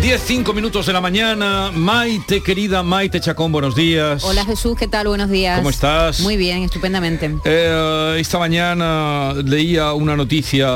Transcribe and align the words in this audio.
10, 0.00 0.18
5 0.18 0.54
minutos 0.54 0.86
de 0.86 0.94
la 0.94 1.00
mañana. 1.02 1.70
Maite, 1.74 2.42
querida 2.42 2.82
Maite 2.82 3.20
Chacón, 3.20 3.52
buenos 3.52 3.74
días. 3.74 4.24
Hola 4.24 4.46
Jesús, 4.46 4.74
¿qué 4.78 4.88
tal? 4.88 5.08
Buenos 5.08 5.28
días. 5.28 5.58
¿Cómo 5.58 5.68
estás? 5.68 6.20
Muy 6.20 6.38
bien, 6.38 6.62
estupendamente. 6.62 7.34
Eh, 7.44 8.16
esta 8.18 8.38
mañana 8.38 9.34
leía 9.44 9.92
una 9.92 10.16
noticia 10.16 10.68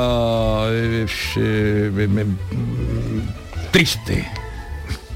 eh, 0.69 1.07
eh, 1.37 2.25
triste. 3.71 4.44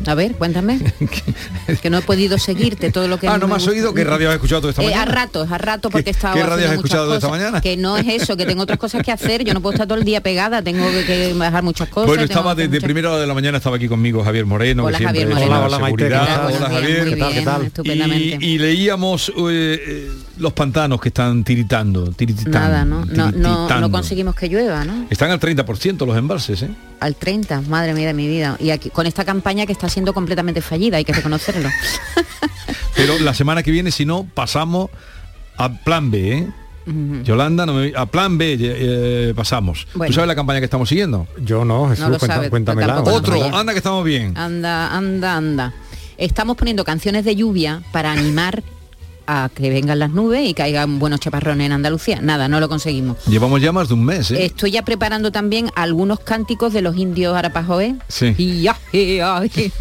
A 0.05 0.15
ver, 0.15 0.33
cuéntame. 0.35 0.79
que 1.81 1.89
no 1.89 1.97
he 1.97 2.01
podido 2.01 2.37
seguirte 2.37 2.91
todo 2.91 3.07
lo 3.07 3.19
que... 3.19 3.27
Ah, 3.27 3.37
¿no 3.37 3.47
me 3.47 3.55
has 3.55 3.59
gusta. 3.63 3.71
oído? 3.71 3.93
¿Qué 3.93 4.03
radio 4.03 4.29
has 4.29 4.35
escuchado 4.35 4.61
toda 4.61 4.71
esta 4.71 4.81
Eh, 4.81 4.85
mañana? 4.85 5.01
a 5.03 5.05
ratos, 5.05 5.51
a 5.51 5.57
ratos, 5.57 5.91
porque 5.91 6.05
¿Qué- 6.05 6.09
he 6.09 6.13
estado 6.13 6.35
qué 6.35 6.43
radio 6.43 6.67
has 6.67 6.73
escuchado 6.73 7.13
esta 7.13 7.27
cosas. 7.27 7.39
mañana? 7.41 7.61
Que 7.61 7.75
no 7.77 7.97
es 7.97 8.07
eso, 8.07 8.37
que 8.37 8.45
tengo 8.45 8.63
otras 8.63 8.79
cosas 8.79 9.03
que 9.03 9.11
hacer, 9.11 9.43
yo 9.43 9.53
no 9.53 9.61
puedo 9.61 9.73
estar 9.73 9.87
todo 9.87 9.97
el 9.97 10.05
día 10.05 10.21
pegada, 10.21 10.61
tengo 10.61 10.89
que, 10.91 11.05
que 11.05 11.33
bajar 11.33 11.63
muchas 11.63 11.89
cosas. 11.89 12.07
Bueno, 12.07 12.23
estaba 12.23 12.55
desde 12.55 12.69
muchas- 12.69 12.83
primera 12.83 13.09
hora 13.11 13.19
de 13.21 13.27
la 13.27 13.33
mañana, 13.33 13.57
estaba 13.57 13.75
aquí 13.75 13.87
conmigo 13.87 14.23
Javier 14.23 14.45
Moreno. 14.45 14.85
Hola, 14.85 14.97
que 14.97 15.05
Javier 15.05 15.27
Moreno. 15.27 15.49
la 15.51 15.59
Hola, 15.65 15.79
Maite, 15.79 15.97
¿qué 15.97 16.09
seguridad. 16.09 16.25
tal? 16.35 16.53
Hola, 16.55 16.69
Muy 16.69 16.81
bien, 16.81 16.81
Javier. 16.81 17.01
muy 17.01 17.09
¿Qué 17.13 17.19
tal, 17.19 17.27
qué 17.29 17.33
bien, 17.33 17.45
tal? 17.45 17.65
estupendamente. 17.65 18.37
Y, 18.45 18.49
y 18.53 18.57
leíamos 18.57 19.29
eh, 19.29 19.33
eh, 19.49 20.11
los 20.37 20.53
pantanos 20.53 21.01
que 21.01 21.09
están 21.09 21.43
tiritando, 21.43 22.11
tirititando, 22.11 22.57
Nada, 22.57 22.85
¿no? 22.85 23.05
No, 23.05 23.31
no, 23.31 23.79
no 23.81 23.91
conseguimos 23.91 24.33
que 24.35 24.47
llueva, 24.47 24.85
¿no? 24.85 25.05
Están 25.09 25.29
al 25.31 25.39
30% 25.39 26.05
los 26.05 26.17
embalses, 26.17 26.61
¿eh? 26.63 26.69
Al 27.01 27.15
30, 27.15 27.61
madre 27.61 27.93
mía 27.93 28.07
de 28.07 28.13
mi 28.13 28.27
vida. 28.27 28.57
Y 28.59 28.71
aquí, 28.71 28.89
con 28.89 29.05
esta 29.07 29.23
campaña 29.23 29.65
que 29.65 29.71
está 29.71 29.88
siendo 29.89 30.13
completamente 30.13 30.61
fallida, 30.61 30.97
hay 30.97 31.05
que 31.05 31.13
reconocerlo. 31.13 31.69
Pero 32.95 33.17
la 33.19 33.33
semana 33.33 33.63
que 33.63 33.71
viene, 33.71 33.91
si 33.91 34.05
no, 34.05 34.25
pasamos 34.33 34.89
a 35.57 35.69
plan 35.83 36.11
B, 36.11 36.37
¿eh? 36.37 36.47
Yolanda, 37.23 37.67
no 37.67 37.73
me- 37.75 37.93
a 37.95 38.07
plan 38.07 38.37
B 38.39 38.57
eh, 38.59 39.33
pasamos. 39.35 39.85
Bueno. 39.93 40.09
¿Tú 40.09 40.15
sabes 40.15 40.27
la 40.27 40.33
campaña 40.35 40.59
que 40.59 40.65
estamos 40.65 40.89
siguiendo? 40.89 41.27
Yo 41.43 41.63
no, 41.63 41.89
Jesús, 41.89 42.05
No 42.05 42.09
lo 42.11 42.17
cuenta- 42.19 42.49
cuéntamela. 42.49 43.01
Otro, 43.01 43.55
anda 43.55 43.73
que 43.73 43.77
estamos 43.77 44.03
bien. 44.03 44.35
Anda, 44.35 44.95
anda, 44.95 45.35
anda. 45.35 45.73
Estamos 46.17 46.57
poniendo 46.57 46.83
canciones 46.83 47.25
de 47.25 47.35
lluvia 47.35 47.83
para 47.91 48.11
animar 48.11 48.63
a 49.31 49.49
que 49.49 49.69
vengan 49.69 49.99
las 49.99 50.09
nubes 50.09 50.47
y 50.49 50.53
caigan 50.53 50.97
buenos 50.99 51.19
chaparrones 51.19 51.65
en 51.67 51.71
Andalucía. 51.73 52.19
Nada, 52.21 52.47
no 52.47 52.59
lo 52.59 52.67
conseguimos. 52.67 53.17
Llevamos 53.27 53.61
ya 53.61 53.71
más 53.71 53.87
de 53.87 53.93
un 53.93 54.03
mes, 54.03 54.31
¿eh? 54.31 54.45
Estoy 54.45 54.71
ya 54.71 54.83
preparando 54.83 55.31
también 55.31 55.69
algunos 55.75 56.19
cánticos 56.19 56.73
de 56.73 56.81
los 56.81 56.97
indios 56.97 57.35
arapajoe. 57.35 57.95
Sí. 58.07 58.33
Y 58.37 58.63
ya, 58.63 58.75
y 58.91 59.17
ya, 59.17 59.41
y- 59.45 59.71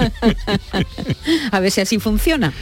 a 1.51 1.61
ver 1.61 1.71
si 1.71 1.81
así 1.81 1.99
funciona. 1.99 2.53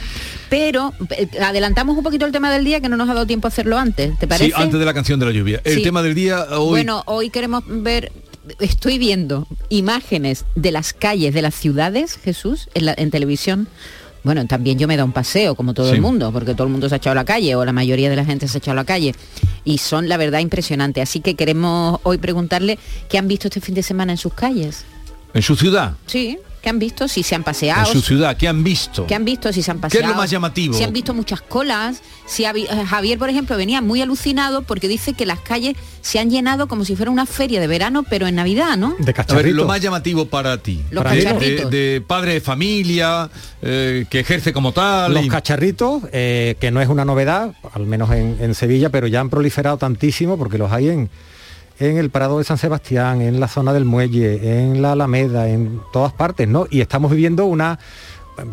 Pero 0.49 0.93
eh, 1.09 1.27
adelantamos 1.41 1.97
un 1.97 2.03
poquito 2.03 2.25
el 2.25 2.31
tema 2.31 2.51
del 2.51 2.63
día 2.63 2.79
que 2.79 2.89
no 2.89 2.95
nos 2.97 3.09
ha 3.09 3.13
dado 3.13 3.25
tiempo 3.27 3.47
a 3.47 3.49
hacerlo 3.49 3.77
antes. 3.77 4.17
¿Te 4.17 4.27
parece? 4.27 4.45
Sí, 4.45 4.53
antes 4.55 4.79
de 4.79 4.85
la 4.85 4.93
canción 4.93 5.19
de 5.19 5.25
la 5.25 5.31
lluvia. 5.31 5.61
El 5.65 5.75
Sí. 5.75 5.83
tema 5.83 6.01
del 6.01 6.15
día 6.15 6.45
hoy. 6.51 6.69
Bueno, 6.69 7.03
hoy 7.05 7.29
queremos 7.29 7.63
ver, 7.67 8.11
estoy 8.59 8.97
viendo 8.97 9.45
imágenes 9.69 10.45
de 10.55 10.71
las 10.71 10.93
calles 10.93 11.33
de 11.33 11.41
las 11.41 11.53
ciudades, 11.53 12.17
Jesús, 12.23 12.69
en, 12.75 12.85
la- 12.85 12.95
en 12.97 13.11
televisión. 13.11 13.67
Bueno, 14.23 14.45
también 14.47 14.77
yo 14.77 14.87
me 14.87 14.97
da 14.97 15.03
un 15.05 15.11
paseo, 15.13 15.55
como 15.55 15.73
todo 15.73 15.89
Sí. 15.89 15.95
el 15.95 16.01
mundo, 16.01 16.31
porque 16.31 16.53
todo 16.53 16.65
el 16.67 16.71
mundo 16.71 16.89
se 16.89 16.95
ha 16.95 16.97
echado 16.97 17.11
a 17.13 17.15
la 17.15 17.25
calle, 17.25 17.55
o 17.55 17.63
la 17.63 17.71
mayoría 17.73 18.09
de 18.09 18.15
la 18.15 18.25
gente 18.25 18.47
se 18.47 18.57
ha 18.57 18.59
echado 18.59 18.73
a 18.73 18.81
la 18.81 18.85
calle. 18.85 19.15
Y 19.63 19.77
son, 19.77 20.09
la 20.09 20.17
verdad, 20.17 20.39
impresionantes. 20.39 21.03
Así 21.03 21.19
que 21.21 21.35
queremos 21.35 21.99
hoy 22.03 22.17
preguntarle 22.17 22.77
qué 23.09 23.17
han 23.17 23.27
visto 23.27 23.47
este 23.47 23.61
fin 23.61 23.75
de 23.75 23.83
semana 23.83 24.11
en 24.13 24.17
sus 24.17 24.33
calles. 24.33 24.85
en 25.33 25.41
su 25.43 25.55
ciudad. 25.55 25.93
Sí, 26.07 26.39
qué 26.67 26.71
han 26.71 26.79
visto, 26.79 27.07
si 27.07 27.23
se 27.23 27.33
han 27.33 27.39
En 27.39 27.45
paseado, 27.45 27.85
su 27.93 28.01
ciudad, 28.01 28.35
¿qué 28.35 28.45
han 28.49 28.61
visto? 28.61 29.07
¿Qué 29.07 29.15
han 29.15 29.23
visto? 29.23 29.53
Si 29.53 29.63
se 29.63 29.71
han 29.71 29.77
¿Qué 29.77 29.81
paseado. 29.83 30.05
es 30.07 30.11
lo 30.11 30.17
más 30.17 30.29
llamativo? 30.29 30.73
Si 30.73 30.83
han 30.83 30.91
visto 30.91 31.13
muchas 31.13 31.39
colas. 31.41 32.01
Si 32.25 32.43
eh, 32.43 32.67
Javier, 32.89 33.17
por 33.17 33.29
ejemplo, 33.29 33.55
venía 33.55 33.81
muy 33.81 34.01
alucinado 34.01 34.63
porque 34.63 34.89
dice 34.89 35.13
que 35.13 35.25
las 35.25 35.39
calles 35.39 35.77
se 36.01 36.19
han 36.19 36.29
llenado 36.29 36.67
como 36.67 36.83
si 36.83 36.97
fuera 36.97 37.09
una 37.09 37.25
feria 37.25 37.61
de 37.61 37.67
verano, 37.67 38.03
pero 38.09 38.27
en 38.27 38.35
Navidad, 38.35 38.75
¿no? 38.75 38.89
De 38.89 38.95
A 38.95 39.05
ver, 39.05 39.13
cacharrito. 39.15 39.55
lo 39.55 39.65
más 39.65 39.79
llamativo 39.79 40.25
para 40.25 40.57
ti. 40.57 40.81
Los 40.91 41.05
de, 41.05 41.23
cacharritos. 41.23 41.71
de- 41.71 41.91
de 41.93 42.01
padre 42.01 42.33
de 42.33 42.41
familia, 42.41 43.29
eh, 43.61 44.05
que 44.09 44.19
ejerce 44.19 44.51
como 44.51 44.73
tal. 44.73 45.13
Los 45.13 45.23
y- 45.23 45.29
cacharritos, 45.29 46.03
eh, 46.11 46.57
que 46.59 46.69
no 46.69 46.81
es 46.81 46.89
una 46.89 47.05
novedad, 47.05 47.55
al 47.73 47.85
menos 47.85 48.11
en, 48.11 48.35
en 48.41 48.53
Sevilla, 48.55 48.89
pero 48.89 49.07
ya 49.07 49.21
han 49.21 49.29
proliferado 49.29 49.77
tantísimo 49.77 50.37
porque 50.37 50.57
los 50.57 50.69
hay 50.73 50.89
en, 50.89 51.09
en 51.79 51.97
el 51.97 52.09
Prado 52.09 52.37
de 52.39 52.43
San 52.43 52.57
Sebastián, 52.57 53.21
en 53.21 53.39
la 53.39 53.47
zona 53.47 53.73
del 53.73 53.85
Muelle, 53.85 54.61
en 54.61 54.81
la 54.81 54.93
Alameda, 54.93 55.47
en 55.47 55.79
todas 55.93 56.13
partes, 56.13 56.47
¿no? 56.47 56.65
Y 56.69 56.81
estamos 56.81 57.11
viviendo 57.11 57.45
una 57.45 57.77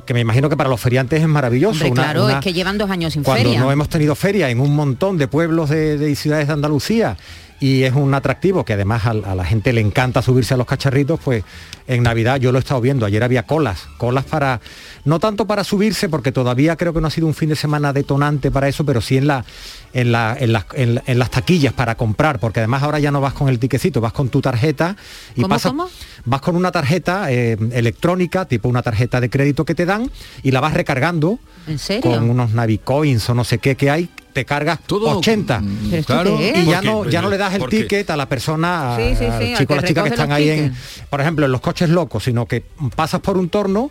que 0.07 0.15
me 0.15 0.21
imagino 0.21 0.49
que 0.49 0.57
para 0.57 0.71
los 0.71 0.81
feriantes 0.81 1.21
es 1.21 1.29
maravilloso. 1.29 1.73
Hombre, 1.85 1.91
una- 1.91 2.03
claro, 2.05 2.25
una- 2.25 2.35
es 2.35 2.41
que 2.41 2.53
llevan 2.55 2.79
dos 2.79 2.91
años 2.91 3.13
sin 3.13 3.23
cuando 3.23 3.45
feria. 3.51 3.61
no 3.61 3.71
hemos 3.71 3.89
tenido 3.91 4.15
feria 4.15 4.49
en 4.49 4.61
un 4.61 4.75
montón 4.75 5.19
de 5.19 5.29
pueblos 5.29 5.69
de, 5.69 5.99
de 5.99 6.17
ciudades 6.17 6.47
de 6.47 6.55
Andalucía 6.55 7.19
y 7.65 7.85
es 7.85 7.95
un 7.95 8.13
atractivo 8.13 8.63
que 8.63 8.75
además 8.75 9.07
a, 9.07 9.15
la 9.15 9.45
gente 9.45 9.73
le 9.73 9.81
encanta 9.81 10.21
subirse 10.21 10.53
a 10.53 10.59
los 10.59 10.67
cacharritos, 10.67 11.19
pues 11.25 11.45
en 11.87 12.03
Navidad 12.03 12.37
yo 12.39 12.53
lo 12.53 12.59
he 12.59 12.61
estado 12.61 12.81
viendo, 12.83 13.07
ayer 13.07 13.23
había 13.25 13.45
colas, 13.45 13.87
colas 13.97 14.25
para, 14.27 14.61
no 15.07 15.19
tanto 15.19 15.47
para 15.47 15.65
subirse, 15.65 16.11
porque 16.11 16.31
todavía 16.31 16.77
creo 16.77 16.93
que 16.93 17.01
no 17.01 17.07
ha 17.07 17.11
sido 17.11 17.27
un 17.27 17.33
fin 17.33 17.49
de 17.49 17.57
semana 17.57 17.95
detonante 17.95 18.51
para 18.51 18.69
eso, 18.69 18.85
pero 18.85 19.01
sí 19.01 19.17
en, 19.17 19.29
la, 19.29 19.47
en, 19.95 20.13
la- 20.13 20.37
en 20.39 20.53
las- 20.53 20.67
en 20.75 20.95
la- 20.97 21.03
en 21.07 21.19
las 21.19 21.31
taquillas 21.31 21.73
para 21.73 21.95
comprar, 21.95 22.39
porque 22.39 22.61
además 22.61 22.83
ahora 22.83 22.99
ya 22.99 23.11
no 23.11 23.23
vas 23.23 23.33
con 23.33 23.49
el 23.49 23.59
tiquecito, 23.59 23.99
vas 24.03 24.13
con 24.13 24.29
tu 24.29 24.43
tarjeta 24.43 24.95
y 25.35 25.41
¿Cómo, 25.41 25.55
pasas, 25.55 25.73
cómo? 25.73 25.89
vas 26.27 26.43
con 26.43 26.57
una 26.57 26.71
tarjeta 26.71 27.33
eh, 27.33 27.57
electrónica, 27.73 28.45
tipo 28.45 28.69
una 28.69 28.83
tarjeta 28.83 29.23
de 29.23 29.31
crédito 29.31 29.65
que 29.65 29.75
te 29.75 29.87
dan 29.87 30.11
y 30.43 30.51
la 30.51 30.61
vas 30.61 30.75
recargando 30.75 31.39
¿En 31.67 31.79
serio? 31.79 32.03
con 32.11 32.29
unos 32.29 32.51
Navicoins 32.53 33.31
o 33.31 33.35
no 33.35 33.43
sé 33.45 33.57
qué 33.59 33.75
que 33.75 33.89
hay, 33.91 34.11
te 34.35 34.45
cargas 34.45 34.81
Todo, 34.87 35.17
80. 35.19 35.61
mm, 35.61 35.79
¿Pero 35.89 35.97
esto 36.01 36.13
claro, 36.13 36.37
qué 36.37 36.51
es? 36.51 36.59
Y 36.59 36.67
ya 36.67 36.83
no, 36.83 37.09
ya 37.09 37.23
no 37.23 37.31
le 37.31 37.39
das 37.39 37.55
el 37.55 37.65
ticket 37.67 38.11
a 38.11 38.17
la 38.17 38.29
persona, 38.29 38.95
a- 38.95 38.97
Sí, 38.99 39.11
sí, 39.11 39.25
sí, 39.25 39.25
al 39.25 39.57
chico 39.57 39.73
o 39.73 39.77
que 39.77 39.83
la 39.83 39.89
chica 39.89 40.03
que 40.03 40.09
están 40.11 40.33
ahí 40.33 40.51
en, 40.51 40.75
por 41.09 41.21
ejemplo, 41.23 41.47
en 41.47 41.53
los 41.53 41.61
coches 41.63 41.89
locos, 41.89 42.25
sino 42.25 42.45
que 42.47 42.63
pasas 42.97 43.21
por 43.21 43.39
un 43.39 43.49
torno, 43.49 43.91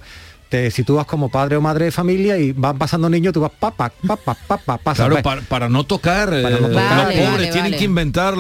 te 0.54 0.70
sitúas 0.70 1.08
como 1.08 1.30
padre 1.30 1.56
o 1.56 1.62
madre 1.62 1.86
de 1.86 1.92
familia 1.92 2.38
y 2.38 2.52
van 2.52 2.78
pasando 2.78 3.10
niños, 3.10 3.34
tú 3.34 3.42
vas 3.42 3.50
papa, 3.60 3.92
papa, 4.06 4.38
papa, 4.48 4.78
pasas. 4.78 5.08
Claro, 5.08 5.24
para, 5.24 5.42
para 5.42 5.68
no 5.68 5.84
tocar, 5.84 6.32
eh, 6.32 6.44
Para 6.44 6.60
no 6.60 6.68
tocar. 6.68 6.96
los 6.98 7.06
pobres 7.08 7.32
vale, 7.32 7.44
tienen 7.48 7.64
vale. 7.72 7.78
que 7.78 7.84
inventar 7.86 8.36
que 8.36 8.40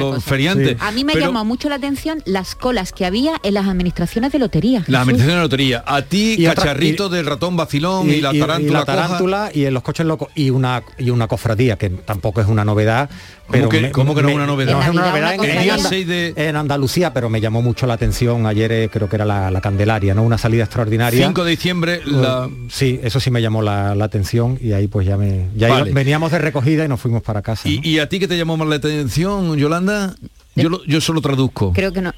los 0.00 0.24
feriantes. 0.24 0.68
Sí. 0.70 0.76
A 0.80 0.90
mí 0.90 1.04
me 1.04 1.12
Pero 1.12 1.26
llamó 1.26 1.44
mucho 1.44 1.68
la 1.68 1.74
atención 1.74 2.22
las 2.24 2.54
colas 2.54 2.92
que 2.92 3.04
había 3.04 3.34
en 3.42 3.52
las 3.52 3.66
administraciones 3.68 4.32
de 4.32 4.38
lotería. 4.38 4.78
La 4.78 4.84
Jesús. 4.84 4.96
administración 5.00 5.28
de 5.28 5.36
la 5.36 5.42
lotería. 5.42 5.84
A 5.86 6.00
ti, 6.00 6.36
Y 6.38 6.46
otra- 6.46 6.62
cacharrito 6.62 7.08
y- 7.08 7.10
del 7.10 7.26
ratón 7.26 7.58
vacilón 7.58 8.08
y, 8.10 8.22
la 8.22 8.32
tarántula. 8.32 8.78
la 8.80 8.86
coja. 8.86 8.96
tarántula 8.96 9.50
y 9.52 9.66
en 9.66 9.74
los 9.74 9.82
coches 9.82 10.06
locos 10.06 10.28
y 10.34 10.48
una 10.48 10.82
y 10.96 11.10
una 11.10 11.26
cofradía 11.28 11.76
que 11.76 11.90
tampoco 11.90 12.40
es 12.40 12.46
una 12.46 12.64
novedad 12.64 13.10
pero 13.50 13.68
que- 13.68 13.90
cómo 13.92 14.14
que 14.14 14.22
no 14.22 14.30
es 14.30 14.34
una 14.34 14.46
novedad? 14.46 14.72
no 14.72 14.80
es 14.80 14.86
En 14.86 14.92
una 14.92 15.02
Navidad 15.02 15.36
novedad 15.36 15.38
una 15.40 15.44
en, 15.52 15.56
El 15.58 15.62
día 15.64 15.74
en 15.74 15.78
Anda- 15.80 15.88
6 15.90 16.06
de... 16.08 16.32
en 16.36 16.56
Andalucía 16.56 17.12
pero 17.12 17.28
me 17.28 17.42
llamó 17.42 17.60
mucho 17.60 17.86
la 17.86 17.92
atención 17.94 18.46
ayer 18.46 18.72
eh, 18.72 18.88
creo 18.90 19.06
que 19.10 19.16
era 19.16 19.26
la, 19.26 19.50
la 19.50 19.60
Candelaria 19.60 20.14
no 20.14 20.22
una 20.22 20.38
salida 20.38 20.64
extraordinaria 20.64 21.26
5 21.34 21.44
de 21.44 21.50
diciembre, 21.50 22.00
la... 22.06 22.48
sí 22.70 23.00
eso 23.02 23.18
sí 23.20 23.30
me 23.30 23.42
llamó 23.42 23.60
la, 23.62 23.94
la 23.94 24.04
atención 24.04 24.58
y 24.62 24.72
ahí 24.72 24.86
pues 24.88 25.06
ya 25.06 25.16
me 25.16 25.48
ya 25.56 25.68
Vale. 25.68 25.90
iba- 25.90 25.94
veníamos 25.94 26.30
de 26.32 26.38
recogida 26.38 26.84
y 26.84 26.88
nos 26.88 27.00
fuimos 27.00 27.22
para 27.22 27.42
casa 27.42 27.68
¿no? 27.68 27.74
¿Y, 27.82 27.98
a 27.98 28.08
ti 28.08 28.18
que 28.20 28.28
te 28.28 28.36
llamó 28.36 28.56
más 28.56 28.68
la 28.68 28.76
atención, 28.76 29.56
Yolanda? 29.56 30.14
Yo, 30.56 30.68
lo- 30.68 30.84
yo 30.84 31.00
solo 31.00 31.20
traduzco. 31.20 31.72
Creo 31.72 31.92
que 31.92 32.00
no, 32.02 32.12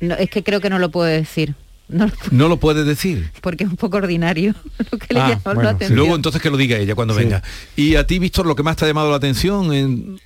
no, 0.00 0.14
Es 0.16 0.28
que 0.30 0.42
creo 0.42 0.60
que 0.60 0.68
no 0.70 0.78
lo 0.78 0.90
puedo 0.90 1.06
decir. 1.08 1.54
No 1.90 2.06
lo 2.06 2.12
puedo- 2.12 2.30
No 2.32 2.48
lo 2.48 2.56
puedes 2.58 2.86
decir. 2.86 3.30
porque 3.40 3.64
es 3.64 3.70
un 3.70 3.76
poco 3.76 3.96
ordinario 3.96 4.54
lo 4.92 4.98
que 4.98 5.12
le 5.14 5.20
Ah, 5.20 5.28
llamó 5.30 5.40
bueno, 5.44 5.62
la 5.62 5.70
sí. 5.70 5.74
atención. 5.76 5.96
Luego 5.98 6.14
entonces 6.14 6.40
que 6.40 6.48
lo 6.50 6.56
diga 6.56 6.76
ella 6.76 6.94
cuando 6.94 7.14
Sí. 7.14 7.20
venga. 7.24 7.42
Y 7.74 7.96
a 7.96 8.06
ti, 8.06 8.18
Víctor, 8.20 8.46
lo 8.46 8.54
que 8.54 8.62
más 8.62 8.76
te 8.76 8.84
ha 8.84 8.88
llamado 8.88 9.10
la 9.10 9.16
atención 9.16 9.72
en 9.74 10.20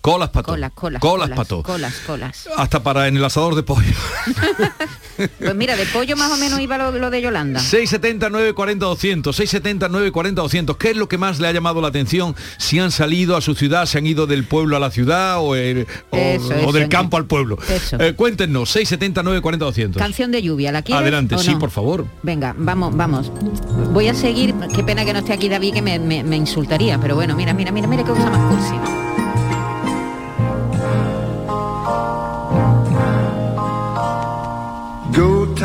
colas 0.00 0.30
pato. 0.30 0.52
Colas, 0.52 0.72
colas, 0.74 1.00
Colas 1.00 1.28
colas, 1.28 1.36
pato. 1.36 1.62
colas, 1.62 1.94
colas. 2.06 2.48
Hasta 2.56 2.82
para 2.82 3.08
en 3.08 3.16
el 3.16 3.24
asador 3.24 3.54
de 3.54 3.62
pollo. 3.62 3.92
Pues 5.38 5.54
mira, 5.54 5.76
de 5.76 5.86
pollo 5.86 6.16
más 6.16 6.32
o 6.32 6.36
menos 6.36 6.58
iba 6.58 6.76
lo, 6.76 6.90
lo 6.90 7.08
de 7.08 7.22
Yolanda. 7.22 7.60
670 7.60 8.30
940 8.30 8.84
200, 8.84 9.36
670 9.36 9.88
940 9.88 10.42
200. 10.42 10.76
¿Qué 10.76 10.90
es 10.90 10.96
lo 10.96 11.06
que 11.08 11.18
más 11.18 11.38
le 11.38 11.46
ha 11.46 11.52
llamado 11.52 11.80
la 11.80 11.86
atención? 11.86 12.34
Si 12.58 12.80
han 12.80 12.90
salido 12.90 13.36
a 13.36 13.40
su 13.40 13.54
ciudad, 13.54 13.86
se 13.86 13.98
han 13.98 14.06
ido 14.08 14.26
del 14.26 14.42
pueblo 14.44 14.76
a 14.76 14.80
la 14.80 14.90
ciudad 14.90 15.36
o, 15.38 15.54
eh, 15.54 15.86
o- 16.10 16.16
Eso, 16.16 16.48
o 16.48 16.52
eso, 16.54 16.72
del 16.72 16.82
eso. 16.82 16.90
campo 16.90 17.16
al 17.16 17.26
pueblo. 17.26 17.58
Eso. 17.68 17.96
Eh, 18.00 18.14
cuéntenos, 18.14 18.68
670 18.70 19.22
940 19.22 19.64
200. 19.66 20.02
Canción 20.02 20.32
de 20.32 20.42
lluvia, 20.42 20.72
¿la 20.72 20.82
quieres? 20.82 21.02
Adelante, 21.02 21.36
o 21.36 21.38
sí, 21.38 21.54
por 21.54 21.70
favor. 21.70 22.06
Venga, 22.24 22.52
vamos, 22.58 22.96
vamos. 22.96 23.30
Voy 23.92 24.08
a 24.08 24.14
seguir. 24.14 24.52
Qué 24.74 24.82
pena 24.82 25.04
que 25.04 25.12
no 25.12 25.20
esté 25.20 25.32
aquí 25.32 25.48
David, 25.48 25.74
que 25.74 25.82
me, 25.82 26.00
me- 26.00 26.24
me 26.24 26.34
insultaría. 26.36 26.98
Pero 27.00 27.14
bueno, 27.14 27.36
mira, 27.36 27.54
mira, 27.54 27.70
mira, 27.70 27.86
mira 27.86 28.02
qué 28.02 28.10
cosa 28.10 28.30
más 28.30 28.50
cursi. 28.52 29.13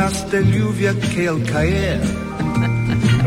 Gotas 0.10 0.32
de 0.32 0.44
lluvia 0.44 0.96
que 1.14 1.28
al 1.28 1.44
caer 1.44 2.29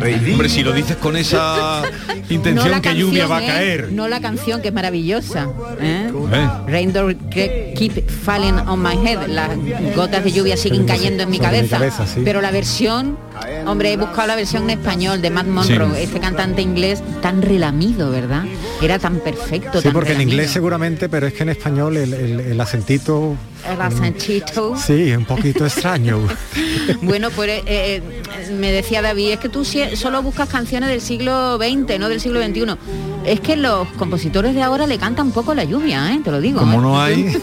Hombre, 0.03 0.49
si 0.49 0.63
lo 0.63 0.73
dices 0.73 0.97
con 0.97 1.17
esa 1.17 1.83
intención 2.29 2.81
que 2.81 2.95
lluvia 2.95 3.27
va 3.27 3.39
a 3.39 3.45
¿eh? 3.45 3.47
caer. 3.47 3.93
No 3.93 4.09
la 4.09 4.21
canción, 4.21 4.61
que 4.61 4.69
es 4.69 4.75
maravillosa. 4.75 5.49
¿eh? 5.81 6.11
¿Eh? 6.33 6.49
Raindrop 6.67 7.13
keep 7.31 8.09
falling 8.09 8.59
on 8.67 8.83
my 8.83 8.97
head. 9.07 9.27
Las 9.29 9.51
gotas 9.95 10.25
de 10.25 10.33
lluvia 10.33 10.57
siguen 10.57 10.85
cayendo 10.87 11.23
en 11.23 11.31
mi 11.31 11.39
cabeza. 11.39 11.81
Pero 12.25 12.41
la 12.41 12.51
versión, 12.51 13.17
hombre, 13.67 13.93
he 13.93 13.97
buscado 13.97 14.29
la 14.29 14.37
versión 14.37 14.65
en 14.65 14.79
español 14.79 15.23
de 15.23 15.31
Matt 15.31 15.47
Monroe, 15.47 16.03
este 16.03 16.21
cantante 16.21 16.63
inglés 16.63 17.03
tan 17.21 17.43
relamido, 17.43 18.11
¿verdad? 18.11 18.45
Era 18.81 18.99
tan 18.99 19.21
perfecto. 19.21 19.81
Sí, 19.81 19.91
porque 19.93 20.13
en 20.13 20.23
inglés 20.23 20.51
seguramente, 20.51 21.09
pero 21.09 21.27
es 21.27 21.33
que 21.35 21.45
en 21.45 21.51
español 21.51 21.97
el, 21.97 22.13
el 22.13 22.61
acentito 22.61 23.37
el 23.71 23.81
acentito. 23.81 24.77
Sí, 24.77 25.13
un 25.13 25.25
poquito 25.25 25.65
extraño. 25.67 26.21
bueno, 27.03 27.31
pues 27.31 27.51
eh, 27.51 27.63
eh, 27.67 28.22
me 28.51 28.73
decía 28.73 29.03
David, 29.03 29.33
es 29.33 29.39
que 29.39 29.49
tú 29.49 29.65
solo 29.65 30.23
buscas 30.23 30.49
canciones 30.49 30.89
del 30.91 31.01
siglo 31.01 31.57
XX, 31.57 31.99
no 31.99 32.09
del 32.09 32.21
siglo 32.21 32.43
XXI. 32.43 32.77
Es 33.25 33.41
que 33.41 33.57
los 33.57 33.87
compositores 33.93 34.55
de 34.55 34.63
ahora 34.63 34.87
le 34.87 34.99
cantan 34.99 35.31
poco 35.33 35.55
la 35.55 35.65
lluvia, 35.65 36.13
¿eh? 36.13 36.21
te 36.23 36.31
lo 36.31 36.41
digo. 36.41 36.61
Como 36.61 36.81
no 36.81 37.01
hay. 37.01 37.37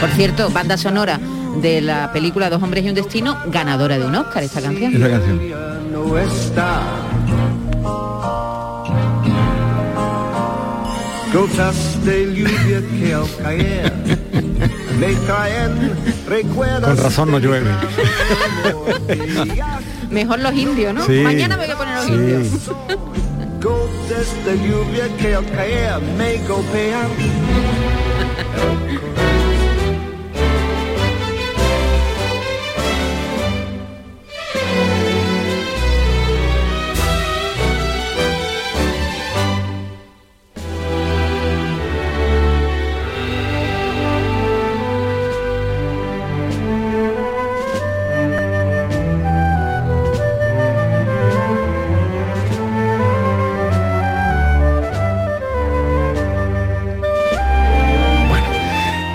Por 0.00 0.10
cierto, 0.10 0.50
banda 0.50 0.76
sonora 0.76 1.20
de 1.60 1.80
la 1.80 2.12
película 2.12 2.50
Dos 2.50 2.62
hombres 2.62 2.84
y 2.84 2.88
un 2.88 2.94
destino, 2.94 3.38
ganadora 3.46 3.98
de 3.98 4.04
un 4.04 4.14
Oscar 4.14 4.42
esta 4.42 4.60
canción. 4.60 4.94
Esta 4.94 5.10
canción. 5.10 5.40
Gotas 11.32 12.04
de 12.04 12.26
lluvia 12.26 12.82
que 12.90 13.14
al 13.14 13.26
caer 13.42 13.90
me 15.00 15.14
caen 15.26 15.72
recuerdos. 16.28 16.90
Con 16.90 16.98
razón 16.98 17.30
no 17.30 17.38
llueve. 17.38 17.70
Mejor 20.10 20.40
los 20.40 20.52
indios, 20.54 20.92
¿no? 20.94 21.08
Mañana 21.08 21.56
me 21.56 21.64
voy 21.64 21.72
a 21.72 21.78
poner 21.78 21.94
los 21.96 22.08
indios. 22.08 22.48
Gotas 23.62 24.44
de 24.44 24.58
lluvia 24.58 25.08
que 25.16 25.34
al 25.34 25.46
caer 25.46 26.02
me 26.18 26.36
golpean. 26.46 27.08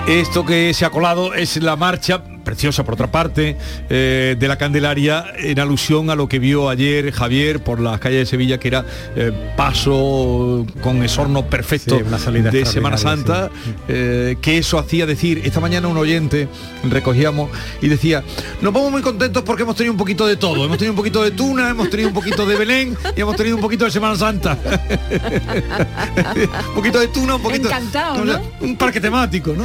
Esto 0.08 0.42
que 0.46 0.72
se 0.72 0.86
ha 0.86 0.90
colado 0.90 1.34
es 1.34 1.58
la 1.58 1.76
marcha 1.76 2.22
preciosa 2.48 2.82
por 2.82 2.94
otra 2.94 3.10
parte, 3.10 3.58
eh, 3.90 4.34
de 4.38 4.48
la 4.48 4.56
Candelaria 4.56 5.34
en 5.36 5.60
alusión 5.60 6.08
a 6.08 6.14
lo 6.14 6.30
que 6.30 6.38
vio 6.38 6.70
ayer 6.70 7.12
Javier 7.12 7.62
por 7.62 7.78
las 7.78 8.00
calles 8.00 8.20
de 8.20 8.26
Sevilla, 8.26 8.58
que 8.58 8.68
era 8.68 8.86
eh, 9.16 9.52
paso 9.54 10.64
con 10.80 11.02
esorno 11.02 11.44
perfecto 11.44 11.98
de 11.98 12.64
Semana 12.64 12.96
Santa, 12.96 13.50
eh, 13.86 14.36
que 14.40 14.56
eso 14.56 14.78
hacía 14.78 15.04
decir, 15.04 15.42
esta 15.44 15.60
mañana 15.60 15.88
un 15.88 15.98
oyente 15.98 16.48
recogíamos 16.88 17.50
y 17.82 17.88
decía, 17.88 18.24
nos 18.62 18.72
vamos 18.72 18.92
muy 18.92 19.02
contentos 19.02 19.42
porque 19.42 19.64
hemos 19.64 19.76
tenido 19.76 19.92
un 19.92 19.98
poquito 19.98 20.26
de 20.26 20.38
todo, 20.38 20.64
hemos 20.64 20.78
tenido 20.78 20.92
un 20.92 20.96
poquito 20.96 21.22
de 21.22 21.32
tuna, 21.32 21.68
hemos 21.68 21.90
tenido 21.90 22.08
un 22.08 22.14
poquito 22.14 22.46
de 22.46 22.56
Belén 22.56 22.96
y 23.14 23.20
hemos 23.20 23.36
tenido 23.36 23.56
un 23.56 23.62
poquito 23.62 23.84
de 23.84 23.90
Semana 23.90 24.16
Santa. 24.16 24.56
un 26.68 26.74
poquito 26.74 26.98
de 26.98 27.08
tuna, 27.08 27.34
un 27.34 27.42
poquito... 27.42 27.68
Encantado, 27.68 28.24
Un 28.62 28.74
parque 28.78 29.02
temático, 29.02 29.52
¿no? 29.52 29.64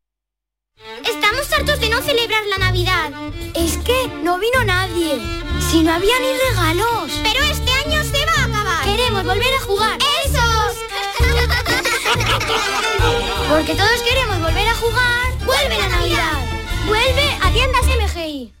Estamos 1.05 1.51
hartos 1.53 1.79
de 1.79 1.89
no 1.89 2.01
celebrar 2.01 2.43
la 2.47 2.57
Navidad. 2.57 3.11
Es 3.53 3.77
que 3.77 4.07
no 4.23 4.39
vino 4.39 4.63
nadie. 4.63 5.21
Si 5.69 5.83
no 5.83 5.93
había 5.93 6.17
ni 6.19 6.35
regalos. 6.49 7.11
Pero 7.23 7.43
este 7.43 7.71
año 7.85 8.03
se 8.03 8.25
va 8.25 8.33
a 8.33 8.45
acabar. 8.45 8.83
Queremos 8.85 9.23
volver 9.23 9.53
a 9.53 9.59
jugar. 9.61 9.99
¡Esos! 10.25 10.77
Porque 13.49 13.75
todos 13.75 14.01
queremos 14.01 14.41
volver 14.41 14.67
a 14.67 14.73
jugar. 14.75 15.37
¡Vuelve 15.45 15.77
la 15.77 15.89
Navidad! 15.89 16.39
¡Vuelve 16.87 17.37
a 17.41 17.51
tiendas 17.51 17.85
MGI! 17.85 18.60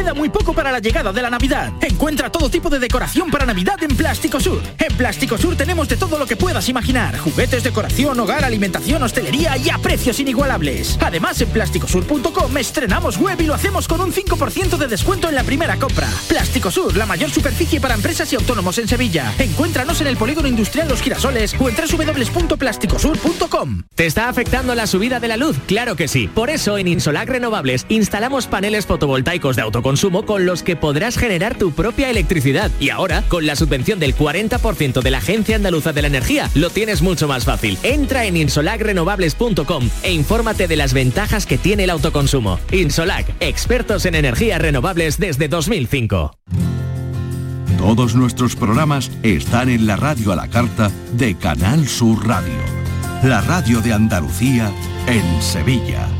Queda 0.00 0.14
muy 0.14 0.30
poco 0.30 0.54
para 0.54 0.72
la 0.72 0.78
llegada 0.78 1.12
de 1.12 1.20
la 1.20 1.28
Navidad. 1.28 1.74
Encuentra 1.82 2.32
todo 2.32 2.48
tipo 2.48 2.70
de 2.70 2.78
decoración 2.78 3.30
para 3.30 3.44
Navidad 3.44 3.76
en 3.82 3.94
Plástico 3.94 4.40
Sur. 4.40 4.62
En 4.78 4.96
Plástico 4.96 5.36
Sur 5.36 5.56
tenemos 5.56 5.90
de 5.90 5.98
todo 5.98 6.18
lo 6.18 6.26
que 6.26 6.36
puedas 6.36 6.70
imaginar. 6.70 7.18
Juguetes, 7.18 7.62
decoración, 7.62 8.18
hogar, 8.18 8.42
alimentación, 8.42 9.02
hostelería 9.02 9.58
y 9.58 9.68
a 9.68 9.76
precios 9.76 10.18
inigualables. 10.18 10.96
Además, 11.02 11.38
en 11.42 11.50
plásticosur.com 11.50 12.56
estrenamos 12.56 13.18
web 13.18 13.38
y 13.42 13.44
lo 13.44 13.52
hacemos 13.52 13.86
con 13.86 14.00
un 14.00 14.10
5% 14.10 14.78
de 14.78 14.88
descuento 14.88 15.28
en 15.28 15.34
la 15.34 15.44
primera 15.44 15.76
compra. 15.76 16.08
Plástico 16.30 16.70
Sur, 16.70 16.96
la 16.96 17.04
mayor 17.04 17.28
superficie 17.28 17.78
para 17.78 17.94
empresas 17.94 18.32
y 18.32 18.36
autónomos 18.36 18.78
en 18.78 18.88
Sevilla. 18.88 19.34
Encuéntranos 19.38 20.00
en 20.00 20.06
el 20.06 20.16
Polígono 20.16 20.48
Industrial 20.48 20.88
Los 20.88 21.02
Girasoles 21.02 21.54
o 21.60 21.68
en 21.68 21.76
www.plásticosur.com. 21.76 23.82
¿Te 23.94 24.06
está 24.06 24.30
afectando 24.30 24.74
la 24.74 24.86
subida 24.86 25.20
de 25.20 25.28
la 25.28 25.36
luz? 25.36 25.58
Claro 25.66 25.94
que 25.94 26.08
sí. 26.08 26.26
Por 26.26 26.48
eso 26.48 26.78
en 26.78 26.88
Insolac 26.88 27.28
Renovables 27.28 27.84
instalamos 27.90 28.46
paneles 28.46 28.86
fotovoltaicos 28.86 29.56
de 29.56 29.62
auto 29.62 29.89
consumo 29.90 30.24
con 30.24 30.46
los 30.46 30.62
que 30.62 30.76
podrás 30.76 31.18
generar 31.18 31.58
tu 31.58 31.72
propia 31.72 32.10
electricidad. 32.10 32.70
Y 32.78 32.90
ahora, 32.90 33.24
con 33.26 33.44
la 33.44 33.56
subvención 33.56 33.98
del 33.98 34.14
40% 34.14 35.02
de 35.02 35.10
la 35.10 35.18
Agencia 35.18 35.56
Andaluza 35.56 35.92
de 35.92 36.02
la 36.02 36.06
Energía, 36.06 36.48
lo 36.54 36.70
tienes 36.70 37.02
mucho 37.02 37.26
más 37.26 37.44
fácil. 37.44 37.76
Entra 37.82 38.24
en 38.24 38.36
insolacrenovables.com 38.36 39.90
e 40.04 40.12
infórmate 40.12 40.68
de 40.68 40.76
las 40.76 40.92
ventajas 40.92 41.44
que 41.44 41.58
tiene 41.58 41.82
el 41.84 41.90
autoconsumo. 41.90 42.60
Insolac, 42.70 43.26
expertos 43.40 44.06
en 44.06 44.14
energías 44.14 44.62
renovables 44.62 45.18
desde 45.18 45.48
2005. 45.48 46.38
Todos 47.76 48.14
nuestros 48.14 48.54
programas 48.54 49.10
están 49.24 49.70
en 49.70 49.88
la 49.88 49.96
radio 49.96 50.30
a 50.30 50.36
la 50.36 50.46
carta 50.46 50.92
de 51.14 51.34
Canal 51.34 51.88
Sur 51.88 52.28
Radio, 52.28 52.62
la 53.24 53.40
radio 53.40 53.80
de 53.80 53.92
Andalucía 53.92 54.70
en 55.08 55.42
Sevilla. 55.42 56.19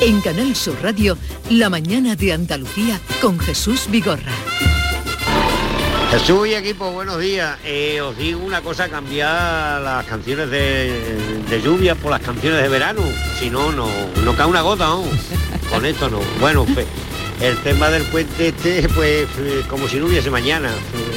En 0.00 0.22
Canal 0.22 0.56
Sur 0.56 0.76
Radio, 0.82 1.18
La 1.50 1.68
mañana 1.68 2.16
de 2.16 2.32
Andalucía 2.32 2.98
con 3.20 3.38
Jesús 3.38 3.86
Vigorra. 3.90 4.32
Jesús 6.10 6.48
y 6.48 6.54
equipo, 6.54 6.90
buenos 6.90 7.20
días. 7.20 7.58
Eh, 7.64 8.00
os 8.00 8.16
digo 8.16 8.40
una 8.40 8.62
cosa, 8.62 8.88
cambiar 8.88 9.82
las 9.82 10.06
canciones 10.06 10.50
de, 10.50 11.42
de 11.50 11.62
lluvia 11.62 11.94
por 11.94 12.10
las 12.10 12.22
canciones 12.22 12.62
de 12.62 12.68
verano. 12.70 13.02
Si 13.38 13.50
no, 13.50 13.72
no, 13.72 13.88
no 14.24 14.34
cae 14.34 14.46
una 14.46 14.62
gota, 14.62 14.86
¿no? 14.86 15.04
Con 15.70 15.84
esto 15.84 16.08
no. 16.08 16.20
Bueno, 16.40 16.64
pues, 16.64 16.86
el 17.40 17.58
tema 17.58 17.90
del 17.90 18.04
puente 18.04 18.48
este, 18.48 18.88
pues 18.88 19.28
eh, 19.38 19.62
como 19.68 19.86
si 19.86 19.98
no 19.98 20.06
hubiese 20.06 20.30
mañana. 20.30 20.70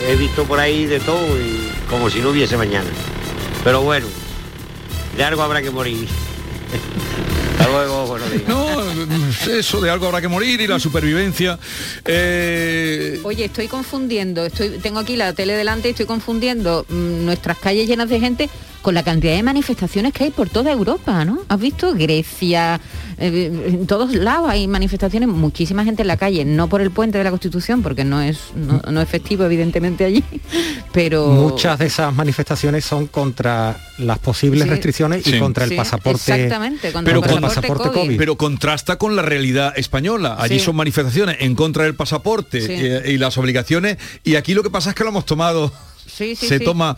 He 0.08 0.18
visto 0.18 0.44
por 0.44 0.60
ahí 0.60 0.86
de 0.86 1.00
todo 1.00 1.40
y 1.40 1.72
como 1.90 2.10
si 2.10 2.20
no 2.20 2.32
hubiese 2.32 2.58
mañana. 2.58 2.90
Pero 3.64 3.82
bueno, 3.82 4.08
de 5.16 5.24
algo 5.24 5.42
habrá 5.42 5.62
que 5.62 5.72
morir. 5.72 6.08
Hasta 7.60 7.72
luego, 7.72 8.03
No, 8.48 8.82
eso 9.52 9.82
de 9.82 9.90
algo 9.90 10.08
habrá 10.08 10.22
que 10.22 10.28
morir 10.28 10.60
y 10.62 10.68
la 10.68 10.80
supervivencia. 10.80 11.58
Eh, 12.06 13.20
Oye, 13.24 13.46
estoy 13.46 13.68
confundiendo, 13.68 14.46
estoy, 14.46 14.70
tengo 14.82 15.00
aquí 15.00 15.16
la 15.16 15.34
tele 15.34 15.54
delante 15.54 15.88
y 15.88 15.92
estoy 15.92 16.06
confundiendo 16.06 16.86
mm, 16.90 17.26
nuestras 17.26 17.58
calles 17.58 17.88
llenas 17.88 18.10
de 18.10 18.20
gente 18.20 18.50
con 18.82 18.94
la 18.94 19.04
cantidad 19.04 19.34
de 19.34 19.44
manifestaciones 19.44 20.12
que 20.12 20.26
hay 20.26 20.32
por 20.32 20.50
toda 20.50 20.70
Europa, 20.72 21.24
¿no? 21.24 21.40
¿Has 21.48 21.58
visto? 21.60 21.94
Grecia, 21.94 22.82
eh, 23.18 23.50
en 23.68 23.88
todos 23.88 24.14
lados 24.14 24.50
hay 24.50 24.68
manifestaciones, 24.68 25.30
muchísima 25.30 25.86
gente 25.86 26.02
en 26.02 26.10
la 26.10 26.18
calle, 26.18 26.44
no 26.44 26.68
por 26.68 26.82
el 26.82 26.92
puente 26.92 27.18
de 27.18 27.24
la 27.24 27.30
Constitución, 27.30 27.82
porque 27.82 28.04
no 28.04 28.22
es, 28.22 28.40
no, 28.56 28.82
no 28.92 29.00
es 29.02 29.08
festivo 29.08 29.46
evidentemente 29.46 30.04
allí, 30.04 30.22
pero... 30.92 31.28
Muchas 31.28 31.80
de 31.80 31.86
esas 31.86 32.14
manifestaciones 32.14 32.84
son 32.84 33.08
contra 33.08 33.78
las 34.00 34.20
posibles 34.20 34.64
Sí. 34.64 34.70
restricciones 34.70 35.26
y 35.28 35.32
Sí. 35.32 35.40
contra 35.40 35.64
el 35.64 35.70
Sí, 35.70 35.76
pasaporte. 35.78 36.34
exactamente, 36.34 36.92
contra 36.92 37.14
pero, 37.14 37.26
el 37.26 37.32
con, 37.32 37.42
pasaporte 37.42 37.88
COVID. 37.90 38.03
Pero 38.18 38.36
contrasta 38.38 38.98
con 38.98 39.16
la 39.16 39.22
realidad 39.22 39.74
española. 39.78 40.36
Allí 40.40 40.60
son 40.60 40.76
manifestaciones 40.76 41.38
en 41.40 41.56
contra 41.56 41.84
del 41.84 41.96
pasaporte 41.96 42.60
eh, 42.70 43.12
y, 43.12 43.18
las 43.18 43.38
obligaciones. 43.38 43.98
Y 44.24 44.36
aquí 44.36 44.54
lo 44.54 44.64
que 44.64 44.70
pasa 44.70 44.92
es 44.92 44.96
que 44.96 45.04
lo 45.04 45.10
hemos 45.10 45.26
tomado. 45.26 45.72
Sí, 46.06 46.36
sí, 46.36 46.48
se 46.48 46.60
sí. 46.60 46.66
toma 46.66 46.96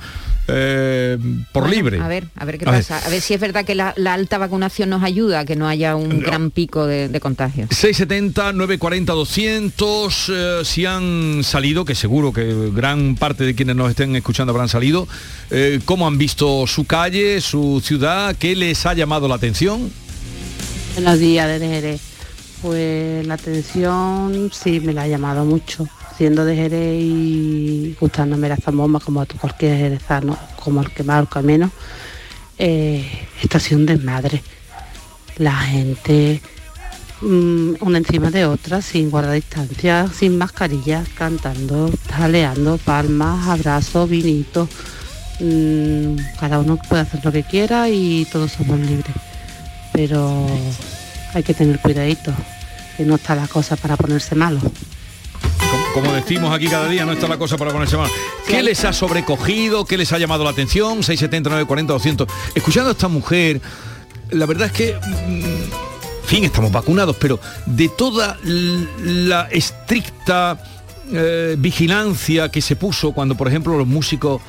eh, 0.47 1.17
por 1.51 1.63
Bueno, 1.63 1.75
libre. 1.75 1.99
A 2.01 2.07
ver, 2.07 2.27
a 2.35 2.45
ver 2.45 2.57
qué 2.57 2.67
A 2.67 2.71
ver. 2.71 2.81
pasa. 2.81 3.05
A 3.05 3.09
ver 3.09 3.21
si 3.21 3.33
es 3.33 3.39
verdad 3.39 3.65
que 3.65 3.75
la, 3.75 3.93
la 3.97 4.13
alta 4.13 4.37
vacunación 4.37 4.89
nos 4.89 5.03
ayuda 5.03 5.41
a 5.41 5.45
que 5.45 5.55
no 5.55 5.67
haya 5.67 5.95
un 5.95 6.19
gran 6.19 6.51
pico 6.51 6.85
de, 6.85 7.07
de 7.07 7.19
contagio. 7.19 7.67
670, 7.69 8.53
940, 8.53 9.13
200, 9.13 10.29
eh, 10.29 10.61
si 10.63 10.85
han 10.85 11.43
salido, 11.43 11.85
que 11.85 11.95
seguro 11.95 12.33
que 12.33 12.71
gran 12.73 13.15
parte 13.15 13.43
de 13.43 13.55
quienes 13.55 13.75
nos 13.75 13.89
estén 13.89 14.15
escuchando 14.15 14.51
habrán 14.51 14.69
salido, 14.69 15.07
eh, 15.49 15.79
¿cómo 15.85 16.07
han 16.07 16.17
visto 16.17 16.67
su 16.67 16.85
calle, 16.85 17.41
su 17.41 17.81
ciudad? 17.83 18.35
¿Qué 18.37 18.55
les 18.55 18.85
ha 18.85 18.93
llamado 18.93 19.27
la 19.27 19.35
atención? 19.35 19.91
Buenos 20.95 21.19
días 21.19 21.45
desde 21.45 21.67
Jerez. 21.67 22.01
Pues 22.61 23.27
la 23.27 23.33
atención 23.33 24.49
sí 24.53 24.79
me 24.79 24.93
la 24.93 25.01
ha 25.01 25.07
llamado 25.07 25.43
mucho. 25.43 25.85
Siendo 26.17 26.45
de 26.45 26.55
Jerez 26.55 27.01
y 27.01 27.97
gustándome 27.99 28.47
las 28.47 28.63
zambombas 28.63 29.03
como 29.03 29.19
a 29.19 29.25
cualquier 29.25 29.77
jerezano, 29.77 30.37
como 30.63 30.81
el 30.81 30.91
que 30.91 31.03
más 31.03 31.27
o 31.35 31.41
menos, 31.41 31.71
eh, 32.57 33.27
esto 33.43 33.57
ha 33.57 33.59
sido. 33.59 33.81
La 35.37 35.51
gente 35.51 36.39
mm, 37.19 37.73
una 37.81 37.97
encima 37.97 38.31
de 38.31 38.45
otra, 38.45 38.81
sin 38.81 39.11
guardar 39.11 39.33
distancia, 39.33 40.07
sin 40.07 40.37
mascarillas, 40.37 41.09
cantando, 41.09 41.91
jaleando, 42.09 42.77
palmas, 42.77 43.49
abrazos, 43.49 44.09
vinitos. 44.09 44.69
Mm, 45.41 46.15
cada 46.39 46.59
uno 46.59 46.79
puede 46.87 47.01
hacer 47.01 47.19
lo 47.25 47.33
que 47.33 47.43
quiera 47.43 47.89
y 47.89 48.25
todos 48.31 48.53
somos 48.53 48.79
libres 48.79 49.34
pero 49.95 50.45
hay 51.33 51.41
que 51.41 51.53
tener 51.53 51.79
cuidadito, 51.79 52.33
que 52.97 53.05
no 53.05 53.15
está 53.15 53.33
la 53.33 53.47
cosa 53.47 53.77
para 53.77 53.95
ponerse 53.95 54.35
malo. 54.35 54.59
Como, 54.59 55.93
como 55.93 56.13
decimos 56.13 56.53
aquí 56.53 56.67
cada 56.67 56.89
día, 56.89 57.05
no 57.05 57.13
está 57.13 57.29
la 57.29 57.37
cosa 57.37 57.57
para 57.57 57.71
ponerse 57.71 57.95
mal. 57.95 58.09
¿Qué 58.45 58.61
les 58.61 58.83
ha 58.83 58.91
sobrecogido? 58.91 59.85
¿Qué 59.85 59.97
les 59.97 60.11
ha 60.11 60.17
llamado 60.17 60.43
la 60.43 60.49
atención? 60.49 61.01
670, 61.01 61.49
940, 61.49 61.93
200. 61.93 62.27
Escuchando 62.55 62.89
a 62.89 62.91
esta 62.91 63.07
mujer, 63.07 63.61
la 64.31 64.45
verdad 64.45 64.67
es 64.67 64.73
que... 64.73 64.93
mm, 64.93 65.85
en 66.25 66.29
fin, 66.29 66.43
estamos 66.43 66.71
vacunados, 66.71 67.15
pero 67.19 67.39
de 67.67 67.87
toda 67.87 68.39
la 68.43 69.47
estricta 69.51 70.59
eh, 71.13 71.55
vigilancia 71.57 72.49
que 72.49 72.61
se 72.61 72.75
puso 72.75 73.11
cuando, 73.11 73.35
por 73.35 73.47
ejemplo, 73.47 73.77
los 73.77 73.85
músicos 73.85 74.41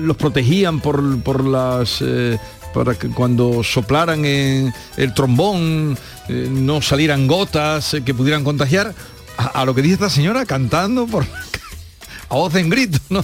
los 0.00 0.16
protegían 0.16 0.78
por, 0.78 1.20
por 1.22 1.44
las 1.44 1.98
eh, 2.02 2.38
para 2.72 2.94
que 2.94 3.08
cuando 3.08 3.62
soplaran 3.62 4.24
el 4.24 5.14
trombón 5.14 5.96
eh, 6.28 6.48
no 6.50 6.82
salieran 6.82 7.26
gotas 7.26 7.94
eh, 7.94 8.02
que 8.02 8.14
pudieran 8.14 8.44
contagiar 8.44 8.94
a, 9.36 9.46
a 9.60 9.64
lo 9.64 9.74
que 9.74 9.82
dice 9.82 9.94
esta 9.94 10.10
señora 10.10 10.44
cantando 10.46 11.06
por 11.06 11.24
a 12.28 12.34
voz 12.34 12.54
en 12.54 12.70
grito 12.70 12.98
¿no? 13.10 13.22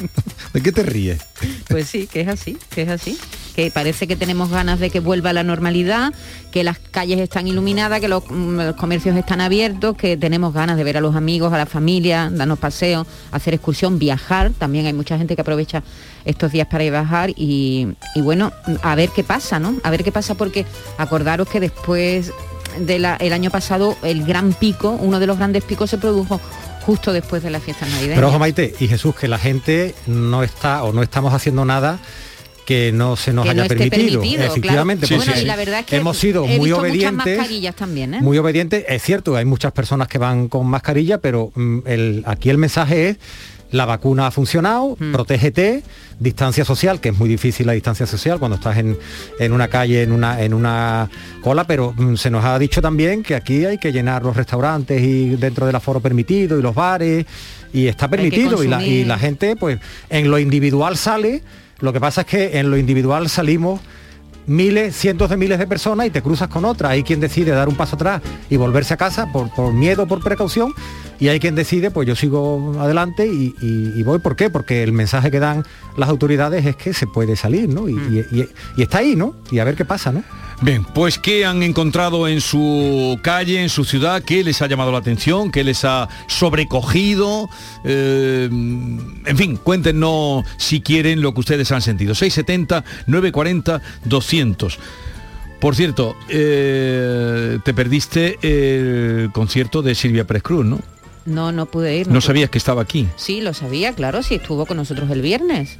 ¿de 0.53 0.63
qué 0.63 0.73
te 0.73 0.83
ríes? 0.83 1.21
Pues 1.69 1.89
sí, 1.89 2.07
que 2.07 2.23
es 2.23 2.29
así, 2.29 2.59
que 2.71 2.83
es 2.83 2.89
así. 2.89 3.19
Que 3.59 3.73
parece 3.73 4.07
que 4.07 4.15
tenemos 4.15 4.51
ganas 4.51 4.79
de 4.79 4.89
que 4.89 5.01
vuelva 5.01 5.33
la 5.33 5.43
normalidad, 5.43 6.15
que 6.53 6.63
las 6.63 6.79
calles 6.79 7.19
están 7.19 7.49
iluminadas, 7.49 7.99
que 8.01 8.07
los, 8.07 8.23
mm, 8.31 8.57
los 8.57 8.77
comercios 8.77 9.17
están 9.17 9.41
abiertos, 9.41 9.97
que 9.97 10.17
tenemos 10.17 10.55
ganas 10.55 10.77
de 10.77 10.85
ver 10.85 10.97
a 10.97 11.01
los 11.01 11.17
amigos, 11.17 11.53
a 11.53 11.59
la 11.59 11.67
familia, 11.67 12.31
darnos 12.33 12.61
paseos, 12.61 13.05
hacer 13.33 13.55
excursión, 13.55 13.99
viajar. 13.99 14.53
También 14.57 14.87
hay 14.87 14.93
mucha 14.93 15.19
gente 15.19 15.35
que 15.35 15.43
aprovecha 15.43 15.83
estos 16.25 16.53
días 16.53 16.69
para 16.69 16.85
ir 16.85 16.95
a 16.95 17.01
viajar 17.01 17.31
y, 17.31 17.89
y 18.15 18.21
bueno, 18.21 18.53
a 18.81 18.95
ver 18.95 19.11
qué 19.11 19.25
pasa, 19.25 19.59
¿no? 19.59 19.75
A 19.83 19.91
ver 19.91 20.05
qué 20.05 20.13
pasa 20.13 20.37
porque 20.37 20.65
acordaros 20.97 21.49
que 21.49 21.59
después 21.59 22.33
del 22.79 23.07
año 23.07 23.51
pasado 23.51 23.97
el 24.05 24.25
gran 24.25 24.53
pico, 24.53 24.97
uno 25.01 25.19
de 25.19 25.27
los 25.27 25.37
grandes 25.37 25.65
picos 25.65 25.91
se 25.91 25.99
produjo 25.99 26.41
justo 26.87 27.13
después 27.13 27.43
de 27.43 27.51
las 27.51 27.65
fiestas 27.65 27.91
navideñas. 27.91 28.19
Pero 28.19 28.29
ojo 28.29 28.39
Maite 28.39 28.77
y 28.79 28.87
Jesús, 28.87 29.17
que 29.17 29.27
la 29.27 29.37
gente 29.37 29.97
no 30.07 30.45
está 30.45 30.85
o 30.85 30.93
no 30.93 31.03
estamos 31.03 31.35
haciendo 31.35 31.65
nada 31.65 31.99
que 32.69 32.93
no 32.93 33.17
se 33.17 33.33
nos 33.33 33.47
Que 33.47 33.53
haya 33.53 33.67
permitido. 33.67 34.21
permitido, 34.21 34.45
Efectivamente, 34.45 35.07
claro. 35.07 35.25
Bueno, 35.25 35.41
y 35.41 35.45
la 35.47 35.57
verdad 35.57 35.81
es 35.81 35.87
que 35.87 35.97
hemos 35.97 36.19
sido 36.19 36.45
he 36.45 36.59
muy 36.59 36.71
obedientes. 36.71 37.41
también, 37.75 38.13
¿eh? 38.13 38.21
Muy 38.21 38.37
obedientes, 38.37 38.85
es 38.87 39.03
cierto, 39.03 39.35
hay 39.37 39.47
muchas 39.47 39.73
personas 39.73 40.07
que 40.07 40.19
van 40.19 40.49
con 40.49 40.67
mascarilla, 40.67 41.17
pero 41.17 41.51
mm, 41.55 41.79
el- 41.87 42.23
aquí 42.27 42.51
el 42.51 42.59
mensaje 42.59 43.09
es 43.09 43.17
la 43.71 43.87
vacuna 43.87 44.27
ha 44.27 44.31
funcionado, 44.31 44.97
Mm. 45.01 45.13
protégete, 45.13 45.83
distancia 46.21 46.63
social, 46.67 47.01
que 47.01 47.09
es 47.09 47.19
muy 47.19 47.29
difícil 47.31 47.67
la 47.67 47.73
distancia 47.73 48.07
social 48.07 48.39
cuando 48.39 48.57
estás 48.57 48.77
en, 48.77 48.99
en 49.39 49.53
una 49.53 49.69
calle, 49.69 50.03
en 50.03 50.13
una, 50.13 50.43
en 50.43 50.53
una 50.53 51.09
cola, 51.43 51.65
pero 51.65 51.95
mm, 51.97 52.17
se 52.17 52.29
nos 52.31 52.45
ha 52.45 52.59
dicho 52.59 52.83
también 52.83 53.23
que 53.23 53.35
aquí 53.35 53.65
hay 53.65 53.79
que 53.79 53.93
llenar 53.93 54.25
los 54.25 54.37
restaurantes 54.37 55.01
y 55.03 55.37
dentro 55.37 55.65
del 55.65 55.75
aforo 55.75 56.01
permitido 56.01 56.59
y 56.59 56.63
los 56.63 56.75
bares, 56.75 57.25
y 57.73 57.87
está 57.87 58.09
permitido, 58.09 58.63
y 58.63 58.69
la, 58.69 58.85
y 58.85 59.05
la 59.07 59.19
gente, 59.19 59.57
pues 59.57 59.79
en 60.11 60.31
lo 60.31 60.39
individual 60.39 60.99
sale, 60.99 61.43
lo 61.81 61.93
que 61.93 62.01
pasa 62.01 62.23
es 62.23 62.27
que 62.27 62.59
en 62.59 62.71
lo 62.71 62.77
individual 62.77 63.29
salimos 63.29 63.81
miles, 64.47 64.97
cientos 64.97 65.29
de 65.29 65.37
miles 65.37 65.59
de 65.59 65.67
personas 65.67 66.07
y 66.07 66.11
te 66.11 66.23
cruzas 66.23 66.49
con 66.49 66.65
otra. 66.65 66.89
Hay 66.91 67.03
quien 67.03 67.21
decide 67.21 67.51
dar 67.51 67.69
un 67.69 67.75
paso 67.77 67.97
atrás 67.97 68.23
y 68.49 68.57
volverse 68.57 68.95
a 68.95 68.97
casa 68.97 69.31
por, 69.33 69.53
por 69.55 69.73
miedo, 69.75 70.07
por 70.07 70.23
precaución, 70.23 70.73
y 71.21 71.29
hay 71.29 71.39
quien 71.39 71.55
decide, 71.55 71.91
pues 71.91 72.09
yo 72.09 72.17
sigo 72.17 72.75
adelante 72.81 73.27
y, 73.27 73.55
y- 73.61 73.93
y 73.97 74.03
voy. 74.05 74.21
¿Por 74.21 74.37
qué? 74.37 74.49
Porque 74.51 74.83
el 74.83 74.93
mensaje 74.93 75.31
que 75.31 75.39
dan 75.41 75.65
las 75.97 76.09
autoridades 76.09 76.65
es 76.65 76.77
que 76.77 76.95
se 76.95 77.07
puede 77.07 77.37
salir, 77.37 77.69
¿no? 77.69 77.89
Y, 77.89 77.95
y 78.77 78.83
está 78.83 78.99
ahí, 78.99 79.17
¿no? 79.17 79.35
Y 79.51 79.59
a 79.59 79.65
ver 79.65 79.75
qué 79.75 79.85
pasa, 79.85 80.13
¿no? 80.13 80.23
Bien, 80.61 80.85
pues 80.85 81.19
¿qué 81.19 81.47
han 81.47 81.63
encontrado 81.63 82.27
en 82.27 82.41
su 82.41 83.19
calle, 83.23 83.63
en 83.63 83.69
su 83.69 83.85
ciudad? 83.85 84.23
¿Qué 84.25 84.43
les 84.43 84.61
ha 84.61 84.67
llamado 84.67 84.91
la 84.91 84.99
atención? 84.99 85.53
¿Qué 85.53 85.63
les 85.63 85.85
ha 85.85 86.09
sobrecogido? 86.27 87.49
Eh, 87.85 88.49
en 88.51 89.37
fin, 89.37 89.57
cuéntenos 89.57 90.45
si 90.57 90.81
quieren 90.81 91.23
lo 91.23 91.33
que 91.33 91.41
ustedes 91.41 91.71
han 91.71 91.81
sentido. 91.81 92.13
670, 92.13 92.85
940, 93.07 93.81
200. 94.05 94.79
Por 95.61 95.77
cierto, 95.77 96.17
eh, 96.29 97.59
te 97.65 97.73
perdiste 97.73 98.39
el 98.43 99.31
concierto 99.33 99.83
de 99.83 99.95
Silvia 99.95 100.27
Pérez 100.27 100.43
Cruz, 100.43 100.67
¿no? 100.67 100.81
No, 101.25 101.53
no 101.53 101.67
pude 101.67 101.99
ir. 101.99 102.09
No 102.09 102.15
pude. 102.15 102.23
sabías 102.23 102.51
que 102.51 102.59
estaba 102.59 102.83
aquí. 102.83 103.07
Sí, 103.17 103.41
lo 103.43 103.55
sabía, 103.55 103.93
claro, 103.93 104.25
sí, 104.25 104.37
estuvo 104.37 104.67
con 104.67 104.77
nosotros 104.77 105.09
el 105.11 105.23
viernes. 105.23 105.79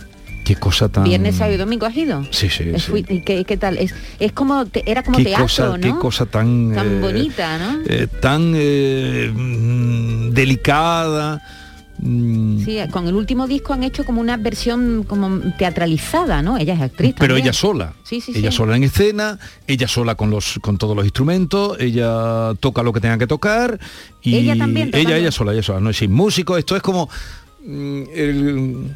Qué 0.49 0.57
cosa 0.57 0.89
tan... 0.89 1.05
Viernes, 1.05 1.37
sábado 1.37 1.57
y 1.57 1.59
domingo 1.59 1.85
has 1.85 1.95
ido. 1.95 2.25
Sí, 2.31 2.49
sí, 2.49 2.71
Es- 2.73 2.85
sí. 2.85 3.05
¿y 3.07 3.21
qué, 3.21 3.45
qué 3.45 3.57
tal? 3.59 3.77
Es, 3.77 3.95
es 4.19 4.33
como, 4.33 4.65
te- 4.65 4.83
era 4.91 5.03
como 5.03 5.19
qué 5.19 5.25
teatro, 5.25 5.45
cosa, 5.45 5.77
¿no? 5.77 5.81
qué 5.81 6.01
cosa 6.01 6.25
tan... 6.25 6.73
Tan 6.75 6.87
eh, 6.87 7.01
bonita, 7.03 7.59
¿no? 7.59 7.81
eh, 7.87 8.07
tan 8.23 8.53
eh, 8.57 9.31
mm, 9.35 10.31
delicada. 10.31 11.43
mm, 11.99 12.65
Sí, 12.65 12.79
con 12.91 13.07
el 13.09 13.15
último 13.15 13.47
disco 13.47 13.75
han 13.75 13.83
hecho 13.83 14.05
como 14.05 14.23
una 14.23 14.39
versión 14.39 15.05
como 15.07 15.39
teatralizada, 15.59 16.41
¿no? 16.41 16.57
Ella 16.57 16.73
es 16.75 16.81
actriz. 16.81 17.15
pero 17.19 17.35
también. 17.35 17.45
ella 17.49 17.53
sola. 17.53 17.93
Sí, 18.05 18.23
sí, 18.23 18.33
ella 18.35 18.51
sí. 18.51 18.57
sola 18.57 18.75
en 18.75 18.85
escena, 18.85 19.39
ella 19.67 19.87
sola 19.87 20.15
con 20.15 20.31
los 20.31 20.59
con 20.63 20.79
todos 20.79 20.97
los 20.97 21.05
instrumentos, 21.05 21.77
ella 21.79 22.55
toca 22.61 22.83
lo 22.83 22.95
que 22.95 23.01
tenga 23.01 23.19
que 23.19 23.27
tocar 23.27 23.79
y 24.23 24.35
Ella 24.37 24.57
también 24.57 24.91
ella 24.95 25.19
ella 25.19 25.31
sola, 25.31 25.53
ella 25.53 25.63
sola, 25.63 25.81
no 25.81 25.91
es 25.91 25.99
sin 25.99 26.11
músico, 26.13 26.57
esto 26.57 26.75
es 26.75 26.81
como 26.83 27.11
mm, 27.67 28.03
el- 28.15 28.91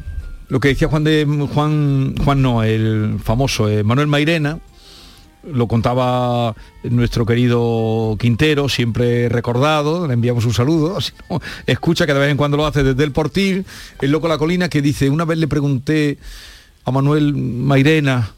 lo 0.53 0.59
que 0.59 0.67
decía 0.67 0.87
Juan 0.87 1.03
de 1.03 1.25
Juan 1.51 2.13
Juan 2.23 2.41
no, 2.43 2.61
el 2.61 3.17
famoso 3.23 3.67
eh, 3.67 3.83
Manuel 3.83 4.05
Mairena 4.05 4.59
lo 5.51 5.67
contaba 5.67 6.55
nuestro 6.83 7.25
querido 7.25 8.15
Quintero, 8.19 8.69
siempre 8.69 9.29
recordado, 9.29 10.07
le 10.07 10.13
enviamos 10.13 10.45
un 10.45 10.53
saludo, 10.53 10.99
escucha 11.65 12.05
que 12.05 12.13
de 12.13 12.19
vez 12.19 12.29
en 12.29 12.37
cuando 12.37 12.55
lo 12.55 12.67
hace 12.67 12.83
desde 12.83 13.03
el 13.03 13.11
portil, 13.11 13.65
el 13.99 14.11
loco 14.11 14.27
la 14.27 14.37
colina, 14.37 14.69
que 14.69 14.83
dice, 14.83 15.09
una 15.09 15.25
vez 15.25 15.39
le 15.39 15.47
pregunté 15.47 16.19
a 16.85 16.91
Manuel 16.91 17.33
Mairena 17.33 18.35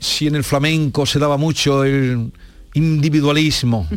si 0.00 0.26
en 0.26 0.34
el 0.34 0.42
flamenco 0.42 1.06
se 1.06 1.20
daba 1.20 1.36
mucho 1.36 1.84
el 1.84 2.32
individualismo. 2.74 3.88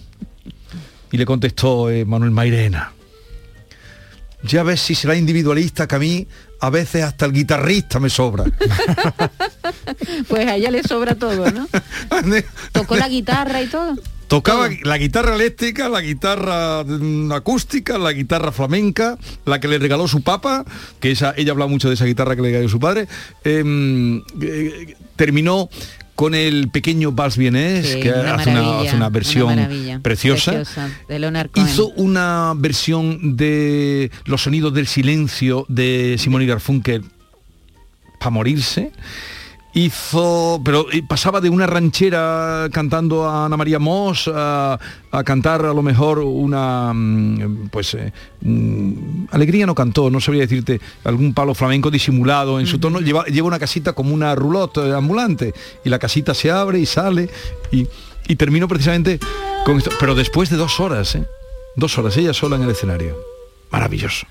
Y 1.11 1.17
le 1.17 1.25
contestó 1.25 1.89
eh, 1.89 2.05
Manuel 2.05 2.31
Mairena, 2.31 2.93
ya 4.43 4.63
ves 4.63 4.81
si 4.81 4.95
será 4.95 5.15
individualista 5.15 5.87
que 5.87 5.95
a 5.95 5.99
mí 5.99 6.27
a 6.59 6.69
veces 6.69 7.03
hasta 7.03 7.25
el 7.25 7.33
guitarrista 7.33 7.99
me 7.99 8.09
sobra. 8.09 8.45
Pues 10.27 10.47
a 10.47 10.55
ella 10.55 10.71
le 10.71 10.83
sobra 10.83 11.15
todo, 11.15 11.49
¿no? 11.51 11.67
Tocó 12.71 12.95
la 12.95 13.07
guitarra 13.07 13.61
y 13.61 13.67
todo. 13.67 13.95
Tocaba 14.27 14.69
la 14.83 14.97
guitarra 14.97 15.35
eléctrica, 15.35 15.87
la 15.87 16.01
guitarra 16.01 16.83
mm, 16.83 17.31
acústica, 17.31 17.97
la 17.97 18.11
guitarra 18.11 18.51
flamenca, 18.51 19.17
la 19.45 19.59
que 19.59 19.69
le 19.69 19.79
regaló 19.79 20.07
su 20.07 20.21
papa, 20.21 20.65
que 20.99 21.11
esa, 21.11 21.33
ella 21.37 21.53
habla 21.53 21.67
mucho 21.67 21.87
de 21.87 21.93
esa 21.93 22.05
guitarra 22.05 22.35
que 22.35 22.41
le 22.41 22.49
regaló 22.49 22.69
su 22.69 22.79
padre. 22.79 23.07
em, 23.43 24.21
eh, 24.41 24.95
terminó 25.15 25.69
con 26.17 26.33
el 26.33 26.69
pequeño 26.69 27.11
Vals 27.11 27.37
Vienés, 27.37 27.87
Sí, 27.87 27.99
que 27.99 28.09
una 28.09 28.33
hace 28.33 28.49
una, 28.49 28.61
maravilla, 28.63 28.89
hace 28.89 28.95
una 28.95 29.09
versión 29.09 29.55
preciosa. 30.01 30.51
preciosa, 30.51 30.89
de 31.07 31.19
Leonard 31.19 31.51
Cohen. 31.51 31.67
Hizo 31.67 31.89
una 31.89 32.53
versión 32.57 33.37
de 33.37 34.09
Los 34.25 34.41
sonidos 34.41 34.73
del 34.73 34.87
silencio 34.87 35.67
de 35.69 36.15
Simón 36.17 36.41
y 36.41 36.47
Garfunkel 36.47 37.03
para 38.17 38.31
morirse. 38.31 38.91
Hizo, 39.73 40.59
pero 40.63 40.91
eh, 40.91 41.03
pasaba 41.07 41.39
de 41.39 41.49
una 41.49 41.67
ranchera 41.67 42.67
cantando 42.71 43.25
a 43.25 43.45
Ana 43.45 43.57
María 43.57 43.77
Moss 43.77 44.27
a, 44.33 44.79
a 45.11 45.23
cantar 45.23 45.65
a 45.65 45.73
lo 45.73 45.83
mejor 45.83 46.19
una, 46.19 46.91
mm, 46.93 47.69
pues, 47.69 47.93
eh, 47.93 48.11
mm, 48.41 49.25
alegría 49.31 49.67
no 49.67 49.75
cantó, 49.75 50.09
no 50.09 50.19
sabría 50.19 50.43
decirte, 50.43 50.81
algún 51.03 51.33
palo 51.33 51.53
flamenco 51.53 51.91
disimulado 51.91 52.59
en 52.59 52.65
su 52.65 52.79
tono. 52.79 53.01
Lleva, 53.01 53.25
lleva 53.25 53.47
una 53.47 53.59
casita 53.59 53.93
como 53.93 54.13
una 54.15 54.33
roulotte 54.33 54.77
eh, 54.77 54.93
ambulante 54.93 55.53
y 55.85 55.89
la 55.89 55.99
casita 55.99 56.33
se 56.33 56.49
abre 56.49 56.79
y 56.79 56.87
sale 56.87 57.29
y, 57.71 57.85
y 58.27 58.35
terminó 58.35 58.67
precisamente 58.67 59.19
con 59.63 59.77
esto, 59.77 59.91
pero 59.99 60.15
después 60.15 60.49
de 60.49 60.57
dos 60.57 60.79
horas, 60.79 61.13
¿eh? 61.15 61.25
dos 61.75 61.97
horas, 61.97 62.17
ella 62.17 62.33
sola 62.33 62.55
en 62.55 62.63
el 62.63 62.71
escenario. 62.71 63.15
Maravilloso. 63.71 64.25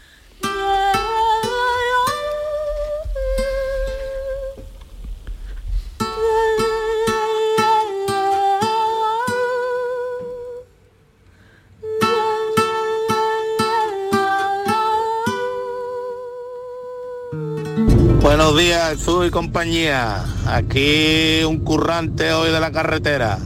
Buenos 18.46 18.62
días, 18.62 18.90
Jesús 18.90 19.26
y 19.26 19.30
compañía. 19.30 20.24
Aquí 20.46 21.42
un 21.42 21.58
currante 21.58 22.32
hoy 22.32 22.52
de 22.52 22.60
la 22.60 22.70
carretera. 22.70 23.40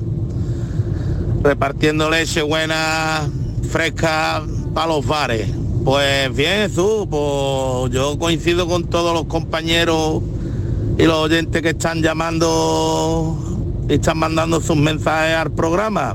Repartiendo 1.43 2.11
leche 2.11 2.43
buena, 2.43 3.27
fresca 3.71 4.43
para 4.75 4.89
los 4.89 5.07
bares. 5.07 5.49
Pues 5.87 6.37
bien, 6.37 6.69
Jesús, 6.69 7.07
pues 7.09 7.95
yo 7.95 8.19
coincido 8.19 8.67
con 8.67 8.85
todos 8.85 9.15
los 9.15 9.25
compañeros 9.25 10.21
y 10.99 11.05
los 11.05 11.17
oyentes 11.17 11.63
que 11.63 11.71
están 11.71 12.03
llamando 12.03 13.39
y 13.89 13.95
están 13.95 14.19
mandando 14.19 14.61
sus 14.61 14.77
mensajes 14.77 15.35
al 15.35 15.51
programa. 15.51 16.15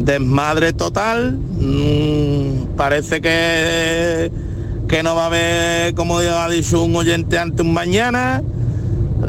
Desmadre 0.00 0.72
total. 0.72 1.38
mm, 1.38 2.74
parece 2.76 3.20
que 3.20 4.32
que 4.92 5.02
no 5.02 5.14
va 5.14 5.22
a 5.22 5.26
haber, 5.28 5.94
como 5.94 6.18
ha 6.18 6.48
dicho 6.50 6.82
un 6.82 6.94
oyente 6.94 7.38
antes, 7.38 7.64
un 7.64 7.72
mañana. 7.72 8.42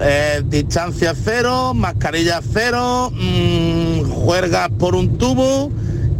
Eh, 0.02 0.44
distancia 0.46 1.14
cero, 1.16 1.74
mascarilla 1.74 2.42
cero, 2.52 3.10
mm, 3.14 4.02
juergas 4.12 4.68
por 4.78 4.94
un 4.94 5.18
tubo 5.18 5.72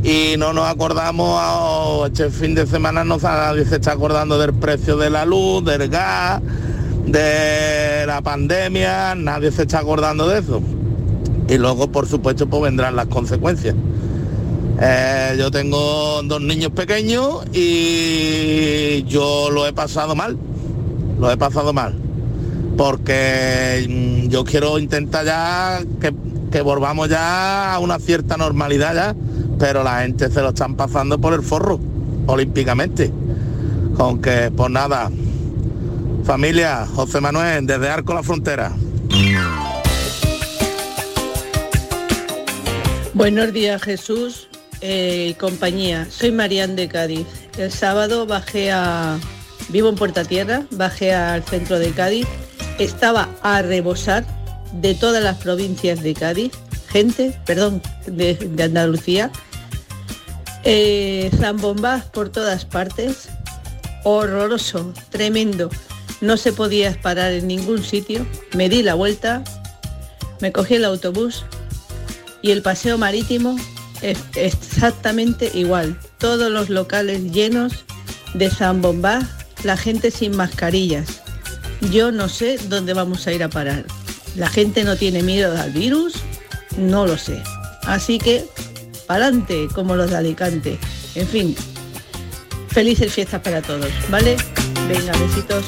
y 0.02 0.36
no 0.38 0.54
nos 0.54 0.66
acordamos, 0.70 1.38
a- 1.42 2.08
este 2.08 2.30
fin 2.30 2.56
de 2.56 2.66
semana 2.66 3.04
no 3.04 3.18
nadie 3.18 3.66
se 3.66 3.76
está 3.76 3.92
acordando 3.92 4.40
del 4.40 4.54
precio 4.54 4.96
de 4.96 5.10
la 5.10 5.26
luz, 5.26 5.66
del 5.66 5.90
gas, 5.90 6.42
de 7.06 8.06
la 8.08 8.22
pandemia, 8.22 9.14
nadie 9.16 9.52
se 9.52 9.64
está 9.64 9.80
acordando 9.80 10.26
de 10.30 10.40
eso. 10.40 10.62
Y 11.50 11.58
luego, 11.58 11.92
por 11.92 12.08
supuesto, 12.08 12.48
pues 12.48 12.64
vendrán 12.64 12.96
las 12.96 13.08
consecuencias. 13.08 13.76
Eh, 14.82 15.36
yo 15.38 15.52
tengo 15.52 16.22
dos 16.24 16.42
niños 16.42 16.72
pequeños 16.72 17.46
y 17.54 19.04
yo 19.04 19.50
lo 19.52 19.68
he 19.68 19.74
pasado 19.74 20.16
mal, 20.16 20.38
lo 21.20 21.32
he 21.32 21.38
pasado 21.38 21.74
mal, 21.74 21.96
porque 22.76 23.86
mm, 23.88 24.30
yo 24.30 24.44
quiero 24.44 24.80
intentar 24.80 25.26
ya 25.26 25.80
que, 26.02 26.14
que 26.52 26.62
volvamos 26.62 27.08
ya 27.10 27.76
a 27.76 27.80
una 27.80 28.00
cierta 28.00 28.36
normalidad 28.36 28.96
ya, 28.96 29.16
pero 29.60 29.84
la 29.84 30.02
gente 30.02 30.30
se 30.30 30.42
lo 30.42 30.50
están 30.50 30.76
pasando 30.76 31.20
por 31.20 31.34
el 31.34 31.44
forro, 31.44 31.80
olímpicamente. 32.26 33.12
Aunque, 34.00 34.52
pues 34.56 34.72
nada, 34.72 35.12
familia, 36.24 36.88
José 36.96 37.22
Manuel, 37.22 37.68
desde 37.68 37.90
Arco 37.90 38.16
la 38.16 38.24
Frontera. 38.24 38.72
Buenos 43.14 43.54
días 43.54 43.80
Jesús 43.84 44.48
eh, 44.84 45.36
compañía. 45.40 46.08
Soy 46.12 46.32
Marian 46.32 46.76
de 46.76 46.88
Cádiz. 46.88 47.26
El 47.58 47.72
sábado 47.72 48.28
bajé 48.28 48.72
a... 48.72 49.18
Vivo 49.70 49.88
en 49.88 49.96
Puerta 49.96 50.26
Tierra, 50.26 50.66
bajé 50.72 51.14
al 51.14 51.42
centro 51.44 51.80
de 51.80 51.92
Cádiz 51.92 52.28
estaba 52.80 53.30
a 53.42 53.62
rebosar 53.62 54.26
de 54.74 54.96
todas 54.96 55.24
las 55.24 55.38
provincias 55.38 56.02
de 56.02 56.14
Cádiz, 56.14 56.52
gente, 56.88 57.38
perdón, 57.46 57.82
de, 58.08 58.38
Andalucía, 58.64 59.32
eh, 60.64 61.30
zambombas 61.38 62.06
por 62.06 62.30
todas 62.30 62.66
partes, 62.66 63.30
horroroso, 64.04 64.94
tremendo. 65.10 65.70
No 66.22 66.38
se 66.38 66.54
podía 66.54 66.98
parar 67.02 67.34
en 67.34 67.48
ningún 67.48 67.84
sitio. 67.84 68.26
Me 68.56 68.70
di 68.70 68.82
la 68.82 68.94
vuelta, 68.94 69.44
me 70.40 70.52
cogí 70.52 70.76
el 70.76 70.86
autobús 70.86 71.46
y 72.42 72.52
el 72.52 72.62
paseo 72.62 72.98
marítimo 72.98 73.58
exactamente 74.36 75.52
igual. 75.54 75.98
Todos 76.18 76.52
los 76.52 76.70
locales 76.70 77.32
llenos 77.32 77.86
de 78.34 78.50
zambombas, 78.50 79.26
la 79.64 79.78
gente 79.78 80.12
sin 80.12 80.36
mascarillas. 80.36 81.22
Yo 81.92 82.12
no 82.12 82.30
sé 82.30 82.58
dónde 82.70 82.94
vamos 82.94 83.28
a 83.28 83.34
ir 83.34 83.44
a 83.44 83.50
parar. 83.50 83.86
La 84.36 84.50
gente 84.50 84.84
no 84.84 84.96
tiene 84.96 85.22
miedo 85.22 85.60
al 85.60 85.72
virus, 85.72 86.14
no 86.78 87.06
lo 87.06 87.18
sé. 87.18 87.42
Así 87.84 88.18
que, 88.18 88.46
pa'lante, 89.08 89.68
como 89.74 89.96
los 89.96 90.10
de 90.10 90.18
Alicante. 90.18 90.80
En 91.16 91.28
fin, 91.28 91.56
felices 92.70 93.14
fiestas 93.14 93.42
para 93.42 93.62
todos, 93.62 93.90
¿vale? 94.10 94.36
Venga, 94.88 95.12
besitos. 95.20 95.66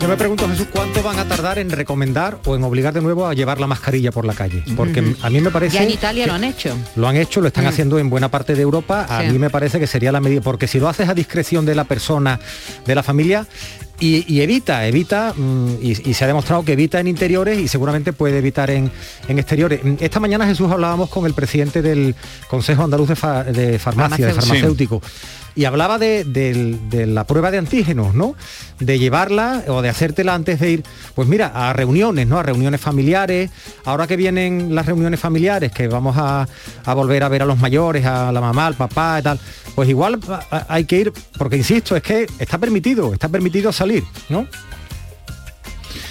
Yo 0.00 0.06
me 0.06 0.16
pregunto, 0.16 0.48
Jesús, 0.48 0.68
¿cuánto 0.72 1.02
van 1.02 1.18
a 1.18 1.24
tardar 1.26 1.58
en 1.58 1.70
recomendar 1.70 2.38
o 2.46 2.54
en 2.54 2.62
obligar 2.62 2.94
de 2.94 3.00
nuevo 3.00 3.26
a 3.26 3.34
llevar 3.34 3.58
la 3.60 3.66
mascarilla 3.66 4.12
por 4.12 4.24
la 4.24 4.32
calle? 4.32 4.62
Porque 4.76 5.02
a 5.22 5.28
mí 5.28 5.40
me 5.40 5.50
parece... 5.50 5.74
Ya 5.76 5.82
en 5.82 5.90
Italia 5.90 6.26
lo 6.26 6.34
han 6.34 6.44
hecho. 6.44 6.76
Lo 6.94 7.08
han 7.08 7.16
hecho, 7.16 7.40
lo 7.40 7.48
están 7.48 7.64
Mm. 7.64 7.68
haciendo 7.68 7.98
en 7.98 8.08
buena 8.08 8.30
parte 8.30 8.54
de 8.54 8.62
Europa. 8.62 9.06
A 9.08 9.22
Sí. 9.22 9.28
mí 9.32 9.38
me 9.40 9.50
parece 9.50 9.80
que 9.80 9.88
sería 9.88 10.12
la 10.12 10.20
medida, 10.20 10.40
porque 10.40 10.68
si 10.68 10.78
lo 10.78 10.88
haces 10.88 11.08
a 11.08 11.14
discreción 11.14 11.66
de 11.66 11.74
la 11.74 11.82
persona, 11.84 12.38
de 12.86 12.94
la 12.94 13.02
familia, 13.02 13.46
y, 14.00 14.24
y 14.32 14.40
evita, 14.42 14.86
evita, 14.86 15.34
mm, 15.36 15.78
y, 15.82 16.10
y 16.10 16.14
se 16.14 16.22
ha 16.22 16.28
demostrado 16.28 16.64
que 16.64 16.74
evita 16.74 17.00
en 17.00 17.08
interiores 17.08 17.58
y 17.58 17.66
seguramente 17.66 18.12
puede 18.12 18.38
evitar 18.38 18.70
en, 18.70 18.92
en 19.26 19.38
exteriores. 19.40 19.82
Mm, 19.82 19.94
Esta 19.98 20.20
mañana 20.20 20.46
Jesús 20.46 20.70
hablábamos 20.70 21.10
con 21.10 21.26
el 21.26 21.34
presidente 21.34 21.82
del 21.82 22.14
Consejo 22.48 22.84
Andaluz 22.84 23.08
de, 23.08 23.16
Fa- 23.16 23.42
de 23.42 23.80
Farmacia, 23.80 24.26
de 24.28 24.32
Farmacéutico. 24.34 25.00
farmacéutico. 25.00 25.02
Y 25.58 25.64
hablaba 25.64 25.98
de, 25.98 26.22
de 26.22 27.06
la 27.08 27.24
prueba 27.24 27.50
de 27.50 27.58
antígenos, 27.58 28.14
¿no? 28.14 28.36
De 28.78 28.96
llevarla 28.96 29.64
o 29.66 29.82
de 29.82 29.88
hacértela 29.88 30.32
antes 30.32 30.60
de 30.60 30.70
ir, 30.70 30.84
pues 31.16 31.26
mira, 31.26 31.50
a 31.52 31.72
reuniones, 31.72 32.28
¿no? 32.28 32.38
A 32.38 32.44
reuniones 32.44 32.80
familiares. 32.80 33.50
Ahora 33.84 34.06
que 34.06 34.14
vienen 34.16 34.76
las 34.76 34.86
reuniones 34.86 35.18
familiares, 35.18 35.72
que 35.72 35.88
vamos 35.88 36.16
a, 36.16 36.46
a 36.84 36.94
volver 36.94 37.24
a 37.24 37.28
ver 37.28 37.42
a 37.42 37.44
los 37.44 37.58
mayores, 37.58 38.06
a 38.06 38.30
la 38.30 38.40
mamá, 38.40 38.68
al 38.68 38.74
papá 38.74 39.18
y 39.18 39.22
tal, 39.24 39.40
pues 39.74 39.88
igual 39.88 40.20
hay 40.68 40.84
que 40.84 41.00
ir, 41.00 41.12
porque 41.36 41.56
insisto, 41.56 41.96
es 41.96 42.04
que 42.04 42.28
está 42.38 42.58
permitido, 42.58 43.12
está 43.12 43.28
permitido 43.28 43.72
salir, 43.72 44.04
¿no? 44.28 44.46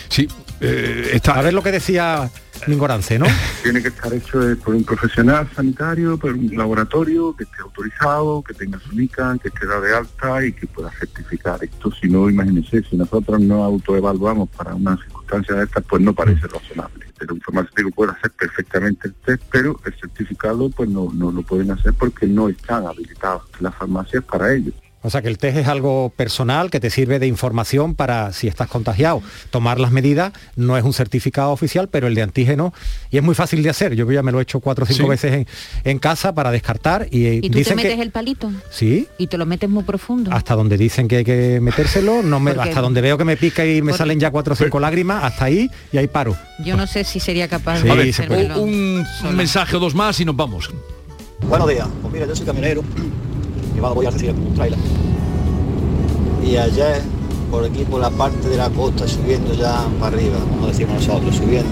Sí, 0.10 0.28
eh, 0.60 1.12
está... 1.14 1.40
A 1.40 1.42
ver 1.42 1.54
lo 1.54 1.64
que 1.64 1.72
decía 1.72 2.30
Mingorance, 2.68 3.20
¿no? 3.20 3.26
Tiene 3.64 3.82
que 3.82 3.90
estar 3.90 4.14
hecho 4.14 4.50
eh, 4.50 4.56
por 4.56 4.76
un 4.76 4.84
profesional 4.84 5.50
sanitario, 5.56 6.18
por 6.18 6.34
un 6.34 6.56
laboratorio 6.56 7.36
que 7.36 7.44
esté 7.44 7.62
autorizado, 7.62 8.42
que 8.42 8.54
tenga 8.54 8.80
su 8.80 8.96
NICA, 8.96 9.38
que 9.42 9.50
esté 9.50 9.66
dado 9.66 9.82
de 9.82 9.96
alta 9.96 10.46
y 10.46 10.54
que 10.54 10.68
pueda 10.68 10.92
certificar 10.92 11.64
esto. 11.64 11.92
Si 11.92 12.08
no, 12.08 12.30
imagínense, 12.30 12.84
si 12.84 12.96
nosotros 12.96 13.40
no 13.42 13.64
autoevaluamos 13.64 14.50
para 14.50 14.74
una 14.74 14.98
circunstancia 14.98 15.56
de 15.56 15.64
estas, 15.66 15.84
pues 15.84 16.02
no 16.02 16.14
parece 16.14 16.48
razonable. 16.48 17.06
Pero 17.18 17.34
un 17.34 17.42
farmacéutico 17.42 17.92
puede 17.92 18.12
hacer 18.12 18.32
perfectamente 18.32 19.08
el 19.08 19.14
test, 19.16 19.44
pero 19.52 19.80
el 19.86 19.94
certificado 19.94 20.70
pues 20.70 20.90
no, 20.90 21.12
no 21.14 21.32
lo 21.32 21.42
pueden 21.42 21.72
hacer 21.72 21.94
porque 21.94 22.28
no 22.28 22.50
están 22.50 22.86
habilitados 22.86 23.44
las 23.60 23.76
farmacias 23.76 24.24
para 24.24 24.54
ello. 24.54 24.72
O 25.08 25.10
sea 25.10 25.22
que 25.22 25.30
el 25.30 25.38
test 25.38 25.58
es 25.58 25.68
algo 25.70 26.12
personal 26.16 26.70
que 26.70 26.82
te 26.82 26.90
sirve 26.90 27.18
de 27.18 27.28
información 27.28 27.96
para 27.96 28.34
si 28.34 28.50
estás 28.50 28.68
contagiado, 28.68 29.22
tomar 29.52 29.80
las 29.80 29.92
medidas, 29.94 30.34
no 30.58 30.76
es 30.78 30.84
un 30.84 30.92
certificado 30.94 31.52
oficial, 31.52 31.88
pero 31.88 32.08
el 32.08 32.14
de 32.16 32.24
antígeno, 32.24 32.74
y 33.10 33.16
es 33.18 33.24
muy 33.24 33.34
fácil 33.34 33.64
de 33.64 33.70
hacer. 33.70 33.96
Yo 33.96 34.12
ya 34.12 34.22
me 34.22 34.34
lo 34.34 34.40
he 34.40 34.44
hecho 34.44 34.60
cuatro 34.60 34.84
o 34.84 34.86
cinco 34.88 35.04
Sí. 35.04 35.10
veces 35.10 35.34
en, 35.34 35.48
en 35.86 36.00
casa 36.00 36.34
para 36.36 36.52
descartar 36.52 37.08
y, 37.10 37.26
eh, 37.26 37.36
¿Y 37.42 37.50
tú 37.50 37.62
te 37.64 37.74
metes 37.76 37.96
que 37.96 38.02
el 38.02 38.12
palito? 38.12 38.52
sí, 38.70 39.08
Y 39.18 39.28
te 39.28 39.38
lo 39.38 39.46
metes 39.46 39.70
muy 39.70 39.84
profundo. 39.84 40.32
hasta 40.34 40.56
donde 40.56 40.78
dicen 40.78 41.08
que 41.08 41.18
hay 41.18 41.24
que 41.24 41.60
metérselo, 41.62 42.22
no 42.22 42.42
me, 42.42 42.52
hasta 42.52 42.82
donde 42.82 43.00
veo 43.00 43.18
que 43.18 43.24
me 43.24 43.38
pica 43.38 43.66
y 43.66 43.82
me 43.82 43.94
salen 43.94 44.20
ya 44.20 44.30
cuatro 44.30 44.54
o 44.54 44.56
cinco 44.58 44.80
lágrimas, 44.82 45.24
hasta 45.24 45.46
ahí 45.46 45.70
y 45.94 45.98
ahí 45.98 46.08
paro. 46.08 46.36
Yo 46.66 46.76
no 46.76 46.86
sé 46.86 47.06
si 47.06 47.22
sería 47.22 47.48
capaz 47.48 47.80
Sí, 47.80 47.88
de 47.88 48.12
se 48.12 48.28
un, 48.60 49.06
un 49.24 49.36
mensaje 49.38 49.78
o 49.78 49.80
dos 49.80 49.96
más 49.96 50.20
y 50.20 50.26
nos 50.26 50.36
vamos. 50.36 50.70
Buenos 51.44 51.70
días, 51.70 51.88
pues 52.02 52.14
mira, 52.14 52.26
yo 52.28 52.36
soy 52.36 52.46
camionero 52.46 52.84
y 53.78 53.80
va- 53.80 53.90
a 53.90 53.92
un 53.92 54.54
trailer. 54.56 54.80
Y 56.44 56.58
ayer, 56.58 57.02
por 57.52 57.64
aquí, 57.64 57.84
por 57.84 58.02
la 58.02 58.10
parte 58.10 58.50
de 58.50 58.58
la 58.58 58.70
costa, 58.70 59.08
subiendo 59.08 59.54
ya 59.54 59.86
para 60.00 60.16
arriba, 60.16 60.38
como 60.50 60.68
decimos 60.68 60.96
nosotros, 61.06 61.36
subiendo, 61.36 61.70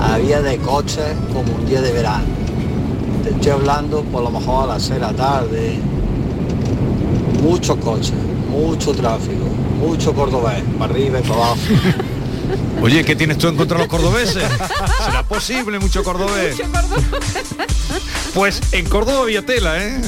había 0.00 0.40
de 0.42 0.58
coches 0.58 1.12
como 1.32 1.54
un 1.56 1.66
día 1.66 1.80
de 1.80 1.92
verano. 1.92 2.24
Te 3.24 3.30
estoy 3.30 3.52
hablando 3.52 4.02
por 4.04 4.22
lo 4.22 4.30
mejor 4.30 4.64
a 4.64 4.74
las 4.74 4.82
6 4.82 4.94
de 4.94 5.00
la 5.00 5.12
tarde. 5.12 5.78
Muchos 7.42 7.76
coches, 7.78 8.12
mucho 8.50 8.92
tráfico, 8.92 9.44
mucho 9.80 10.12
cordobés, 10.12 10.62
para 10.78 10.92
arriba 10.92 11.18
y 11.18 11.22
para 11.22 11.34
abajo. 11.34 11.56
Oye, 12.80 13.04
¿qué 13.04 13.14
tienes 13.16 13.38
tú 13.38 13.48
en 13.48 13.56
contra 13.56 13.78
de 13.78 13.84
los 13.84 13.88
cordobeses? 13.90 14.42
¿Será 15.04 15.22
posible 15.22 15.78
mucho 15.78 16.02
cordobés? 16.02 16.56
Pues 18.34 18.60
en 18.72 18.88
Córdoba 18.88 19.22
había 19.22 19.44
tela, 19.44 19.82
¿eh? 19.82 20.00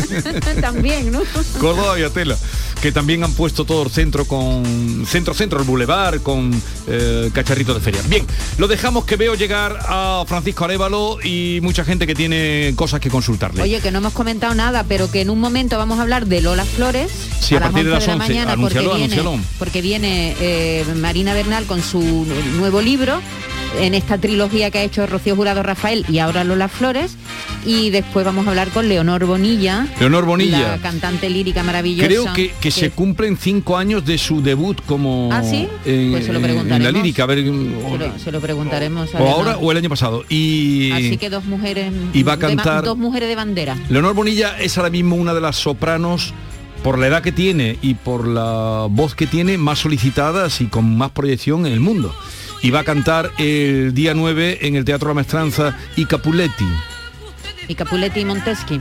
También, 0.61 1.12
¿no? 1.12 1.22
Córdoba 1.61 1.92
había 1.92 2.11
tela. 2.11 2.37
Que 2.84 2.92
también 2.92 3.24
han 3.24 3.32
puesto 3.32 3.64
todo 3.64 3.82
el 3.84 3.90
centro 3.90 4.26
con 4.26 5.06
centro 5.06 5.32
centro 5.32 5.58
el 5.58 5.64
bulevar 5.64 6.20
con 6.20 6.50
eh, 6.86 7.30
cacharrito 7.32 7.72
de 7.72 7.80
feria. 7.80 8.02
Bien, 8.10 8.26
lo 8.58 8.68
dejamos 8.68 9.06
que 9.06 9.16
veo 9.16 9.34
llegar 9.34 9.78
a 9.88 10.22
Francisco 10.26 10.66
Arevalo 10.66 11.16
y 11.24 11.60
mucha 11.62 11.82
gente 11.86 12.06
que 12.06 12.14
tiene 12.14 12.74
cosas 12.76 13.00
que 13.00 13.08
consultarle. 13.08 13.62
Oye, 13.62 13.80
que 13.80 13.90
no 13.90 14.00
hemos 14.00 14.12
comentado 14.12 14.54
nada, 14.54 14.84
pero 14.86 15.10
que 15.10 15.22
en 15.22 15.30
un 15.30 15.40
momento 15.40 15.78
vamos 15.78 15.98
a 15.98 16.02
hablar 16.02 16.26
de 16.26 16.42
Lola 16.42 16.66
Flores. 16.66 17.10
Sí, 17.40 17.56
a 17.56 17.60
partir 17.60 17.84
de 17.84 17.90
las 17.90 18.06
11 18.06 18.12
11. 18.12 18.28
mañana, 18.28 18.52
Anúncialo, 18.52 18.90
porque 18.90 18.98
viene, 18.98 19.20
anúncialo. 19.22 19.48
porque 19.58 19.80
viene 19.80 20.36
eh, 20.38 20.84
Marina 20.94 21.32
Bernal 21.32 21.64
con 21.64 21.82
su 21.82 22.02
nuevo 22.58 22.82
libro 22.82 23.18
en 23.80 23.94
esta 23.94 24.18
trilogía 24.18 24.70
que 24.70 24.78
ha 24.78 24.82
hecho 24.82 25.06
Rocío 25.06 25.37
Jurado 25.37 25.62
Rafael 25.62 26.04
y 26.08 26.18
ahora 26.18 26.44
Lola 26.44 26.68
Flores. 26.68 27.16
Y 27.66 27.90
después 27.90 28.24
vamos 28.26 28.46
a 28.46 28.50
hablar 28.50 28.68
con 28.68 28.88
Leonor 28.88 29.24
Bonilla. 29.24 29.87
Leonor 29.98 30.24
Bonilla. 30.26 30.72
La 30.72 30.78
cantante 30.78 31.30
lírica 31.30 31.62
maravillosa. 31.62 32.06
Creo 32.06 32.32
que, 32.34 32.52
que 32.60 32.70
se 32.70 32.90
cumplen 32.90 33.37
cinco 33.38 33.76
años 33.78 34.04
de 34.04 34.18
su 34.18 34.42
debut 34.42 34.80
como 34.87 35.30
¿Ah, 35.32 35.42
sí? 35.42 35.66
en, 35.87 36.10
Pues 36.12 36.26
se 36.26 36.32
lo 36.32 36.38
en 36.38 36.42
la 36.42 36.48
preguntaremos. 36.48 36.92
lírica, 36.92 37.22
a 37.22 37.26
ver, 37.26 37.38
Se 37.38 37.98
lo, 37.98 38.18
se 38.18 38.32
lo 38.32 38.40
preguntaremos 38.40 39.14
o 39.14 39.18
ahora 39.18 39.56
o 39.56 39.70
el 39.72 39.78
año 39.78 39.88
pasado. 39.88 40.24
Y 40.28 40.90
Así 40.92 41.16
que 41.16 41.30
dos 41.30 41.44
mujeres 41.46 41.90
y 42.12 42.22
va 42.22 42.34
a 42.34 42.37
de 42.37 42.46
cantar- 42.46 42.84
dos 42.84 42.98
mujeres 42.98 43.28
de 43.28 43.34
bandera. 43.34 43.76
Leonor 43.88 44.14
Bonilla 44.14 44.58
es 44.58 44.76
ahora 44.76 44.90
mismo 44.90 45.16
una 45.16 45.32
de 45.32 45.40
las 45.40 45.56
sopranos 45.56 46.34
por 46.82 46.98
la 46.98 47.06
edad 47.06 47.22
que 47.22 47.32
tiene 47.32 47.78
y 47.80 47.94
por 47.94 48.28
la 48.28 48.87
voz 48.90 49.14
que 49.14 49.26
tiene 49.26 49.56
más 49.56 49.78
solicitadas 49.78 50.60
y 50.60 50.66
con 50.66 50.98
más 50.98 51.12
proyección 51.12 51.64
en 51.64 51.72
el 51.72 51.80
mundo. 51.80 52.14
Y 52.64 52.70
va 52.70 52.81
a 52.81 52.85
cantar 52.85 53.31
el 53.37 53.92
día 53.92 54.14
9 54.14 54.61
en 54.62 54.77
el 54.77 54.87
Teatro 54.87 55.09
La 55.09 55.14
Maestranza 55.14 55.77
y 55.96 56.07
Capuletti. 56.07 56.64
Y 57.68 57.74
Capuletti 57.74 58.20
y 58.20 58.24
Monteschi. 58.24 58.81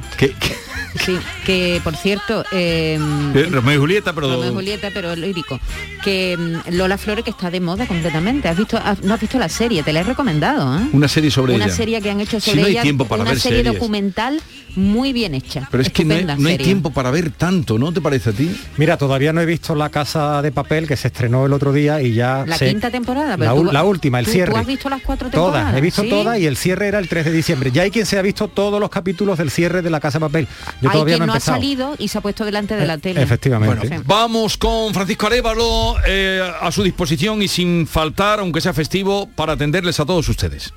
Sí, 1.00 1.18
que 1.46 1.82
por 1.84 1.96
cierto, 1.96 2.44
eh, 2.52 3.00
eh, 3.36 3.48
Romeo 3.52 3.76
y 3.76 3.78
Julieta, 3.80 4.14
pero... 4.14 4.28
Romeo 4.32 4.52
y 4.52 4.54
Julieta, 4.54 4.90
pero 4.94 5.16
lírico. 5.16 5.60
Que 6.04 6.38
mm, 6.38 6.76
Lola 6.76 6.98
Flores 6.98 7.24
que 7.24 7.32
está 7.32 7.50
de 7.50 7.60
moda 7.60 7.86
completamente. 7.88 8.48
¿Has 8.50 8.58
visto, 8.58 8.78
has- 8.78 9.02
no 9.04 9.14
has 9.14 9.20
visto 9.22 9.40
la 9.40 9.50
serie? 9.50 9.84
Te 9.84 9.94
la 9.94 10.02
he 10.02 10.04
recomendado, 10.04 10.78
¿eh? 10.78 10.88
Una 10.94 11.08
serie 11.08 11.32
sobre 11.32 11.56
una 11.56 11.66
ella. 11.66 11.74
serie 11.76 12.02
que 12.02 12.10
han 12.12 12.20
hecho 12.22 12.40
Si 12.40 12.50
sobre 12.52 12.62
no 12.62 12.68
hay 12.68 12.74
ella, 12.74 12.82
tiempo 12.84 13.06
para 13.06 13.22
una 13.24 13.32
ver 13.32 13.40
serie 13.40 13.60
series. 13.60 13.74
documental 13.74 14.42
muy 14.76 15.14
bien 15.14 15.36
hecha. 15.36 15.68
Pero 15.70 15.84
es 15.84 15.90
que 15.92 16.04
no 16.04 16.16
hay, 16.16 16.26
no 16.26 16.50
hay 16.50 16.58
tiempo 16.58 16.90
para 16.92 17.12
ver 17.12 17.30
tanto, 17.30 17.78
¿no 17.78 17.92
te 17.94 18.02
parece 18.02 18.32
a 18.32 18.34
ti? 18.34 18.50
Mira, 18.78 18.98
todavía 18.98 19.32
no 19.32 19.40
he 19.40 19.46
visto 19.46 19.76
La 19.76 19.90
Casa 19.90 20.42
de 20.42 20.52
Papel 20.52 20.88
que 20.88 20.98
se 20.98 21.10
estrenó 21.10 21.46
el 21.46 21.54
otro 21.54 21.72
día 21.74 22.02
y 22.02 22.14
ya 22.16 22.44
La 22.48 22.58
sé- 22.58 22.70
quinta 22.70 22.90
temporada. 22.90 23.38
pero 23.38 23.52
La, 23.52 23.62
tú- 23.62 23.70
u- 23.70 23.72
la 23.72 23.84
última, 23.84 24.20
el 24.20 24.26
tú- 24.26 24.32
cierre. 24.32 24.52
¿Tú 24.52 24.58
has 24.58 24.66
visto 24.66 24.90
las 24.90 25.02
cuatro 25.04 25.30
temporadas? 25.30 25.62
Todas, 25.66 25.78
he 25.78 25.82
visto 25.82 26.02
¿Sí? 26.02 26.10
todas 26.10 26.40
y 26.40 26.48
el 26.48 26.58
cierre 26.58 26.88
era 26.88 26.98
el 26.98 27.08
3 27.08 27.26
de 27.26 27.32
diciembre. 27.32 27.72
Ya 27.72 27.84
hay 27.84 27.92
quien 27.92 28.06
se 28.08 28.18
ha 28.18 28.22
visto 28.24 28.48
todos 28.48 28.80
los 28.80 28.90
capítulos 28.90 29.38
del 29.38 29.52
cierre 29.52 29.84
de 29.84 29.92
La 29.92 30.00
Casa 30.00 30.18
de 30.18 30.26
Papel. 30.26 30.48
Yo 30.84 30.90
Hay 30.90 30.94
todavía 30.96 31.16
quien 31.16 31.28
no 31.28 31.34
ha 31.34 31.40
salido 31.40 31.96
y 31.98 32.10
se 32.10 32.18
ha 32.18 32.22
puesto 32.22 32.44
delante 32.44 32.76
de 32.76 32.86
la 32.86 32.98
tele. 32.98 33.22
efectivamente. 33.22 33.88
Sí. 33.88 34.04
Vamos 34.06 34.58
con 34.58 34.94
Francisco 34.94 35.28
Arevalo 35.28 35.96
eh, 36.06 36.42
a 36.60 36.72
su 36.74 36.84
disposición 36.84 37.42
y 37.42 37.48
sin 37.48 37.88
faltar, 37.88 38.40
aunque 38.40 38.60
sea 38.60 38.74
festivo, 38.74 39.30
para 39.34 39.54
atenderles 39.54 40.02
a 40.02 40.06
todos 40.06 40.28
ustedes. 40.28 40.74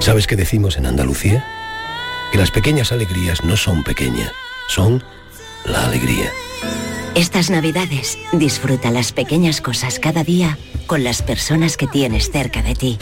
¿Sabes 0.00 0.26
qué 0.26 0.36
decimos 0.36 0.78
en 0.78 0.86
Andalucía? 0.86 1.44
Que 2.32 2.38
las 2.38 2.50
pequeñas 2.50 2.90
alegrías 2.90 3.44
no 3.44 3.58
son 3.58 3.84
pequeñas, 3.84 4.32
son 4.68 5.04
la 5.66 5.84
alegría. 5.84 6.30
Estas 7.14 7.50
navidades 7.50 8.16
disfruta 8.32 8.90
las 8.90 9.12
pequeñas 9.12 9.60
cosas 9.60 9.98
cada 9.98 10.24
día 10.24 10.56
con 10.86 11.04
las 11.04 11.20
personas 11.20 11.76
que 11.76 11.86
tienes 11.88 12.30
cerca 12.30 12.62
de 12.62 12.74
ti. 12.74 12.98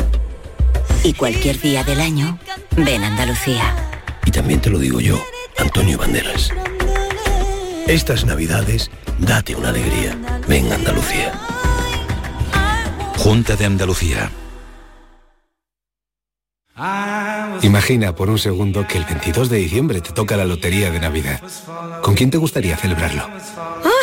Y 1.05 1.13
cualquier 1.13 1.61
día 1.61 1.85
del 1.85 2.01
año, 2.01 2.39
ven 2.77 3.05
Andalucía. 3.05 3.75
Y 4.25 4.33
también 4.33 4.61
te 4.61 4.71
lo 4.71 4.79
digo 4.79 5.01
yo, 5.01 5.23
Antonio 5.59 5.99
Banderas. 5.99 6.51
Estas 7.87 8.25
navidades, 8.25 8.91
date 9.19 9.55
una 9.55 9.71
alegría. 9.71 10.17
Ven 10.49 10.73
Andalucía. 10.73 11.33
Junta 13.19 13.57
de 13.57 13.65
Andalucía. 13.65 14.31
Imagina 17.63 18.15
por 18.15 18.29
un 18.29 18.39
segundo 18.39 18.87
que 18.87 18.99
el 18.99 19.05
22 19.05 19.49
de 19.49 19.57
diciembre 19.59 20.01
te 20.01 20.13
toca 20.13 20.37
la 20.37 20.45
lotería 20.45 20.91
de 20.91 21.01
Navidad. 21.01 21.41
¿Con 22.03 22.15
quién 22.15 22.31
te 22.31 22.37
gustaría 22.37 22.77
celebrarlo? 22.77 23.29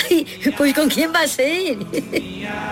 ¡Ay! 0.10 0.26
Pues 0.58 0.74
¿con 0.74 0.90
quién 0.90 1.14
va 1.14 1.22
a 1.22 1.28
ser? 1.28 1.78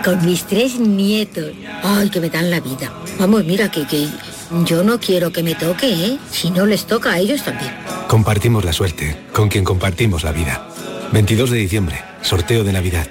Con 0.04 0.24
mis 0.26 0.44
tres 0.44 0.78
nietos. 0.78 1.52
¡Ay, 1.82 2.10
que 2.10 2.20
me 2.20 2.30
dan 2.30 2.50
la 2.50 2.60
vida! 2.60 2.92
Vamos, 3.18 3.44
mira, 3.44 3.70
que, 3.70 3.86
que 3.86 4.08
yo 4.64 4.82
no 4.82 4.98
quiero 4.98 5.32
que 5.32 5.42
me 5.42 5.54
toque, 5.54 5.92
¿eh? 5.92 6.18
Si 6.30 6.50
no 6.50 6.66
les 6.66 6.84
toca 6.84 7.12
a 7.12 7.18
ellos 7.18 7.42
también. 7.44 7.72
Compartimos 8.12 8.62
la 8.62 8.74
suerte, 8.74 9.16
con 9.32 9.48
quien 9.48 9.64
compartimos 9.64 10.22
la 10.22 10.32
vida. 10.32 10.68
22 11.14 11.48
de 11.48 11.56
diciembre, 11.56 12.04
sorteo 12.20 12.62
de 12.62 12.70
Navidad. 12.70 13.08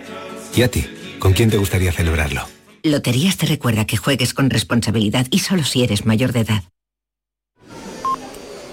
¿Y 0.55 0.61
a 0.61 0.69
ti? 0.69 0.85
¿Con 1.17 1.33
quién 1.33 1.49
te 1.49 1.57
gustaría 1.57 1.91
celebrarlo? 1.91 2.43
Loterías 2.83 3.35
te 3.35 3.47
recuerda 3.47 3.85
que 3.85 3.97
juegues 3.97 4.35
con 4.35 4.51
responsabilidad 4.51 5.25
y 5.31 5.39
solo 5.39 5.63
si 5.63 5.83
eres 5.83 6.05
mayor 6.05 6.33
de 6.33 6.41
edad. 6.41 6.63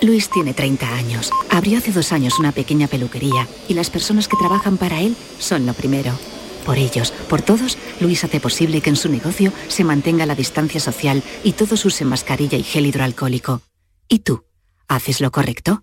Luis 0.02 0.28
tiene 0.28 0.52
30 0.52 0.96
años. 0.96 1.30
Abrió 1.48 1.78
hace 1.78 1.92
dos 1.92 2.12
años 2.12 2.38
una 2.38 2.52
pequeña 2.52 2.88
peluquería 2.88 3.48
y 3.66 3.72
las 3.72 3.88
personas 3.88 4.28
que 4.28 4.36
trabajan 4.36 4.76
para 4.76 5.00
él 5.00 5.16
son 5.38 5.64
lo 5.64 5.72
primero. 5.72 6.12
Por 6.66 6.76
ellos, 6.76 7.10
por 7.30 7.40
todos, 7.40 7.78
Luis 8.00 8.22
hace 8.22 8.38
posible 8.38 8.82
que 8.82 8.90
en 8.90 8.96
su 8.96 9.08
negocio 9.08 9.50
se 9.68 9.82
mantenga 9.82 10.26
la 10.26 10.34
distancia 10.34 10.78
social 10.78 11.22
y 11.42 11.52
todos 11.52 11.86
usen 11.86 12.08
mascarilla 12.08 12.58
y 12.58 12.64
gel 12.64 12.84
hidroalcohólico. 12.84 13.62
¿Y 14.08 14.18
tú? 14.18 14.44
¿Haces 14.88 15.22
lo 15.22 15.30
correcto? 15.30 15.82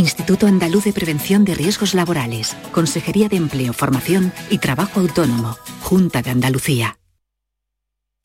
Instituto 0.00 0.46
Andaluz 0.46 0.84
de 0.84 0.94
Prevención 0.94 1.44
de 1.44 1.54
Riesgos 1.54 1.92
Laborales, 1.92 2.56
Consejería 2.72 3.28
de 3.28 3.36
Empleo, 3.36 3.74
Formación 3.74 4.32
y 4.48 4.56
Trabajo 4.56 4.98
Autónomo, 5.00 5.58
Junta 5.82 6.22
de 6.22 6.30
Andalucía. 6.30 6.99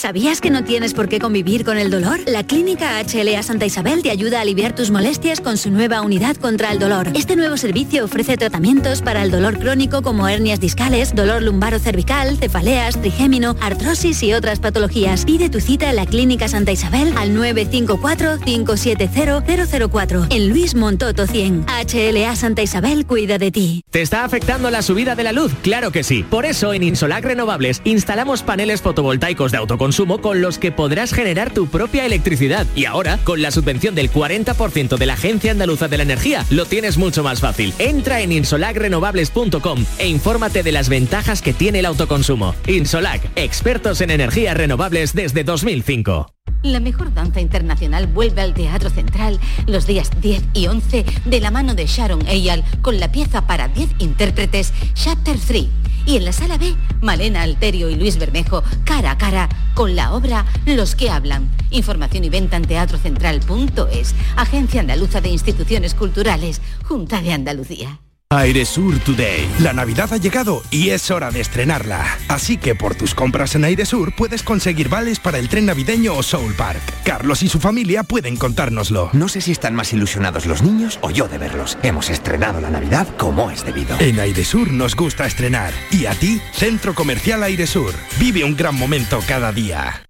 ¿Sabías 0.00 0.40
que 0.40 0.48
no 0.48 0.64
tienes 0.64 0.94
por 0.94 1.10
qué 1.10 1.18
convivir 1.18 1.62
con 1.62 1.76
el 1.76 1.90
dolor? 1.90 2.20
La 2.26 2.42
Clínica 2.42 2.98
HLA 3.02 3.42
Santa 3.42 3.66
Isabel 3.66 4.02
te 4.02 4.10
ayuda 4.10 4.38
a 4.38 4.40
aliviar 4.40 4.74
tus 4.74 4.90
molestias 4.90 5.42
con 5.42 5.58
su 5.58 5.70
nueva 5.70 6.00
unidad 6.00 6.36
contra 6.36 6.72
el 6.72 6.78
dolor. 6.78 7.08
Este 7.14 7.36
nuevo 7.36 7.58
servicio 7.58 8.06
ofrece 8.06 8.38
tratamientos 8.38 9.02
para 9.02 9.22
el 9.22 9.30
dolor 9.30 9.58
crónico 9.58 10.00
como 10.00 10.26
hernias 10.26 10.58
discales, 10.58 11.14
dolor 11.14 11.42
lumbaro 11.42 11.78
cervical, 11.78 12.38
cefaleas, 12.38 12.98
trigémino, 12.98 13.56
artrosis 13.60 14.22
y 14.22 14.32
otras 14.32 14.58
patologías. 14.58 15.26
Pide 15.26 15.50
tu 15.50 15.60
cita 15.60 15.90
en 15.90 15.96
la 15.96 16.06
Clínica 16.06 16.48
Santa 16.48 16.72
Isabel 16.72 17.12
al 17.18 17.36
954-570-004 17.36 20.28
en 20.30 20.48
Luis 20.48 20.74
Montoto 20.74 21.26
100. 21.26 21.66
HLA 21.66 22.36
Santa 22.36 22.62
Isabel 22.62 23.04
cuida 23.04 23.36
de 23.36 23.50
ti. 23.50 23.84
¿Te 23.90 24.00
está 24.00 24.24
afectando 24.24 24.70
la 24.70 24.80
subida 24.80 25.14
de 25.14 25.24
la 25.24 25.32
luz? 25.32 25.52
Claro 25.60 25.92
que 25.92 26.04
sí. 26.04 26.22
Por 26.22 26.46
eso 26.46 26.72
en 26.72 26.84
Insolac 26.84 27.22
Renovables 27.22 27.82
instalamos 27.84 28.42
paneles 28.42 28.80
fotovoltaicos 28.80 29.52
de 29.52 29.58
autoconsumo 29.90 30.20
con 30.20 30.40
los 30.40 30.58
que 30.58 30.70
podrás 30.70 31.12
generar 31.12 31.52
tu 31.52 31.66
propia 31.66 32.06
electricidad. 32.06 32.66
Y 32.76 32.84
ahora, 32.84 33.18
con 33.24 33.42
la 33.42 33.50
subvención 33.50 33.94
del 33.94 34.10
40% 34.10 34.96
de 34.96 35.06
la 35.06 35.14
Agencia 35.14 35.50
Andaluza 35.50 35.88
de 35.88 35.96
la 35.96 36.04
Energía, 36.04 36.44
lo 36.50 36.64
tienes 36.64 36.96
mucho 36.96 37.22
más 37.24 37.40
fácil. 37.40 37.74
Entra 37.78 38.20
en 38.20 38.32
insolacrenovables.com 38.32 39.84
e 39.98 40.08
infórmate 40.08 40.62
de 40.62 40.72
las 40.72 40.88
ventajas 40.88 41.42
que 41.42 41.52
tiene 41.52 41.80
el 41.80 41.86
autoconsumo. 41.86 42.54
Insolac, 42.66 43.22
expertos 43.36 44.00
en 44.00 44.10
energías 44.10 44.56
renovables 44.56 45.14
desde 45.14 45.42
2005. 45.44 46.39
La 46.62 46.80
mejor 46.80 47.12
danza 47.14 47.40
internacional 47.40 48.06
vuelve 48.06 48.42
al 48.42 48.54
Teatro 48.54 48.90
Central 48.90 49.38
los 49.66 49.86
días 49.86 50.10
10 50.20 50.42
y 50.52 50.66
11 50.66 51.04
de 51.24 51.40
la 51.40 51.50
mano 51.50 51.74
de 51.74 51.86
Sharon 51.86 52.26
Eyal 52.26 52.64
con 52.82 53.00
la 53.00 53.10
pieza 53.12 53.46
para 53.46 53.68
10 53.68 53.90
intérpretes 53.98 54.72
Chapter 54.94 55.38
3. 55.38 55.66
Y 56.06 56.16
en 56.16 56.24
la 56.24 56.32
sala 56.32 56.58
B, 56.58 56.74
Malena 57.00 57.42
Alterio 57.42 57.90
y 57.90 57.94
Luis 57.94 58.18
Bermejo 58.18 58.62
cara 58.84 59.12
a 59.12 59.18
cara 59.18 59.48
con 59.74 59.96
la 59.96 60.12
obra 60.12 60.46
Los 60.66 60.94
que 60.94 61.10
hablan. 61.10 61.48
Información 61.70 62.24
y 62.24 62.30
venta 62.30 62.56
en 62.56 62.64
teatrocentral.es. 62.64 64.14
Agencia 64.36 64.80
Andaluza 64.80 65.20
de 65.20 65.28
Instituciones 65.28 65.94
Culturales, 65.94 66.60
Junta 66.84 67.22
de 67.22 67.32
Andalucía. 67.32 68.00
Airesur 68.32 68.96
Today. 69.00 69.50
La 69.58 69.72
Navidad 69.72 70.12
ha 70.12 70.16
llegado 70.16 70.62
y 70.70 70.90
es 70.90 71.10
hora 71.10 71.32
de 71.32 71.40
estrenarla. 71.40 72.16
Así 72.28 72.58
que 72.58 72.76
por 72.76 72.94
tus 72.94 73.12
compras 73.12 73.56
en 73.56 73.64
Airesur 73.64 74.14
puedes 74.14 74.44
conseguir 74.44 74.88
vales 74.88 75.18
para 75.18 75.38
el 75.38 75.48
tren 75.48 75.66
navideño 75.66 76.14
o 76.14 76.22
Soul 76.22 76.54
Park. 76.54 76.80
Carlos 77.04 77.42
y 77.42 77.48
su 77.48 77.58
familia 77.58 78.04
pueden 78.04 78.36
contárnoslo. 78.36 79.10
No 79.14 79.26
sé 79.26 79.40
si 79.40 79.50
están 79.50 79.74
más 79.74 79.92
ilusionados 79.92 80.46
los 80.46 80.62
niños 80.62 81.00
o 81.02 81.10
yo 81.10 81.26
de 81.26 81.38
verlos. 81.38 81.76
Hemos 81.82 82.08
estrenado 82.08 82.60
la 82.60 82.70
Navidad 82.70 83.08
como 83.18 83.50
es 83.50 83.64
debido. 83.64 83.96
En 83.98 84.20
Airesur 84.20 84.70
nos 84.70 84.94
gusta 84.94 85.26
estrenar. 85.26 85.72
Y 85.90 86.06
a 86.06 86.12
ti, 86.12 86.40
Centro 86.52 86.94
Comercial 86.94 87.42
Airesur. 87.42 87.92
Vive 88.20 88.44
un 88.44 88.56
gran 88.56 88.76
momento 88.76 89.18
cada 89.26 89.50
día. 89.50 90.04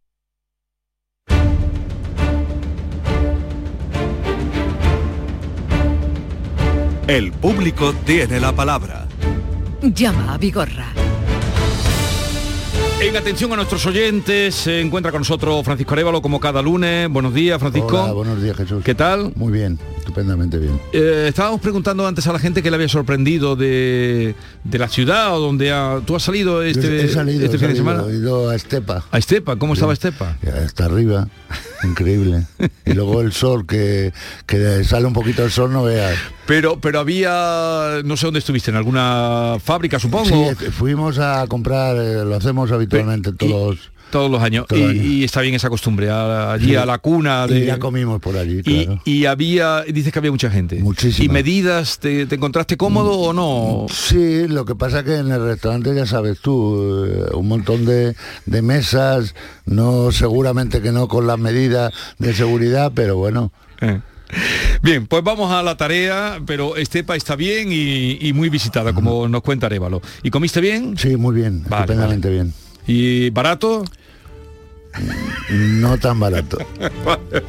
El 7.11 7.33
público 7.33 7.93
tiene 8.07 8.39
la 8.39 8.53
palabra. 8.55 9.09
Llama 9.83 10.35
a 10.35 10.39
Vigorra. 10.39 10.87
En 13.01 13.17
atención 13.17 13.53
a 13.53 13.57
nuestros 13.57 13.85
oyentes, 13.87 14.55
se 14.55 14.81
encuentra 14.81 15.11
con 15.11 15.23
nosotros 15.23 15.65
Francisco 15.65 15.93
Arevalo 15.95 16.23
como 16.23 16.39
cada 16.39 16.63
lunes. 16.63 17.09
Buenos 17.11 17.35
días, 17.35 17.59
Francisco. 17.59 18.01
Hola, 18.01 18.13
buenos 18.13 18.41
días, 18.41 18.57
Jesús. 18.57 18.85
¿Qué 18.85 18.95
tal? 18.95 19.33
Muy 19.35 19.53
bien, 19.53 19.77
estupendamente 19.99 20.57
bien. 20.59 20.79
Eh, 20.93 21.25
estábamos 21.29 21.61
preguntando 21.61 22.07
antes 22.07 22.29
a 22.29 22.33
la 22.33 22.39
gente 22.39 22.63
que 22.63 22.71
le 22.71 22.77
había 22.77 22.89
sorprendido 22.89 23.57
de, 23.57 24.37
de 24.63 24.79
la 24.79 24.87
ciudad 24.89 25.35
o 25.37 25.41
donde 25.41 25.73
ha- 25.73 26.01
tú 26.07 26.15
has 26.15 26.23
salido 26.23 26.63
este, 26.63 27.07
he 27.07 27.09
salido, 27.09 27.45
este 27.45 27.57
he 27.57 27.59
fin 27.59 27.71
de 27.71 27.75
salido, 27.77 27.97
semana. 27.97 28.05
he 28.13 28.17
ido 28.19 28.49
a 28.51 28.55
Estepa. 28.55 29.03
A 29.11 29.19
Estepa, 29.19 29.57
¿cómo 29.57 29.73
estaba 29.75 29.93
Estepa? 29.95 30.37
Hasta 30.65 30.85
arriba, 30.85 31.27
increíble. 31.85 32.47
Y 32.85 32.93
luego 32.93 33.21
el 33.21 33.33
sol, 33.33 33.67
que, 33.67 34.13
que 34.47 34.85
sale 34.85 35.07
un 35.07 35.13
poquito 35.13 35.45
el 35.45 35.51
sol, 35.51 35.73
no 35.73 35.83
veas. 35.83 36.17
Pero, 36.47 36.81
pero 36.81 37.01
había, 37.01 38.01
no 38.05 38.17
sé 38.17 38.27
dónde 38.27 38.41
estuviste, 38.41 38.71
en 38.71 38.77
alguna 38.77 39.57
fábrica, 39.63 39.99
supongo. 39.99 40.51
Sí, 40.59 40.67
fuimos 40.71 41.19
a 41.19 41.47
comprar, 41.49 41.97
eh, 41.97 42.25
lo 42.25 42.37
hacemos 42.37 42.73
habitualmente 42.73 43.33
todos. 43.33 43.93
Todos 44.11 44.31
los 44.31 44.43
años. 44.43 44.67
Y, 44.71 45.23
está 45.25 45.41
bien 45.41 45.55
esa 45.55 45.69
costumbre, 45.71 46.11
a- 46.11 46.53
allí 46.53 46.71
Sí. 46.71 46.77
a 46.77 46.85
la 46.85 46.99
cuna 46.99 47.47
de... 47.47 47.61
Y 47.61 47.67
ya 47.67 47.79
comimos 47.79 48.21
por 48.21 48.37
allí, 48.37 48.61
Y, 48.65 48.85
claro. 48.87 49.03
y 49.05 49.25
había, 49.27 49.83
dices 49.83 50.13
que 50.13 50.19
había 50.19 50.31
mucha 50.33 50.51
gente. 50.51 50.77
Muchísima. 50.81 51.25
¿Y 51.25 51.29
medidas, 51.29 51.99
te, 52.01 52.27
te 52.27 52.35
encontraste 52.35 52.77
cómodo 52.77 53.13
o 53.13 53.33
no? 53.33 53.87
Sí, 53.93 54.49
lo 54.49 54.65
que 54.65 54.75
pasa 54.75 55.05
que 55.05 55.17
en 55.17 55.31
el 55.31 55.43
restaurante 55.45 55.95
ya 55.95 56.07
sabes 56.07 56.41
tú, 56.41 57.05
eh, 57.07 57.35
un 57.35 57.47
montón 57.49 57.85
de, 57.85 58.15
de 58.47 58.63
mesas, 58.63 59.35
no 59.67 60.11
seguramente 60.13 60.81
que 60.83 60.91
no 60.93 61.07
con 61.09 61.27
las 61.27 61.39
medidas 61.39 61.93
de 62.19 62.35
seguridad, 62.35 62.93
pero 62.95 63.17
bueno. 63.17 63.53
Eh. 63.81 64.01
Bien, 64.83 65.07
pues 65.07 65.23
vamos 65.25 65.51
a 65.53 65.63
la 65.63 65.77
tarea, 65.77 66.41
pero 66.47 66.77
Estepa 66.77 67.17
está 67.17 67.35
bien 67.37 67.69
y, 67.73 68.17
y 68.21 68.33
muy 68.33 68.49
visitada, 68.49 68.93
como 68.93 69.27
nos 69.29 69.43
cuenta 69.43 69.67
Arevalo. 69.67 70.01
¿Y 70.23 70.31
comiste 70.31 70.61
bien? 70.61 70.97
Sí, 70.97 71.17
muy 71.17 71.35
bien, 71.35 71.65
Vale, 71.69 71.83
estupendamente 71.83 72.31
bien. 72.31 72.53
¿Y 72.87 73.31
barato? 73.31 73.85
No 75.51 75.99
tan 75.99 76.21
barato. 76.21 76.59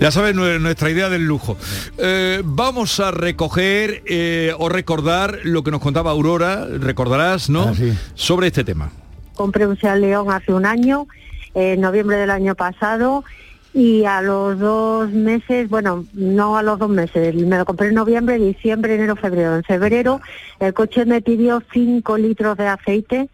ya 0.00 0.10
sabes 0.10 0.34
nue- 0.34 0.58
nuestra 0.60 0.90
idea 0.90 1.08
del 1.08 1.24
lujo. 1.24 1.56
Eh, 1.98 2.42
vamos 2.44 3.00
a 3.00 3.10
recoger 3.10 4.02
eh, 4.06 4.52
o 4.58 4.68
recordar 4.68 5.40
lo 5.44 5.62
que 5.62 5.70
nos 5.70 5.80
contaba 5.80 6.10
Aurora, 6.10 6.66
recordarás, 6.66 7.48
¿no? 7.50 7.72
Sobre 8.14 8.48
este 8.48 8.64
tema. 8.64 8.90
compré 9.34 9.66
un 9.66 9.76
Seat 9.78 9.98
León 9.98 10.30
hace 10.30 10.52
un 10.52 10.66
año, 10.66 11.06
en 11.54 11.80
noviembre 11.80 12.16
del 12.16 12.30
año 12.30 12.54
pasado, 12.54 13.24
y 13.72 14.04
a 14.04 14.22
los 14.22 14.58
dos 14.58 15.10
meses, 15.10 15.68
bueno, 15.68 16.04
no 16.12 16.56
a 16.56 16.62
los 16.62 16.78
dos 16.78 16.88
meses, 16.90 17.34
me 17.34 17.58
lo 17.58 17.64
compré 17.64 17.88
en 17.88 17.94
noviembre, 17.94 18.38
diciembre, 18.38 18.94
enero, 18.94 19.16
febrero. 19.16 19.56
En 19.56 19.64
febrero 19.64 20.20
el 20.60 20.72
coche 20.74 21.04
me 21.04 21.20
pidió 21.20 21.62
5 21.72 22.16
litros 22.18 22.56
de 22.56 22.68
aceite 22.68 23.28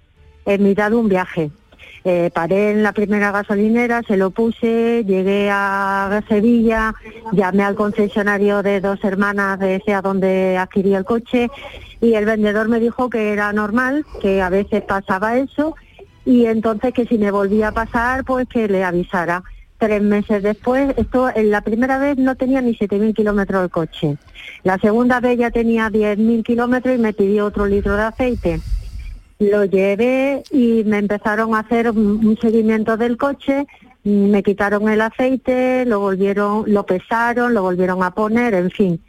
en 0.46 0.62
mitad 0.62 0.90
de 0.90 0.96
un 0.96 1.08
viaje. 1.10 1.50
Eh, 2.04 2.30
paré 2.32 2.70
en 2.70 2.82
la 2.82 2.92
primera 2.92 3.30
gasolinera, 3.30 4.02
se 4.02 4.16
lo 4.16 4.30
puse, 4.30 5.04
llegué 5.04 5.50
a 5.50 6.22
Sevilla, 6.28 6.94
llamé 7.32 7.62
al 7.62 7.74
concesionario 7.74 8.62
de 8.62 8.80
dos 8.80 9.04
hermanas 9.04 9.58
de 9.58 9.76
ese 9.76 9.92
a 9.92 10.00
donde 10.00 10.56
adquirí 10.56 10.94
el 10.94 11.04
coche 11.04 11.50
y 12.00 12.14
el 12.14 12.24
vendedor 12.24 12.68
me 12.68 12.80
dijo 12.80 13.10
que 13.10 13.32
era 13.32 13.52
normal, 13.52 14.06
que 14.22 14.40
a 14.40 14.48
veces 14.48 14.82
pasaba 14.82 15.36
eso 15.36 15.76
y 16.24 16.46
entonces 16.46 16.94
que 16.94 17.06
si 17.06 17.18
me 17.18 17.30
volvía 17.30 17.68
a 17.68 17.72
pasar, 17.72 18.24
pues 18.24 18.48
que 18.48 18.68
le 18.68 18.82
avisara. 18.82 19.42
Tres 19.78 20.02
meses 20.02 20.42
después, 20.42 20.94
esto 20.98 21.30
en 21.34 21.50
la 21.50 21.62
primera 21.62 21.98
vez 21.98 22.18
no 22.18 22.34
tenía 22.34 22.60
ni 22.60 22.74
7.000 22.74 23.14
kilómetros 23.14 23.64
el 23.64 23.70
coche. 23.70 24.16
La 24.62 24.78
segunda 24.78 25.20
vez 25.20 25.38
ya 25.38 25.50
tenía 25.50 25.88
10.000 25.88 26.44
kilómetros 26.44 26.94
y 26.94 26.98
me 26.98 27.14
pidió 27.14 27.46
otro 27.46 27.66
litro 27.66 27.96
de 27.96 28.02
aceite. 28.02 28.60
Lo 29.40 29.64
llevé 29.64 30.42
y 30.50 30.84
me 30.84 30.98
empezaron 30.98 31.54
a 31.54 31.60
hacer 31.60 31.90
un, 31.90 32.38
seguimiento 32.40 32.98
del 32.98 33.16
coche, 33.16 33.66
me 34.04 34.42
quitaron 34.42 34.88
el 34.88 35.00
aceite, 35.00 35.84
lo 35.86 35.98
volvieron, 35.98 36.64
lo 36.66 36.84
pesaron, 36.84 37.54
lo 37.54 37.62
volvieron 37.62 38.02
a 38.02 38.10
poner, 38.10 38.52
en 38.52 38.70
fin. 38.70 39.00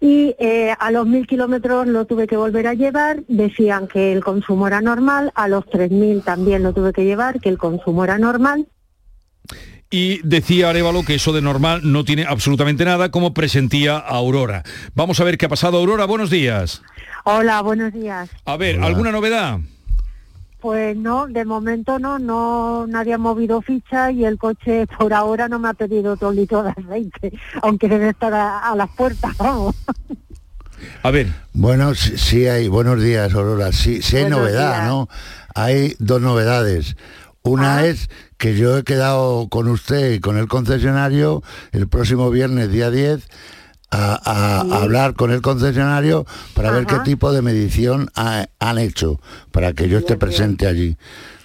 Y 0.00 0.34
eh, 0.38 0.74
a 0.78 0.90
los 0.90 1.06
mil 1.06 1.26
kilómetros 1.26 1.86
lo 1.86 2.06
tuve 2.06 2.26
que 2.26 2.36
volver 2.36 2.66
a 2.66 2.74
llevar, 2.74 3.22
decían 3.28 3.88
que 3.88 4.12
el 4.12 4.24
consumo 4.24 4.66
era 4.66 4.80
normal, 4.80 5.30
a 5.34 5.48
los 5.48 5.64
3.000 5.66 6.24
también 6.24 6.62
lo 6.62 6.72
tuve 6.72 6.92
que 6.92 7.04
llevar, 7.04 7.38
que 7.38 7.50
el 7.50 7.58
consumo 7.58 8.02
era 8.04 8.18
normal. 8.18 8.66
Y 9.92 10.26
decía 10.26 10.70
Arevalo 10.70 11.04
que 11.04 11.16
eso 11.16 11.34
de 11.34 11.42
normal 11.42 11.82
no 11.84 12.02
tiene 12.02 12.24
absolutamente 12.24 12.86
nada, 12.86 13.10
como 13.10 13.34
presentía 13.34 13.98
Aurora. 13.98 14.62
Vamos 14.94 15.20
a 15.20 15.24
ver 15.24 15.36
qué 15.36 15.44
ha 15.44 15.50
pasado. 15.50 15.76
Aurora, 15.76 16.06
buenos 16.06 16.30
días. 16.30 16.80
Hola, 17.24 17.60
buenos 17.62 17.92
días. 17.92 18.28
A 18.44 18.56
ver, 18.56 18.80
¿alguna 18.80 19.12
novedad? 19.12 19.60
Pues 20.60 20.96
no, 20.96 21.26
de 21.26 21.44
momento 21.44 21.98
no, 21.98 22.18
no 22.18 22.86
nadie 22.86 23.14
ha 23.14 23.18
movido 23.18 23.62
ficha 23.62 24.10
y 24.12 24.24
el 24.24 24.38
coche 24.38 24.86
por 24.86 25.12
ahora 25.12 25.48
no 25.48 25.58
me 25.58 25.68
ha 25.68 25.74
pedido 25.74 26.12
otro 26.12 26.30
litro 26.30 26.62
de 26.62 26.70
aceite, 26.70 27.32
aunque 27.62 27.88
debe 27.88 28.10
estar 28.10 28.32
a, 28.32 28.58
a 28.58 28.76
las 28.76 28.90
puertas, 28.90 29.36
vamos. 29.38 29.74
A 31.02 31.10
ver. 31.10 31.28
Bueno, 31.52 31.94
sí, 31.94 32.16
sí 32.16 32.46
hay, 32.46 32.68
buenos 32.68 33.02
días, 33.02 33.34
Aurora. 33.34 33.72
Sí, 33.72 34.02
sí 34.02 34.16
hay 34.16 34.22
Buenos 34.24 34.40
novedad, 34.40 34.74
días. 34.76 34.88
¿no? 34.88 35.08
Hay 35.54 35.96
dos 35.98 36.20
novedades. 36.20 36.96
Una 37.42 37.86
es 37.86 38.08
que 38.36 38.56
yo 38.56 38.78
he 38.78 38.84
quedado 38.84 39.48
con 39.48 39.68
usted 39.68 40.12
y 40.12 40.20
con 40.20 40.38
el 40.38 40.46
concesionario 40.46 41.42
el 41.72 41.88
próximo 41.88 42.30
viernes, 42.30 42.70
día 42.70 42.90
10, 42.90 43.28
a, 43.92 44.60
hablar 44.82 45.14
con 45.14 45.30
el 45.30 45.42
concesionario 45.42 46.24
para 46.54 46.70
ver 46.70 46.86
qué 46.86 46.94
tipo 47.04 47.32
de 47.32 47.42
medición 47.42 48.10
ha- 48.16 48.46
han 48.58 48.78
hecho, 48.78 49.20
para 49.50 49.72
que 49.74 49.88
yo 49.88 49.98
esté 49.98 50.16
presente 50.16 50.66
allí. 50.66 50.96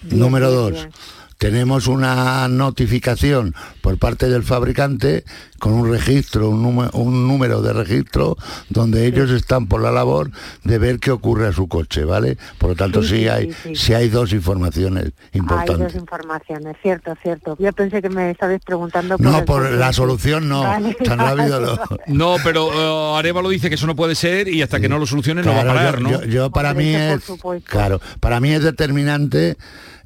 Número 0.03 0.49
dos. 0.51 0.87
Tenemos 1.37 1.85
una 1.85 2.47
notificación 2.47 3.53
por 3.81 3.99
parte 3.99 4.27
del 4.27 4.41
fabricante 4.41 5.23
con 5.59 5.73
un 5.73 5.87
registro, 5.91 6.49
un, 6.49 6.63
número, 6.63 6.89
un 6.93 7.27
número 7.27 7.61
de 7.61 7.73
registro 7.73 8.37
donde 8.69 9.05
ellos 9.05 9.29
están 9.29 9.67
por 9.67 9.81
la 9.83 9.91
labor 9.91 10.31
de 10.63 10.77
ver 10.79 10.99
qué 10.99 11.11
ocurre 11.11 11.47
a 11.47 11.51
su 11.53 11.67
coche, 11.67 12.05
¿vale? 12.05 12.37
Por 12.57 12.71
lo 12.71 12.75
tanto, 12.75 13.03
Sí, 13.03 13.09
sí, 13.09 13.15
sí, 13.19 13.27
hay, 13.27 13.51
sí, 13.51 13.57
sí. 13.63 13.75
sí 13.75 13.93
hay 13.93 14.09
dos 14.09 14.33
informaciones 14.33 15.05
Hay 15.33 15.39
importantes. 15.39 15.93
dos 15.93 15.95
informaciones, 15.95 16.75
cierto, 16.81 17.13
cierto. 17.21 17.55
Yo 17.59 17.71
pensé 17.71 18.01
que 18.01 18.09
me 18.09 18.31
estabais 18.31 18.61
preguntando 18.65 19.17
por 19.17 19.25
No, 19.27 19.37
el 19.39 19.45
por 19.45 19.71
la 19.71 19.93
solución 19.93 20.49
no, 20.49 20.61
Vale, 20.63 20.95
tan 21.03 21.19
vale, 21.19 21.43
rápido 21.49 21.79
no. 22.07 22.35
pero 22.43 23.13
eh, 23.15 23.19
Arevalo 23.19 23.49
dice 23.49 23.69
que 23.69 23.75
eso 23.75 23.85
no 23.85 23.95
puede 23.95 24.15
ser 24.15 24.47
y 24.47 24.63
hasta 24.63 24.79
que 24.79 24.89
no 24.89 24.97
lo 24.97 25.05
solucione 25.05 25.43
no 25.43 25.53
va 25.53 25.59
a 25.59 25.63
Claro, 25.63 25.77
parar, 25.77 25.95
yo, 25.99 26.01
¿no? 26.01 26.09
yo- 26.09 26.25
yo 26.25 26.49
para 26.51 26.71
Hombre, 26.71 26.85
mí 26.85 26.95
es 26.95 27.23
supuesto. 27.23 27.69
claro, 27.69 28.01
para 28.19 28.39
mí 28.39 28.51
es 28.51 28.63
determinante 28.63 29.55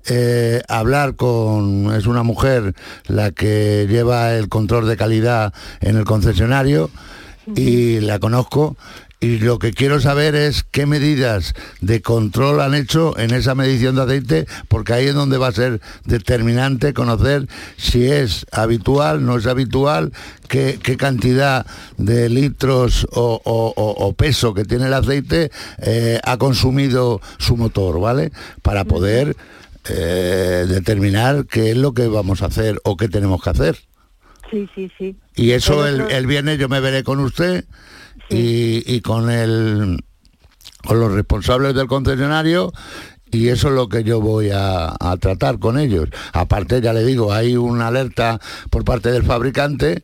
eh, 0.07 0.61
hablar 0.67 1.15
con 1.15 1.93
es 1.95 2.05
una 2.07 2.23
mujer 2.23 2.73
la 3.07 3.31
que 3.31 3.87
lleva 3.89 4.33
el 4.35 4.49
control 4.49 4.87
de 4.87 4.97
calidad 4.97 5.53
en 5.79 5.97
el 5.97 6.05
concesionario 6.05 6.89
y 7.55 7.99
la 8.01 8.19
conozco. 8.19 8.77
Y 9.23 9.37
lo 9.37 9.59
que 9.59 9.71
quiero 9.71 10.01
saber 10.01 10.33
es 10.33 10.63
qué 10.71 10.87
medidas 10.87 11.53
de 11.79 12.01
control 12.01 12.59
han 12.59 12.73
hecho 12.73 13.15
en 13.19 13.29
esa 13.35 13.53
medición 13.53 13.95
de 13.95 14.01
aceite, 14.01 14.47
porque 14.67 14.93
ahí 14.93 15.05
es 15.05 15.13
donde 15.13 15.37
va 15.37 15.49
a 15.49 15.51
ser 15.51 15.79
determinante 16.05 16.95
conocer 16.95 17.47
si 17.77 18.05
es 18.09 18.47
habitual, 18.51 19.23
no 19.23 19.37
es 19.37 19.45
habitual, 19.45 20.11
qué, 20.47 20.79
qué 20.81 20.97
cantidad 20.97 21.67
de 21.97 22.29
litros 22.29 23.05
o, 23.11 23.39
o- 23.45 23.73
o- 23.75 24.05
o 24.07 24.13
peso 24.13 24.55
que 24.55 24.65
tiene 24.65 24.87
el 24.87 24.93
aceite 24.95 25.51
eh, 25.83 26.19
ha 26.23 26.37
consumido 26.37 27.21
su 27.37 27.57
motor, 27.57 27.99
¿vale? 27.99 28.31
Para 28.63 28.85
poder 28.85 29.35
eh, 29.89 30.65
determinar 30.67 31.45
qué 31.45 31.71
es 31.71 31.77
lo 31.77 31.93
que 31.93 32.07
vamos 32.07 32.41
a 32.41 32.47
hacer 32.47 32.79
o 32.83 32.97
qué 32.97 33.09
tenemos 33.09 33.43
que 33.43 33.49
hacer. 33.49 33.77
Sí, 34.49 34.69
sí, 34.75 34.91
sí. 34.97 35.15
Y 35.35 35.51
eso 35.51 35.87
el, 35.87 36.27
viernes 36.27 36.59
yo 36.59 36.67
me 36.67 36.81
veré 36.81 37.03
con 37.03 37.19
usted 37.19 37.65
y, 38.29 38.83
y 38.85 39.01
con 39.01 39.29
el 39.29 40.03
con 40.83 40.99
los 40.99 41.11
responsables 41.13 41.75
del 41.75 41.87
concesionario 41.87 42.73
y 43.31 43.47
eso 43.47 43.69
es 43.69 43.75
lo 43.75 43.87
que 43.87 44.03
yo 44.03 44.19
voy 44.19 44.49
a, 44.49 44.93
a 44.99 45.17
tratar 45.17 45.57
con 45.59 45.79
ellos. 45.79 46.09
Aparte, 46.33 46.81
ya 46.81 46.91
le 46.91 47.05
digo, 47.05 47.31
hay 47.31 47.55
una 47.55 47.87
alerta 47.87 48.39
por 48.69 48.83
parte 48.83 49.11
del 49.11 49.23
fabricante 49.23 50.03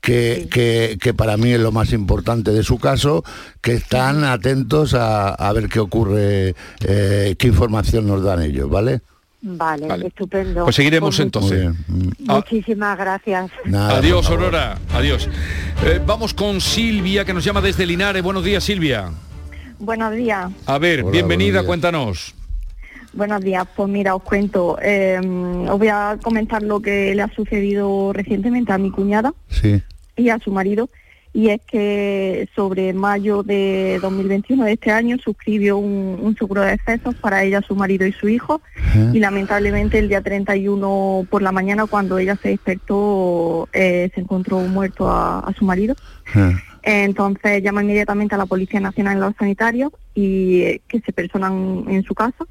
que, 0.00 0.48
que- 0.50 0.98
que 1.00 1.14
para 1.14 1.36
mí 1.36 1.52
es 1.52 1.60
lo 1.60 1.72
más 1.72 1.92
importante 1.92 2.50
de 2.52 2.62
su 2.62 2.78
caso, 2.78 3.22
que 3.60 3.74
están 3.74 4.24
atentos 4.24 4.94
a, 4.94 5.28
a 5.30 5.52
ver 5.52 5.68
qué 5.68 5.80
ocurre, 5.80 6.54
eh, 6.86 7.34
qué 7.38 7.46
información 7.48 8.06
nos 8.06 8.22
dan 8.22 8.42
ellos, 8.42 8.68
¿vale? 8.70 9.00
Vale, 9.42 9.86
Vale. 9.86 10.06
estupendo. 10.08 10.64
Pues 10.64 10.76
seguiremos 10.76 11.16
Pues 11.16 11.20
entonces. 11.20 11.70
Ah. 12.28 12.34
Muchísimas 12.36 12.98
gracias. 12.98 13.50
Nada, 13.64 13.96
Adiós. 13.96 14.28
Aurora. 14.28 14.76
Adiós. 14.92 15.28
Eh, 15.84 15.98
vamos 16.04 16.34
con 16.34 16.60
Silvia, 16.60 17.24
que 17.24 17.32
nos 17.32 17.42
llama 17.42 17.62
desde 17.62 17.86
Linares. 17.86 18.22
Buenos 18.22 18.44
días, 18.44 18.62
Silvia. 18.64 19.10
Buenos 19.78 20.12
días. 20.14 20.50
A 20.66 20.76
ver, 20.76 21.00
Hola, 21.00 21.10
bienvenida, 21.12 21.60
días. 21.60 21.64
cuéntanos. 21.64 22.34
Buenos 23.14 23.40
días. 23.42 23.66
Pues 23.74 23.88
mira, 23.88 24.14
os 24.14 24.22
cuento. 24.22 24.76
eh, 24.82 25.18
os 25.68 25.78
voy 25.78 25.88
a 25.88 26.18
comentar 26.22 26.62
lo 26.62 26.80
que 26.80 27.14
le 27.14 27.22
ha 27.22 27.34
sucedido 27.34 28.12
recientemente 28.12 28.72
a 28.74 28.78
mi 28.78 28.90
cuñada 28.90 29.32
Sí. 29.48 29.82
Y 30.20 30.30
a 30.30 30.38
su 30.38 30.52
marido. 30.52 30.88
Y 31.32 31.50
es 31.50 31.60
que 31.64 32.48
sobre 32.56 32.92
mayo 32.92 33.44
de 33.44 34.00
2021 34.02 34.64
de 34.64 34.72
este 34.72 34.90
año 34.90 35.16
suscribió 35.18 35.78
un, 35.78 36.18
un 36.20 36.36
seguro 36.36 36.62
de 36.62 36.72
excesos 36.72 37.14
para 37.14 37.44
ella, 37.44 37.62
su 37.62 37.76
marido 37.76 38.04
y 38.04 38.12
su 38.12 38.28
hijo. 38.28 38.60
Y 39.12 39.20
lamentablemente 39.20 40.00
el 40.00 40.08
día 40.08 40.22
31 40.22 41.26
por 41.30 41.42
la 41.42 41.52
mañana, 41.52 41.86
cuando 41.86 42.18
ella 42.18 42.36
se 42.42 42.48
despertó, 42.48 43.68
eh, 43.72 44.10
se 44.12 44.20
encontró 44.22 44.58
muerto 44.60 45.08
a, 45.08 45.38
a 45.38 45.52
su 45.54 45.64
marido. 45.64 45.94
Entonces 46.82 47.62
llama 47.62 47.82
inmediatamente 47.82 48.34
a 48.34 48.38
la 48.38 48.46
Policía 48.46 48.80
Nacional 48.80 49.18
y 49.18 49.20
los 49.20 49.34
sanitarios 49.38 49.92
y 50.14 50.62
eh, 50.62 50.80
que 50.88 51.00
se 51.00 51.12
personan 51.12 51.84
en 51.88 52.02
su 52.02 52.14
casa 52.14 52.44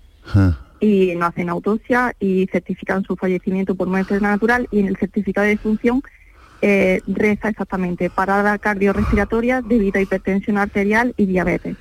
y 0.80 1.14
no 1.16 1.26
hacen 1.26 1.50
autopsia 1.50 2.16
y 2.20 2.48
certifican 2.52 3.04
su 3.04 3.16
fallecimiento 3.16 3.76
por 3.76 3.88
muerte 3.88 4.20
natural 4.22 4.68
y 4.72 4.80
en 4.80 4.88
el 4.88 4.98
certificado 4.98 5.46
de 5.46 5.56
defunción 5.56 6.02
eh, 6.62 7.02
reza 7.08 7.50
exactamente 7.50 8.10
parada 8.10 8.58
cardiorrespiratoria 8.58 9.62
debido 9.62 10.00
a 10.00 10.02
hipertensión 10.02 10.58
arterial 10.58 11.14
y 11.18 11.26
diabetes. 11.26 11.78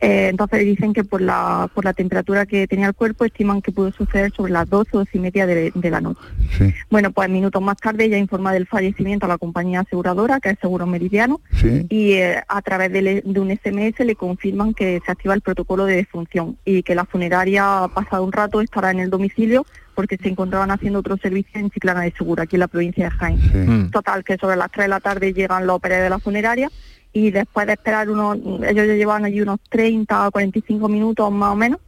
Eh, 0.00 0.28
entonces 0.28 0.60
dicen 0.60 0.92
que 0.92 1.04
por 1.04 1.22
la, 1.22 1.70
por 1.74 1.84
la 1.84 1.94
temperatura 1.94 2.44
que 2.44 2.66
tenía 2.66 2.86
el 2.86 2.94
cuerpo 2.94 3.24
estiman 3.24 3.62
que 3.62 3.72
pudo 3.72 3.92
suceder 3.92 4.30
sobre 4.32 4.52
las 4.52 4.68
12 4.68 4.90
o 4.92 4.98
12 5.00 5.10
y 5.16 5.20
media 5.20 5.46
de, 5.46 5.72
de 5.74 5.90
la 5.90 6.00
noche. 6.02 6.20
Sí. 6.58 6.74
Bueno, 6.90 7.12
pues 7.12 7.30
minutos 7.30 7.62
más 7.62 7.78
tarde 7.78 8.04
ella 8.04 8.18
informa 8.18 8.52
del 8.52 8.66
fallecimiento 8.66 9.24
a 9.24 9.28
la 9.28 9.38
compañía 9.38 9.80
aseguradora, 9.80 10.38
que 10.40 10.50
es 10.50 10.58
Seguro 10.60 10.86
Meridiano, 10.86 11.40
Sí. 11.60 11.86
y 11.88 12.12
eh, 12.12 12.42
a 12.46 12.62
través 12.62 12.92
de, 12.92 13.22
un 13.24 13.50
SMS 13.50 14.04
le 14.04 14.16
confirman 14.16 14.74
que 14.74 15.00
se 15.04 15.12
activa 15.12 15.32
el 15.34 15.40
protocolo 15.40 15.86
de 15.86 15.96
defunción 15.96 16.58
y 16.64 16.82
que 16.82 16.94
la 16.94 17.04
funeraria, 17.06 17.88
pasado 17.94 18.24
un 18.24 18.32
rato, 18.32 18.60
estará 18.60 18.90
en 18.90 19.00
el 19.00 19.10
domicilio 19.10 19.64
porque 19.94 20.18
se 20.18 20.28
encontraban 20.28 20.70
haciendo 20.70 20.98
otro 20.98 21.16
servicio 21.16 21.58
en 21.58 21.70
Chiclana 21.70 22.02
de 22.02 22.12
Segura, 22.12 22.42
aquí 22.42 22.56
en 22.56 22.60
la 22.60 22.68
provincia 22.68 23.04
de 23.06 23.10
Jaén. 23.12 23.40
Sí. 23.40 23.56
Mm. 23.56 23.90
Total, 23.90 24.22
que 24.24 24.36
sobre 24.36 24.56
las 24.56 24.70
3 24.70 24.84
de 24.84 24.88
la 24.88 25.00
tarde 25.00 25.32
llegan 25.32 25.66
los 25.66 25.76
operarios 25.76 26.04
de 26.04 26.10
la 26.10 26.18
funeraria 26.18 26.70
y 27.12 27.30
después 27.30 27.66
de 27.66 27.72
esperar 27.74 28.10
unos, 28.10 28.36
ellos 28.36 28.86
ya 28.86 28.94
llevaban 28.94 29.24
allí 29.24 29.40
unos 29.40 29.58
30 29.70 30.28
o 30.28 30.30
45 30.30 30.88
minutos 30.88 31.30
más 31.32 31.52
o 31.52 31.56
menos, 31.56 31.80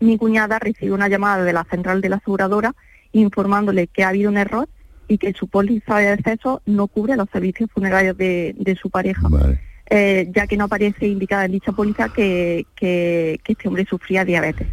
mi 0.00 0.16
cuñada 0.18 0.58
recibe 0.58 0.92
una 0.92 1.08
llamada 1.08 1.44
de 1.44 1.52
la 1.52 1.64
central 1.64 2.00
de 2.00 2.08
la 2.08 2.16
aseguradora 2.16 2.74
informándole 3.12 3.86
que 3.86 4.04
ha 4.04 4.08
habido 4.08 4.30
un 4.30 4.36
error 4.38 4.68
y 5.08 5.18
que 5.18 5.32
su 5.32 5.48
póliza 5.48 5.98
de 5.98 6.08
acceso 6.08 6.60
no 6.66 6.86
cubre 6.88 7.16
los 7.16 7.28
servicios 7.30 7.70
funerarios 7.72 8.16
de, 8.16 8.54
de 8.58 8.74
su 8.76 8.90
pareja, 8.90 9.28
Vale. 9.30 9.60
eh, 9.88 10.30
ya 10.34 10.46
que 10.46 10.56
no 10.56 10.64
aparece 10.64 11.06
indicada 11.06 11.44
en 11.44 11.52
dicha 11.52 11.72
póliza 11.72 12.08
que, 12.10 12.66
que- 12.74 13.38
que 13.44 13.52
este 13.52 13.68
hombre 13.68 13.86
sufría 13.88 14.24
diabetes. 14.24 14.66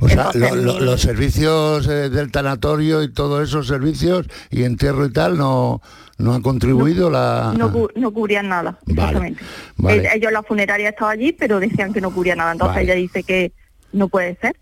O 0.00 0.08
sea, 0.08 0.30
lo- 0.34 0.54
lo- 0.54 0.80
los 0.80 1.00
servicios 1.00 1.86
eh, 1.88 2.08
del 2.10 2.30
tanatorio 2.32 3.02
y 3.02 3.12
todos 3.12 3.46
esos 3.48 3.66
servicios 3.66 4.26
y 4.50 4.64
entierro 4.64 5.04
y 5.06 5.12
tal 5.12 5.36
no, 5.36 5.82
no 6.18 6.34
han 6.34 6.42
contribuido 6.42 7.10
la... 7.10 7.52
No, 7.56 7.70
cu- 7.72 7.90
no 7.96 8.10
cubrían 8.12 8.48
nada. 8.48 8.78
Vale, 8.86 9.00
exactamente. 9.02 9.42
vale. 9.76 10.08
Ellos, 10.14 10.32
la 10.32 10.42
funeraria 10.42 10.88
estaba 10.90 11.10
allí, 11.12 11.32
pero 11.32 11.60
decían 11.60 11.92
que 11.92 12.00
no 12.00 12.10
cubría 12.12 12.34
nada. 12.36 12.52
Entonces 12.52 12.76
Vale. 12.76 12.84
ella 12.84 12.94
dice 12.94 13.22
que 13.22 13.52
no 13.92 14.08
puede 14.08 14.36
ser. 14.40 14.56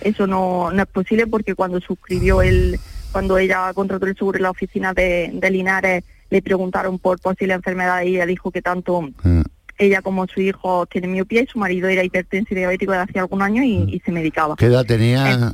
Eso 0.00 0.26
no, 0.26 0.70
no 0.72 0.82
es 0.82 0.88
posible 0.88 1.26
porque 1.26 1.54
cuando 1.54 1.80
suscribió 1.80 2.40
el, 2.40 2.78
cuando 3.12 3.36
ella 3.36 3.72
contrató 3.74 4.06
el 4.06 4.16
seguro 4.16 4.36
en 4.38 4.44
la 4.44 4.50
oficina 4.50 4.92
de, 4.94 5.30
de 5.34 5.50
Linares, 5.50 6.04
le 6.30 6.40
preguntaron 6.40 6.98
por 6.98 7.18
posible 7.20 7.54
enfermedad 7.54 8.02
y 8.02 8.14
ella 8.16 8.26
dijo 8.26 8.50
que 8.50 8.62
tanto 8.62 9.02
Ah, 9.24 9.42
ella 9.78 10.02
como 10.02 10.26
su 10.26 10.40
hijo 10.40 10.86
tiene 10.86 11.06
miopía 11.08 11.42
y 11.42 11.46
su 11.46 11.58
marido 11.58 11.88
era 11.88 12.02
hipertenso 12.04 12.48
y 12.52 12.56
diabético 12.56 12.92
de 12.92 12.98
hace 12.98 13.18
algún 13.18 13.42
año 13.42 13.62
y, 13.62 13.94
y 13.94 14.00
se 14.04 14.12
medicaba. 14.12 14.56
¿Qué 14.56 14.66
edad 14.66 14.84
tenía? 14.84 15.52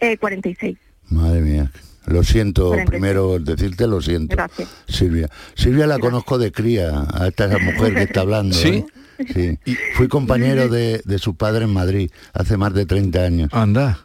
Eh, 0.00 0.16
46. 0.18 0.76
Madre 1.08 1.40
mía. 1.40 1.70
Lo 2.06 2.24
siento, 2.24 2.68
46. 2.68 2.90
primero 2.90 3.38
decirte 3.38 3.86
lo 3.86 4.00
siento. 4.00 4.34
Gracias. 4.34 4.68
Silvia. 4.88 5.28
Silvia 5.54 5.86
la 5.86 5.98
conozco 5.98 6.36
de 6.38 6.50
cría, 6.50 7.06
a 7.14 7.28
esta 7.28 7.46
mujer 7.58 7.94
que 7.94 8.02
está 8.02 8.22
hablando. 8.22 8.54
¿Sí? 8.56 8.84
¿eh? 9.18 9.56
Sí. 9.64 9.74
Fui 9.94 10.08
compañero 10.08 10.68
de, 10.68 11.00
de 11.04 11.18
su 11.18 11.36
padre 11.36 11.64
en 11.64 11.72
Madrid 11.72 12.10
hace 12.32 12.56
más 12.56 12.74
de 12.74 12.86
30 12.86 13.20
años. 13.20 13.48
Anda. 13.52 14.00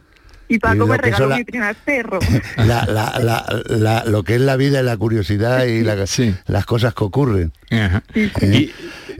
Y 0.50 0.58
Paco 0.60 0.76
lo 0.76 0.86
me 0.86 0.96
que 0.96 1.02
regaló 1.02 1.26
la- 1.26 1.36
mi 1.38 1.44
primer 1.44 1.74
perro. 1.84 2.20
La, 2.56 2.86
la- 2.86 3.18
la- 3.18 3.62
la- 3.68 4.04
lo 4.06 4.22
que 4.22 4.36
es 4.36 4.40
la 4.40 4.56
vida 4.56 4.80
y 4.80 4.84
la 4.84 4.96
curiosidad 4.96 5.64
y 5.64 5.82
la- 5.82 6.06
las 6.46 6.64
cosas 6.66 6.94
que 6.94 7.04
ocurren. 7.04 7.52
¿Eh? 7.68 8.00
Y, 8.14 8.70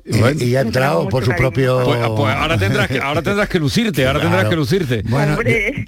y 0.09 0.57
ha 0.57 0.61
entrado 0.63 1.09
por 1.09 1.25
su 1.25 1.33
propio... 1.33 1.85
Pues, 1.85 2.01
pues 2.17 2.35
ahora 2.35 2.59
tendrás 2.59 2.89
que, 2.89 2.99
ahora 2.99 3.23
tendrás 3.23 3.49
que 3.49 3.59
lucirte, 3.59 4.07
ahora 4.07 4.21
tendrás 4.21 4.49
que 4.49 4.57
lucirte. 4.57 5.03
Bueno, 5.09 5.39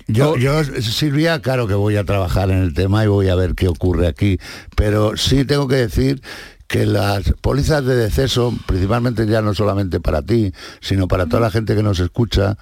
yo, 0.06 0.36
yo, 0.36 0.62
Silvia, 0.64 1.40
claro 1.40 1.66
que 1.66 1.74
voy 1.74 1.96
a 1.96 2.04
trabajar 2.04 2.50
en 2.50 2.58
el 2.58 2.74
tema 2.74 3.04
y 3.04 3.06
voy 3.06 3.28
a 3.28 3.34
ver 3.34 3.54
qué 3.54 3.68
ocurre 3.68 4.06
aquí, 4.06 4.38
pero 4.76 5.16
sí 5.16 5.44
tengo 5.44 5.68
que 5.68 5.76
decir 5.76 6.22
que 6.70 6.86
las 6.86 7.34
pólizas 7.40 7.84
de 7.84 7.96
deceso, 7.96 8.54
principalmente 8.66 9.26
ya 9.26 9.42
no 9.42 9.54
solamente 9.54 9.98
para 9.98 10.22
ti, 10.22 10.52
sino 10.80 11.08
para 11.08 11.26
toda 11.26 11.40
la 11.40 11.50
gente 11.50 11.74
que 11.74 11.82
nos 11.82 11.98
escucha, 11.98 12.58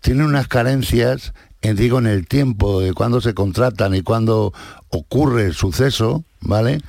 tienen 0.00 0.26
unas 0.26 0.46
carencias, 0.46 1.32
en, 1.60 1.74
digo, 1.74 1.98
en 1.98 2.06
el 2.06 2.28
tiempo 2.28 2.80
de 2.80 2.92
cuando 2.92 3.20
se 3.20 3.34
contratan 3.34 3.96
y 3.96 4.02
cuando 4.02 4.52
ocurre 4.90 5.46
el 5.46 5.54
suceso, 5.54 6.24
¿vale? 6.40 6.82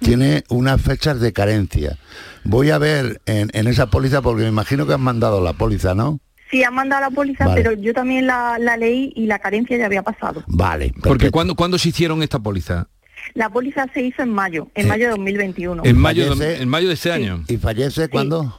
Tiene 0.00 0.42
unas 0.48 0.80
fechas 0.80 1.20
de 1.20 1.32
carencia. 1.32 1.96
Voy 2.44 2.70
a 2.70 2.78
ver 2.78 3.20
en, 3.26 3.50
en 3.52 3.66
esa 3.66 3.90
póliza, 3.90 4.22
porque 4.22 4.42
me 4.42 4.48
imagino 4.48 4.86
que 4.86 4.94
han 4.94 5.00
mandado 5.00 5.42
la 5.42 5.52
póliza, 5.52 5.94
¿no? 5.94 6.20
Sí, 6.50 6.64
han 6.64 6.74
mandado 6.74 7.02
la 7.02 7.10
póliza, 7.10 7.46
Vale. 7.46 7.62
pero 7.62 7.80
yo 7.80 7.94
también 7.94 8.26
la, 8.26 8.58
la 8.58 8.76
leí 8.76 9.12
y 9.14 9.26
la 9.26 9.38
carencia 9.38 9.76
ya 9.78 9.86
había 9.86 10.02
pasado. 10.02 10.42
Vale. 10.48 10.92
Porque 11.02 11.30
cuando 11.30 11.54
cuando 11.54 11.78
se 11.78 11.90
hicieron 11.90 12.22
esta 12.22 12.40
póliza? 12.40 12.88
La 13.34 13.48
póliza 13.50 13.86
se 13.94 14.02
hizo 14.02 14.22
en 14.22 14.32
mayo, 14.32 14.68
en 14.74 14.88
mayo 14.88 15.04
de 15.04 15.10
2021. 15.10 15.82
En 15.84 15.96
mayo, 15.96 16.34
de, 16.34 16.62
en 16.62 16.68
mayo 16.68 16.88
de 16.88 16.94
este 16.94 17.12
año. 17.12 17.44
¿Y 17.48 17.56
fallece 17.58 18.08
cuándo? 18.08 18.56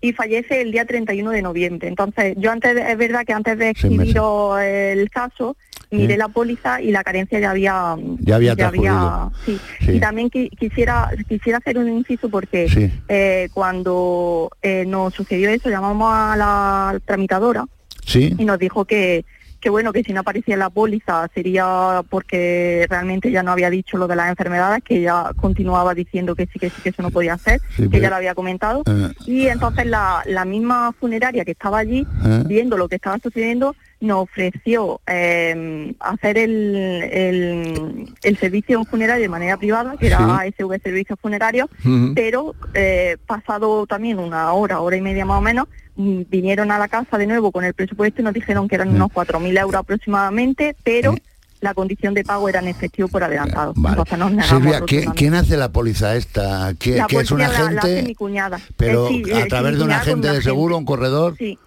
Y 0.00 0.12
fallece 0.12 0.62
el 0.62 0.72
día 0.72 0.84
31 0.84 1.30
de 1.30 1.42
noviembre. 1.42 1.88
Entonces, 1.88 2.34
yo 2.38 2.50
antes, 2.50 2.76
es 2.76 2.96
verdad 2.96 3.24
que 3.26 3.32
antes 3.32 3.58
de 3.58 3.70
escribir 3.70 4.16
el 4.62 5.10
caso, 5.10 5.56
miré 5.90 6.16
la 6.16 6.28
póliza 6.28 6.80
y 6.80 6.90
la 6.92 7.02
carencia 7.02 7.38
ya 7.40 7.50
había... 7.50 7.96
Ya 8.20 8.36
había 8.36 8.54
transcurrido. 8.56 9.32
sí. 9.44 9.58
Sí. 9.80 9.92
Y 9.92 10.00
también 10.00 10.30
qui- 10.30 10.48
quisiera 10.56 11.10
quisiera 11.28 11.58
hacer 11.58 11.78
un 11.78 11.88
inciso 11.88 12.28
porque 12.30 12.68
Sí. 12.68 12.90
eh, 13.08 13.48
cuando 13.52 14.50
eh, 14.62 14.84
nos 14.86 15.12
sucedió 15.14 15.50
eso, 15.50 15.68
llamamos 15.68 16.08
a 16.14 16.36
la 16.36 17.00
tramitadora 17.04 17.64
Sí. 18.06 18.34
y 18.38 18.44
nos 18.44 18.58
dijo 18.58 18.84
que 18.84 19.24
que 19.60 19.70
bueno, 19.70 19.92
que 19.92 20.02
si 20.02 20.12
no 20.12 20.20
aparecía 20.20 20.54
en 20.54 20.60
la 20.60 20.70
póliza 20.70 21.28
sería 21.34 22.02
porque 22.08 22.86
realmente 22.88 23.30
ya 23.30 23.42
no 23.42 23.52
había 23.52 23.70
dicho 23.70 23.96
lo 23.98 24.08
de 24.08 24.16
las 24.16 24.28
enfermedades, 24.30 24.82
que 24.82 24.96
ella 24.98 25.30
continuaba 25.36 25.94
diciendo 25.94 26.34
que 26.34 26.46
sí, 26.46 26.58
que 26.58 26.70
sí, 26.70 26.80
que 26.82 26.88
eso 26.88 27.02
no 27.02 27.10
podía 27.10 27.34
hacer, 27.34 27.60
Sí, 27.76 27.82
que 27.84 27.88
pero- 27.90 28.02
ya 28.02 28.10
lo 28.10 28.16
había 28.16 28.34
comentado. 28.34 28.82
Eh. 28.86 29.12
Y 29.26 29.46
entonces 29.48 29.86
la, 29.86 30.22
la 30.26 30.44
misma 30.44 30.92
funeraria 30.98 31.44
que 31.44 31.52
estaba 31.52 31.78
allí, 31.78 32.06
Eh. 32.24 32.42
viendo 32.46 32.76
lo 32.76 32.88
que 32.88 32.96
estaba 32.96 33.18
sucediendo, 33.18 33.76
nos 34.00 34.22
ofreció 34.22 35.00
eh, 35.06 35.94
hacer 36.00 36.38
el, 36.38 36.74
el, 36.74 38.14
el 38.22 38.38
servicio 38.38 38.84
funerario 38.84 39.22
de 39.22 39.28
manera 39.28 39.56
privada, 39.56 39.96
que 39.98 40.06
era 40.06 40.38
ASV 40.38 40.80
Servicios 40.82 41.18
Funerarios, 41.20 41.68
pero 42.14 42.54
eh, 42.74 43.16
pasado 43.26 43.86
también 43.86 44.18
una 44.18 44.52
hora, 44.52 44.80
hora 44.80 44.96
y 44.96 45.00
media 45.00 45.24
más 45.24 45.38
o 45.38 45.42
menos, 45.42 45.68
mm, 45.96 46.22
vinieron 46.28 46.70
a 46.72 46.78
la 46.78 46.88
casa 46.88 47.18
de 47.18 47.26
nuevo 47.26 47.52
con 47.52 47.64
el 47.64 47.74
presupuesto 47.74 48.20
y 48.22 48.24
nos 48.24 48.34
dijeron 48.34 48.68
que 48.68 48.76
eran 48.76 48.88
unos 48.88 49.10
4.000 49.12 49.58
euros 49.58 49.80
aproximadamente, 49.80 50.74
pero 50.82 51.14
la 51.60 51.74
condición 51.74 52.14
de 52.14 52.24
pago 52.24 52.48
era 52.48 52.60
en 52.60 52.68
efectivo 52.68 53.06
por 53.08 53.22
adelantado. 53.22 53.74
Entonces 53.76 54.18
nos 54.18 54.30
negamos 54.32 54.48
Silvia, 54.86 55.12
¿quién, 55.14 55.34
hace 55.34 55.58
la 55.58 55.70
póliza 55.70 56.16
esta? 56.16 56.72
¿Quién, 56.78 56.96
La 56.96 57.04
es 57.06 57.30
un 57.30 57.36
policía 57.38 57.48
la- 57.48 57.70
la 57.72 57.80
hace 57.80 57.90
agente? 57.90 58.08
mi 58.08 58.14
cuñada. 58.14 58.58
pero 58.78 59.08
Eh, 59.08 59.22
sí, 59.26 59.32
a 59.32 59.40
eh, 59.40 59.46
través 59.46 59.76
de 59.76 59.84
un 59.84 59.92
agente 59.92 60.28
de 60.32 60.40
seguro, 60.40 60.78
un 60.78 60.86
corredor, 60.86 61.36
Sí, 61.36 61.58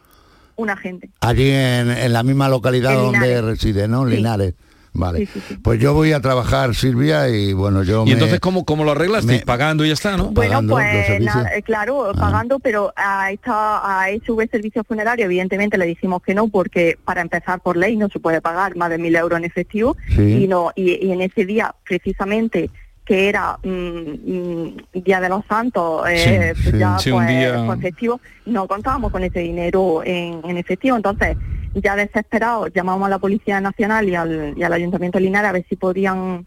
un 0.55 0.69
agente. 0.69 1.09
allí 1.21 1.49
en, 1.49 1.89
en 1.91 2.13
la 2.13 2.23
misma 2.23 2.49
localidad 2.49 2.93
En 2.93 2.99
donde 2.99 3.19
Linares. 3.19 3.43
reside, 3.45 3.87
¿no? 3.87 4.07
Sí. 4.07 4.15
Linares. 4.15 4.53
Vale. 4.95 5.19
Sí, 5.21 5.25
sí, 5.33 5.41
sí. 5.49 5.55
Pues 5.57 5.79
yo 5.81 5.95
voy 5.95 6.11
a 6.13 6.19
trabajar, 6.19 6.75
Silvia, 6.75 7.27
y 7.27 7.51
bueno, 7.53 7.81
yo 7.81 8.03
Y 8.03 8.09
me- 8.09 8.11
entonces, 8.11 8.39
¿cómo, 8.39 8.63
cómo 8.63 8.83
lo 8.83 8.91
arreglas? 8.91 9.25
me- 9.25 9.39
Pagando 9.39 9.83
y 9.83 9.87
ya 9.87 9.95
está, 9.95 10.15
¿no? 10.17 10.25
Bueno, 10.29 10.61
pues 10.69 10.85
eh, 11.09 11.63
claro, 11.65 12.11
pagando, 12.15 12.59
pero 12.59 12.93
a 12.95 13.31
esta 13.31 14.01
a 14.03 14.11
SV 14.11 14.47
Servicio 14.51 14.83
Funerario 14.83 15.25
evidentemente 15.25 15.79
le 15.79 15.87
dijimos 15.87 16.21
que 16.21 16.35
no 16.35 16.47
porque 16.47 16.99
para 17.03 17.21
empezar 17.21 17.59
por 17.61 17.75
ley 17.75 17.97
no 17.97 18.07
se 18.09 18.19
puede 18.19 18.39
pagar 18.39 18.75
más 18.75 18.91
de 18.91 18.99
mil 18.99 19.15
euros 19.15 19.39
en 19.39 19.45
efectivo 19.45 19.97
Sí. 20.15 20.43
y 20.43 20.47
no 20.47 20.71
y, 20.75 21.03
y 21.03 21.11
en 21.11 21.21
ese 21.21 21.43
día 21.47 21.73
precisamente 21.89 22.69
que 23.05 23.27
era 23.29 23.57
mm, 23.63 23.67
mm, 23.69 24.77
Día 24.93 25.19
de 25.19 25.29
los 25.29 25.45
Santos, 25.45 26.03
eh, 26.09 26.53
Sí, 26.55 26.71
ya 26.77 26.97
Sí, 26.99 27.11
pues, 27.11 27.27
día- 27.27 27.63
pues, 27.65 27.81
festivo, 27.81 28.21
no 28.45 28.67
contábamos 28.67 29.11
con 29.11 29.23
ese 29.23 29.39
dinero 29.39 30.01
en, 30.05 30.39
en 30.45 30.57
efectivo, 30.57 30.95
entonces 30.95 31.35
ya 31.75 31.95
desesperados 31.95 32.71
llamamos 32.73 33.07
a 33.07 33.09
la 33.09 33.19
Policía 33.19 33.59
Nacional 33.59 34.07
y 34.07 34.15
al, 34.15 34.53
y 34.55 34.63
al 34.63 34.73
Ayuntamiento 34.73 35.17
de 35.17 35.25
Linares 35.25 35.49
a 35.49 35.53
ver 35.53 35.65
si 35.67 35.75
podían 35.75 36.45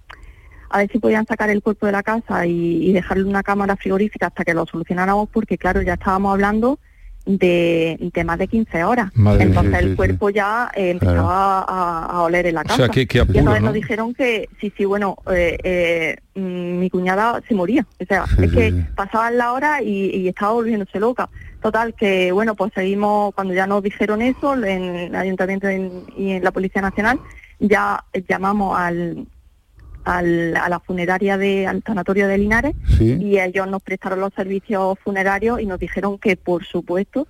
a 0.69 0.79
ver 0.79 0.91
si 0.91 0.99
podían 0.99 1.27
sacar 1.27 1.49
el 1.51 1.63
cuerpo 1.63 1.87
de 1.87 1.93
la 1.93 2.03
casa 2.03 2.45
y, 2.45 2.89
y 2.89 2.93
dejarle 2.93 3.25
una 3.25 3.43
cámara 3.45 3.77
frigorífica 3.77 4.27
hasta 4.27 4.45
que 4.45 4.53
lo 4.53 4.67
solucionáramos, 4.67 5.29
porque 5.29 5.57
claro, 5.59 5.81
ya 5.81 5.95
estábamos 5.95 6.33
hablando 6.33 6.81
de, 7.27 7.99
de 8.15 8.25
más 8.25 8.39
de 8.39 8.49
15 8.49 8.85
horas. 8.85 9.11
Madre 9.15 9.43
entonces 9.45 9.73
Sí, 9.79 9.85
el 9.85 9.91
sí. 9.91 9.97
cuerpo 9.97 10.31
ya 10.31 10.71
eh, 10.75 10.91
empezaba 10.91 11.61
a, 11.69 12.07
a 12.07 12.23
oler 12.23 12.47
en 12.47 12.55
la 12.55 12.61
O 12.63 12.65
casa. 12.65 12.89
qué 12.89 13.01
y 13.03 13.19
entonces 13.19 13.45
¿no? 13.45 13.67
nos 13.67 13.75
dijeron 13.75 14.15
que 14.15 14.49
sí, 14.61 14.73
sí, 14.77 14.85
bueno, 14.85 15.17
eh, 15.31 15.59
eh, 15.63 16.17
mm, 16.41 16.79
mi 16.79 16.89
cuñada 16.89 17.43
se 17.47 17.55
moría. 17.55 17.85
O 18.01 18.05
sea, 18.07 18.25
es 18.41 18.53
que 18.53 18.73
pasaban 18.95 19.37
la 19.37 19.53
hora 19.53 19.83
y, 19.83 20.11
y 20.17 20.29
estaba 20.29 20.53
volviéndose 20.53 20.99
loca. 21.01 21.29
Total, 21.61 21.95
que 21.95 22.31
bueno, 22.31 22.55
pues 22.55 22.73
seguimos, 22.75 23.35
cuando 23.35 23.53
ya 23.53 23.67
nos 23.67 23.83
dijeron 23.83 24.23
eso, 24.23 24.55
en 24.65 24.83
el 24.97 25.15
Ayuntamiento 25.17 25.69
en- 25.69 26.05
y 26.17 26.31
en 26.33 26.45
la 26.45 26.53
Policía 26.53 26.81
Nacional, 26.81 27.19
ya 27.59 28.05
llamamos 28.29 28.79
al, 28.79 29.27
al- 30.07 30.57
a 30.57 30.69
la 30.69 30.81
funeraria 30.81 31.37
de, 31.37 31.67
al 31.67 31.83
sanatorio 31.85 32.29
de 32.29 32.39
Linares 32.39 32.75
Sí. 32.97 33.19
y 33.21 33.39
ellos 33.39 33.67
nos 33.69 33.83
prestaron 33.83 34.21
los 34.21 34.33
servicios 34.35 34.99
funerarios 35.05 35.61
y 35.61 35.67
nos 35.67 35.79
dijeron 35.79 36.19
que 36.19 36.37
por 36.37 36.65
supuesto 36.65 37.27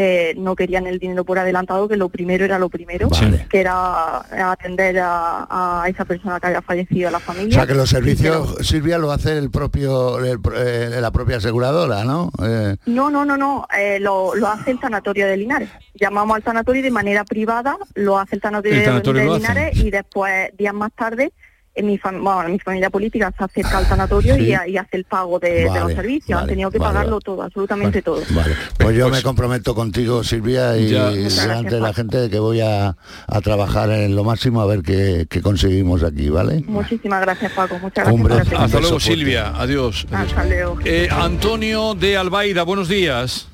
eh, 0.00 0.34
no 0.38 0.54
querían 0.54 0.86
el 0.86 1.00
dinero 1.00 1.24
por 1.24 1.40
adelantado, 1.40 1.88
que 1.88 1.96
lo 1.96 2.08
primero 2.08 2.44
era 2.44 2.56
lo 2.60 2.68
primero, 2.68 3.08
que 3.50 3.58
era 3.58 4.18
atender 4.52 4.96
a, 5.00 5.82
a 5.82 5.88
esa 5.88 6.04
persona 6.04 6.38
que 6.38 6.46
había 6.46 6.62
fallecido, 6.62 7.08
a 7.08 7.10
la 7.10 7.16
O 7.18 7.20
familia. 7.20 7.52
sea, 7.54 7.66
que 7.66 7.74
los 7.74 7.90
servicios, 7.90 8.58
Silvia, 8.64 8.98
lo 8.98 9.10
hace 9.10 9.36
el 9.36 9.50
propio, 9.50 10.24
el 10.24 10.40
pro- 10.40 10.54
eh, 10.56 11.00
la 11.00 11.10
propia 11.10 11.38
aseguradora, 11.38 12.04
¿no? 12.04 12.30
Eh, 12.44 12.76
No, 12.86 13.10
no, 13.10 13.24
no, 13.24 13.36
no, 13.36 13.66
eh, 13.76 13.98
lo, 13.98 14.36
lo 14.36 14.46
hace 14.46 14.70
el 14.70 14.78
sanatorio 14.78 15.26
de 15.26 15.36
Linares. 15.36 15.70
Llamamos 15.94 16.36
al 16.36 16.44
sanatorio 16.44 16.78
y 16.78 16.84
de 16.84 16.90
manera 16.92 17.24
privada, 17.24 17.76
lo 17.96 18.20
hace 18.20 18.36
el 18.36 18.42
sanatorio, 18.42 18.74
El 18.74 18.80
de- 18.80 18.84
sanatorio. 18.86 19.34
Linares 19.36 19.76
y 19.78 19.90
después, 19.90 20.56
días 20.56 20.74
más 20.74 20.92
tarde, 20.92 21.32
en 21.78 21.86
mi, 21.86 21.96
fam- 21.98 22.22
bueno, 22.22 22.48
mi 22.48 22.58
familia 22.58 22.90
política 22.90 23.32
se 23.36 23.44
acerca 23.44 23.78
al 23.78 23.86
sanatorio 23.86 24.34
Sí. 24.34 24.52
y, 24.66 24.70
y 24.72 24.76
hace 24.76 24.96
el 24.96 25.04
pago 25.04 25.38
de, 25.38 25.50
de 25.50 25.64
los 25.66 25.74
Vale, 25.74 25.94
servicios. 25.94 26.30
Han 26.36 26.44
vale, 26.44 26.52
tenido 26.52 26.70
que 26.70 26.78
vale, 26.78 26.88
pagarlo 26.92 27.12
vale. 27.12 27.24
todo, 27.24 27.42
absolutamente 27.42 28.02
todo. 28.02 28.20
Vale, 28.30 28.54
pues 28.78 28.96
yo 28.96 29.08
me 29.08 29.22
comprometo 29.22 29.74
contigo, 29.74 30.24
Silvia, 30.24 30.76
y 30.76 30.88
Ya. 30.90 31.10
Delante 31.10 31.76
de 31.76 31.80
la 31.80 31.92
gente 31.94 32.18
de 32.18 32.28
que 32.30 32.38
voy 32.38 32.60
a, 32.60 32.96
a 33.26 33.40
trabajar 33.40 33.90
en 33.90 34.16
lo 34.16 34.24
máximo 34.24 34.60
a 34.60 34.66
ver 34.66 34.82
qué, 34.82 35.26
qué 35.30 35.40
conseguimos 35.40 36.02
aquí, 36.02 36.28
¿vale? 36.28 36.64
Muchísimas 36.66 37.20
gracias, 37.20 37.52
Paco. 37.52 37.78
Muchas 37.78 38.04
gracias. 38.04 38.14
Hombre, 38.14 38.34
por 38.34 38.42
atender. 38.42 38.60
Hasta 38.64 38.80
luego. 38.80 39.00
Silvia. 39.00 39.48
Adiós. 39.56 40.06
Adiós. 40.10 40.28
Hasta 40.30 40.44
luego. 40.44 40.78
Eh, 40.84 41.08
Antonio 41.10 41.94
de 41.94 42.16
Albaida, 42.16 42.62
buenos 42.64 42.88
días. 42.88 43.46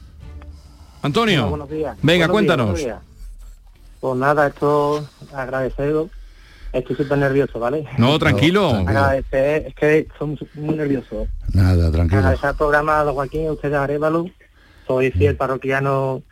Antonio. 1.02 1.40
Hola, 1.42 1.50
buenos 1.50 1.70
días. 1.70 1.96
Venga, 2.02 2.26
Buenos 2.28 2.32
cuéntanos. 2.32 2.78
días. 2.78 2.98
Pues 4.00 4.16
nada, 4.16 4.46
esto 4.46 5.06
agradeceros. 5.34 6.08
Estoy 6.74 6.96
súper 6.96 7.18
nervioso, 7.18 7.58
¿vale? 7.60 7.84
No, 7.98 8.18
tranquilo. 8.18 8.68
Agradecer, 8.70 9.66
es 9.68 9.74
que 9.76 9.98
estoy 10.00 10.36
muy 10.54 10.74
nervioso. 10.74 11.28
Nada, 11.52 11.90
tranquilo. 11.92 12.18
Agradecer 12.18 12.46
al 12.50 12.56
programa 12.56 12.98
a 13.00 13.04
don 13.04 13.14
Joaquín, 13.14 13.46
a 13.46 13.52
ustedes 13.52 13.74
a 13.76 13.84
Arevalo. 13.84 14.26
Soy 14.86 15.10
fiel 15.12 15.36
parroquiano 15.36 16.22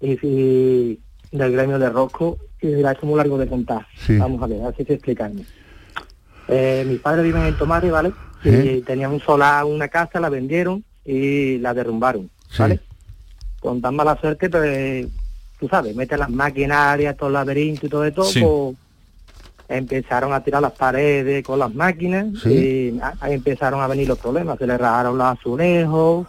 y, 0.00 0.12
y 0.24 1.00
del 1.32 1.52
gremio 1.52 1.78
de 1.80 1.90
Rosco. 1.90 2.38
Y 2.60 2.72
esto 2.72 2.90
es 2.90 3.02
muy 3.02 3.16
largo 3.16 3.38
de 3.38 3.48
contar. 3.48 3.86
Sí. 4.06 4.16
Vamos 4.18 4.40
a 4.42 4.46
ver, 4.46 4.62
a 4.62 4.66
ver 4.66 4.76
si 4.76 4.84
sé 4.84 4.94
explicarme. 4.94 5.44
Eh, 6.46 6.84
mis 6.88 7.00
padres 7.00 7.24
viven 7.24 7.42
en 7.42 7.56
Tomare, 7.58 7.90
¿vale? 7.90 8.12
Y 8.44 8.48
¿Eh? 8.50 8.82
tenían 8.86 9.12
un 9.12 9.20
solar, 9.20 9.64
una 9.64 9.88
casa, 9.88 10.20
la 10.20 10.28
vendieron 10.28 10.84
y 11.04 11.58
la 11.58 11.74
derrumbaron, 11.74 12.30
¿vale? 12.56 12.80
Con 13.60 13.80
tan 13.82 13.96
mala 13.96 14.16
suerte, 14.20 14.48
pues, 14.48 15.08
tú 15.58 15.68
sabes, 15.68 15.94
meten 15.96 16.20
las 16.20 16.30
maquinarias, 16.30 17.16
todo 17.16 17.28
el 17.28 17.32
laberinto 17.34 17.86
y 17.86 17.88
todo 17.88 18.04
esto, 18.04 18.22
Sí. 18.24 18.40
pues, 18.40 18.76
empezaron 19.68 20.32
a 20.32 20.42
tirar 20.42 20.62
las 20.62 20.72
paredes 20.72 21.44
con 21.44 21.58
las 21.58 21.74
máquinas 21.74 22.26
Sí. 22.42 22.94
y 22.96 23.00
a- 23.00 23.14
ahí 23.20 23.34
empezaron 23.34 23.80
a 23.82 23.86
venir 23.86 24.08
los 24.08 24.18
problemas, 24.18 24.58
se 24.58 24.66
le 24.66 24.78
rajaron 24.78 25.18
los 25.18 25.26
azulejos, 25.26 26.26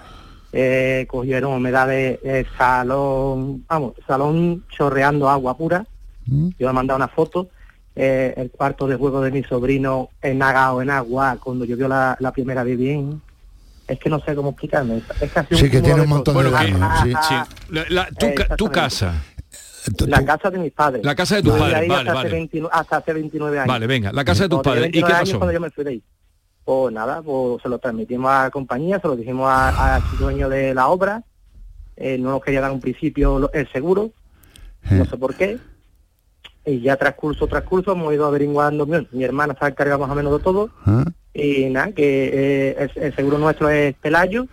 eh, 0.51 1.05
cogieron 1.09 1.53
humedades, 1.53 2.19
el 2.23 2.45
salón, 2.57 3.63
vamos, 3.67 3.93
salón 4.07 4.63
chorreando 4.69 5.29
agua 5.29 5.55
pura. 5.57 5.85
Mm. 6.25 6.49
Yo 6.59 6.69
he 6.69 6.73
mandado 6.73 6.97
una 6.97 7.07
foto, 7.07 7.49
eh, 7.95 8.33
el 8.37 8.49
cuarto 8.51 8.87
de 8.87 8.95
juego 8.95 9.21
de 9.21 9.31
mi 9.31 9.43
sobrino 9.43 10.09
enagado 10.21 10.81
en 10.81 10.89
agua 10.89 11.37
cuando 11.41 11.65
llovió 11.65 11.87
la, 11.87 12.17
la 12.19 12.31
primera 12.31 12.63
vez 12.63 12.77
bien. 12.77 13.21
Es 13.87 13.97
que 13.99 14.07
no 14.09 14.19
sé 14.19 14.35
cómo 14.35 14.49
explicarme. 14.49 15.01
Es 15.19 15.31
casi 15.31 15.55
Sí, 15.55 15.69
que 15.69 15.81
tiene 15.81 16.01
un 16.01 16.09
montón 16.09 16.37
de 16.43 16.51
daños, 16.51 16.79
Ah, 16.83 17.01
sí. 17.03 17.13
ah, 17.15 17.21
Sí. 17.27 17.33
ah, 17.35 17.47
La- 17.69 17.85
la- 17.89 18.55
tu, 18.55 18.67
casa. 18.69 19.13
La 20.07 20.25
casa 20.25 20.49
de 20.49 20.59
mis 20.59 20.71
padres. 20.71 21.03
La 21.03 21.15
casa 21.15 21.35
de 21.35 21.43
tus 21.43 21.53
padres, 21.53 21.87
vale, 21.87 21.93
hasta, 21.93 22.13
vale. 22.13 22.27
Hace 22.27 22.35
29, 22.35 22.69
hasta 22.73 22.97
hace 22.97 23.13
29 23.13 23.59
años. 23.59 23.67
Vale, 23.67 23.87
venga, 23.87 24.11
la 24.11 24.23
casa 24.23 24.43
de 24.43 24.49
tus 24.49 24.61
padres. 24.61 24.87
¿Y 24.87 24.91
qué 24.91 24.99
29 25.01 25.15
años 25.15 25.29
pasó? 25.29 25.39
cuando 25.39 25.53
yo 25.53 25.59
me 25.59 25.69
fui 25.69 25.83
de 25.83 25.89
ahí. 25.91 26.03
Pues 26.63 26.93
nada, 26.93 27.21
pues 27.21 27.61
se 27.63 27.69
lo 27.69 27.79
transmitimos 27.79 28.29
a 28.29 28.43
la 28.43 28.49
compañía, 28.51 28.99
se 28.99 29.07
lo 29.07 29.15
dijimos 29.15 29.49
al 29.51 30.01
dueño 30.19 30.49
de 30.49 30.73
la 30.73 30.87
obra, 30.89 31.23
eh, 31.95 32.17
no 32.19 32.29
nos 32.31 32.43
quería 32.43 32.61
dar 32.61 32.71
un 32.71 32.79
principio 32.79 33.51
el 33.53 33.71
seguro, 33.71 34.11
no 34.91 35.05
sé 35.05 35.17
por 35.17 35.33
qué, 35.33 35.57
y 36.65 36.81
ya 36.81 36.95
transcurso, 36.95 37.47
transcurso, 37.47 37.93
hemos 37.93 38.13
ido 38.13 38.27
averiguando, 38.27 38.85
mi, 38.85 39.07
mi 39.11 39.23
hermana 39.23 39.55
se 39.57 39.65
ha 39.65 39.69
encargado 39.69 39.99
más 39.99 40.11
o 40.11 40.15
menos 40.15 40.37
de 40.37 40.43
todo, 40.43 40.69
¿Ah? 40.85 41.05
y 41.33 41.65
nada, 41.71 41.91
que 41.91 42.29
eh, 42.31 42.89
el, 42.95 43.03
el 43.03 43.15
seguro 43.15 43.39
nuestro 43.39 43.69
es 43.69 43.95
Pelayo, 43.95 44.45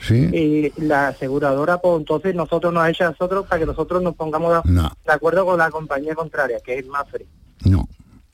Sí. 0.00 0.30
y 0.76 0.80
la 0.82 1.08
aseguradora, 1.08 1.78
pues 1.78 1.98
entonces 1.98 2.34
nosotros 2.34 2.72
nos 2.72 2.84
ha 2.84 2.90
hecho 2.90 3.04
a 3.04 3.10
nosotros 3.10 3.46
para 3.46 3.58
que 3.60 3.66
nosotros 3.66 4.00
nos 4.02 4.14
pongamos 4.14 4.62
de, 4.64 4.72
No. 4.72 4.90
de 5.06 5.12
acuerdo 5.12 5.44
con 5.44 5.58
la 5.58 5.70
compañía 5.70 6.14
contraria, 6.14 6.60
que 6.64 6.78
es 6.78 6.86
Mafre 6.86 7.26
No. 7.64 7.88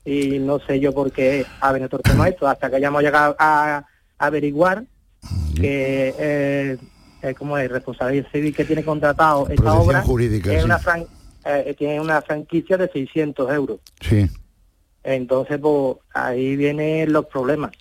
y 0.05 0.37
no 0.39 0.59
sé 0.59 0.79
yo 0.79 0.93
por 0.93 1.11
qué 1.11 1.45
ha 1.61 1.71
venido 1.71 1.89
todo 1.89 2.01
el 2.05 2.11
tema 2.11 2.27
esto, 2.29 2.47
hasta 2.47 2.69
que 2.69 2.75
hayamos 2.75 3.01
llegado 3.01 3.35
a, 3.39 3.77
a 3.77 3.85
averiguar 4.27 4.83
que 5.55 6.13
eh, 6.19 6.77
eh, 7.23 7.33
como 7.33 7.57
es 7.57 7.71
responsabilidad 7.71 8.27
civil 8.31 8.55
que 8.55 8.65
tiene 8.65 8.83
contratado 8.83 9.47
esta 9.49 9.73
obra 9.73 10.01
jurídica, 10.03 10.53
es 10.53 10.59
sí. 10.59 10.65
una 10.65 10.77
fran- 10.79 11.07
eh, 11.45 11.73
tiene 11.77 11.99
una 11.99 12.21
franquicia 12.21 12.77
de 12.77 12.87
600 12.89 13.51
euros. 13.51 13.79
Sí. 14.01 14.29
Entonces, 15.03 15.59
pues 15.59 15.97
ahí 16.13 16.55
vienen 16.55 17.11
los 17.13 17.25
problemas. 17.25 17.71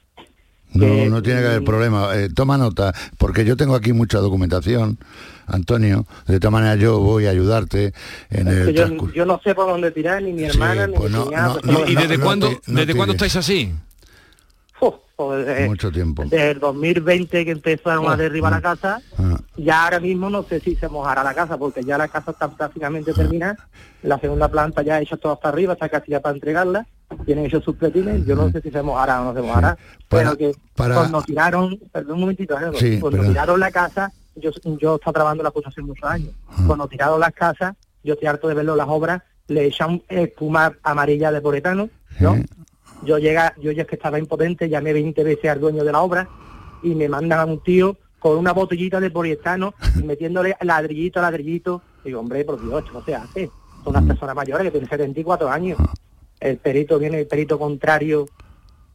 No, 0.75 0.87
Que- 0.87 1.09
no 1.09 1.23
tiene 1.23 1.41
que 1.41 1.47
haber 1.47 1.65
problema. 1.65 2.09
Eh, 2.17 2.29
toma 2.35 2.59
nota, 2.59 2.93
porque 3.17 3.45
yo 3.45 3.57
tengo 3.57 3.75
aquí 3.77 3.93
mucha 3.93 4.19
documentación, 4.19 4.99
Antonio. 5.47 6.07
De 6.27 6.35
esta 6.35 6.51
manera 6.51 6.75
yo 6.77 6.99
voy 6.99 7.27
a 7.27 7.31
ayudarte 7.31 7.93
en 8.31 8.49
el 8.49 8.67
yo, 8.73 8.85
transcurso. 8.87 9.15
yo 9.15 9.25
no 9.25 9.41
sé 9.45 9.55
por 9.55 9.67
dónde 9.69 9.91
tirar, 9.93 10.23
ni 10.23 10.33
mi 10.33 10.45
hermana, 10.45 10.87
ni 10.89 10.95
pues 10.97 11.11
mi 11.13 11.17
no, 11.19 11.31
no, 11.31 11.55
son- 11.61 11.89
¿Y 11.89 11.95
desde 11.95 12.19
no 12.19 12.25
cuándo, 12.25 12.49
te- 12.49 12.61
desde 12.73 12.95
cuándo 12.95 13.13
estáis 13.13 13.37
así? 13.37 13.73
Mucho 15.69 15.93
tiempo. 15.93 16.23
Desde 16.25 16.51
el 16.53 16.59
2020 16.61 17.45
que 17.45 17.51
empezaron 17.53 18.07
a 18.07 18.15
Oh, 18.15 18.17
derribar 18.17 18.53
la 18.53 18.61
casa, 18.61 19.01
Ah, 19.19 19.39
ya 19.57 19.85
ahora 19.85 20.01
mismo 20.01 20.29
no 20.29 20.43
sé 20.43 20.59
si 20.61 20.75
se 20.75 20.89
mojará 20.89 21.23
la 21.23 21.35
casa, 21.35 21.57
porque 21.57 21.83
ya 21.85 21.97
la 21.97 22.09
casa 22.09 22.33
está 22.33 22.49
prácticamente 22.49 23.13
terminada, 23.13 23.57
la 24.03 24.19
segunda 24.19 24.49
planta 24.49 24.83
ya 24.83 25.01
hecha 25.01 25.17
todo 25.17 25.33
hasta 25.35 25.49
arriba, 25.51 25.75
está 25.75 25.89
casi 25.89 26.11
ya 26.11 26.21
para 26.21 26.35
entregarla, 26.35 26.87
tienen 27.25 27.47
hecho 27.47 27.61
sus 27.61 27.77
yo 27.79 28.35
no 28.35 28.51
sé 28.51 28.61
si 28.61 28.71
se 28.73 28.83
mojará 28.83 29.21
o 29.23 29.25
no 29.27 29.35
se 29.35 29.43
mojará, 29.47 29.77
Para- 30.09 30.35
pero 30.35 30.37
que 30.37 30.53
para- 30.75 30.95
cuando 30.97 31.23
tiraron, 31.23 31.79
perdón 31.93 32.15
un 32.15 32.21
momentito, 32.23 32.57
Gerardo, 32.57 32.79
Sí, 32.79 32.99
cuando 32.99 33.23
tiraron 33.23 33.61
la 33.61 33.71
casa, 33.71 34.11
yo, 34.35 34.51
yo 34.81 34.97
estaba 34.97 35.13
trabajando 35.13 35.45
la 35.45 35.51
cosa 35.53 35.69
hace 35.69 35.81
muchos 35.83 36.09
años, 36.11 36.31
Ah. 36.49 36.65
cuando 36.67 36.89
tiraron 36.89 37.21
las 37.21 37.33
casas, 37.33 37.75
yo 38.03 38.15
estoy 38.15 38.27
harto 38.29 38.49
de 38.49 38.55
verlo 38.55 38.75
las 38.75 38.89
obras, 38.89 39.23
le 39.47 39.67
echan 39.67 40.03
espuma 40.09 40.73
amarilla 40.83 41.31
de 41.31 41.41
poretano, 41.41 41.89
¿no? 42.19 42.37
Yo 43.05 43.19
llega, 43.19 43.55
yo 43.61 43.71
ya 43.73 43.83
es 43.83 43.89
que 43.89 43.97
estaba 43.97 44.19
impotente, 44.19 44.69
llamé 44.69 44.93
20 44.93 45.25
veces 45.25 45.51
al 45.51 45.61
dueño 45.61 45.85
de 45.85 45.93
la 45.93 46.01
obra 46.01 46.29
y 46.83 46.95
me 46.95 47.09
mandan 47.09 47.41
a 47.41 47.45
un 47.45 47.63
tío 47.63 47.97
con 48.19 48.39
una 48.39 48.53
botellita 48.53 49.01
de 49.01 49.11
poliestano 49.11 49.75
y 49.99 50.03
metiéndole 50.03 50.57
ladrillito 50.61 51.19
a 51.19 51.23
ladrillito. 51.23 51.83
Digo, 52.05 52.21
hombre, 52.21 52.45
por 52.45 52.61
Dios, 52.61 52.83
esto 52.83 52.99
no 52.99 53.05
se 53.05 53.15
hace. 53.15 53.51
Son 53.83 53.95
unas 53.95 54.05
personas 54.05 54.35
mayores 54.35 54.65
que 54.65 54.71
tienen 54.71 54.89
74 54.89 55.51
años. 55.51 55.79
El 56.41 56.57
perito 56.57 56.99
viene, 56.99 57.21
el 57.21 57.27
perito 57.27 57.59
contrario, 57.59 58.27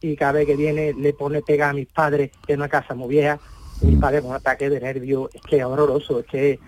y 0.00 0.16
cada 0.16 0.32
vez 0.32 0.46
que 0.46 0.56
viene 0.56 0.94
le 0.94 1.12
pone 1.12 1.42
pega 1.42 1.70
a 1.70 1.72
mis 1.72 1.86
padres 1.86 2.30
en 2.48 2.58
una 2.58 2.68
casa 2.68 2.94
muy 2.94 3.08
vieja. 3.08 3.38
Mis 3.82 3.98
padres 3.98 4.22
con 4.22 4.30
un 4.30 4.36
ataque 4.36 4.68
de 4.68 4.80
nervios. 4.80 5.30
Es 5.32 5.42
que 5.42 5.58
es 5.58 5.64
horroroso, 5.64 6.20
es 6.20 6.26
que... 6.26 6.58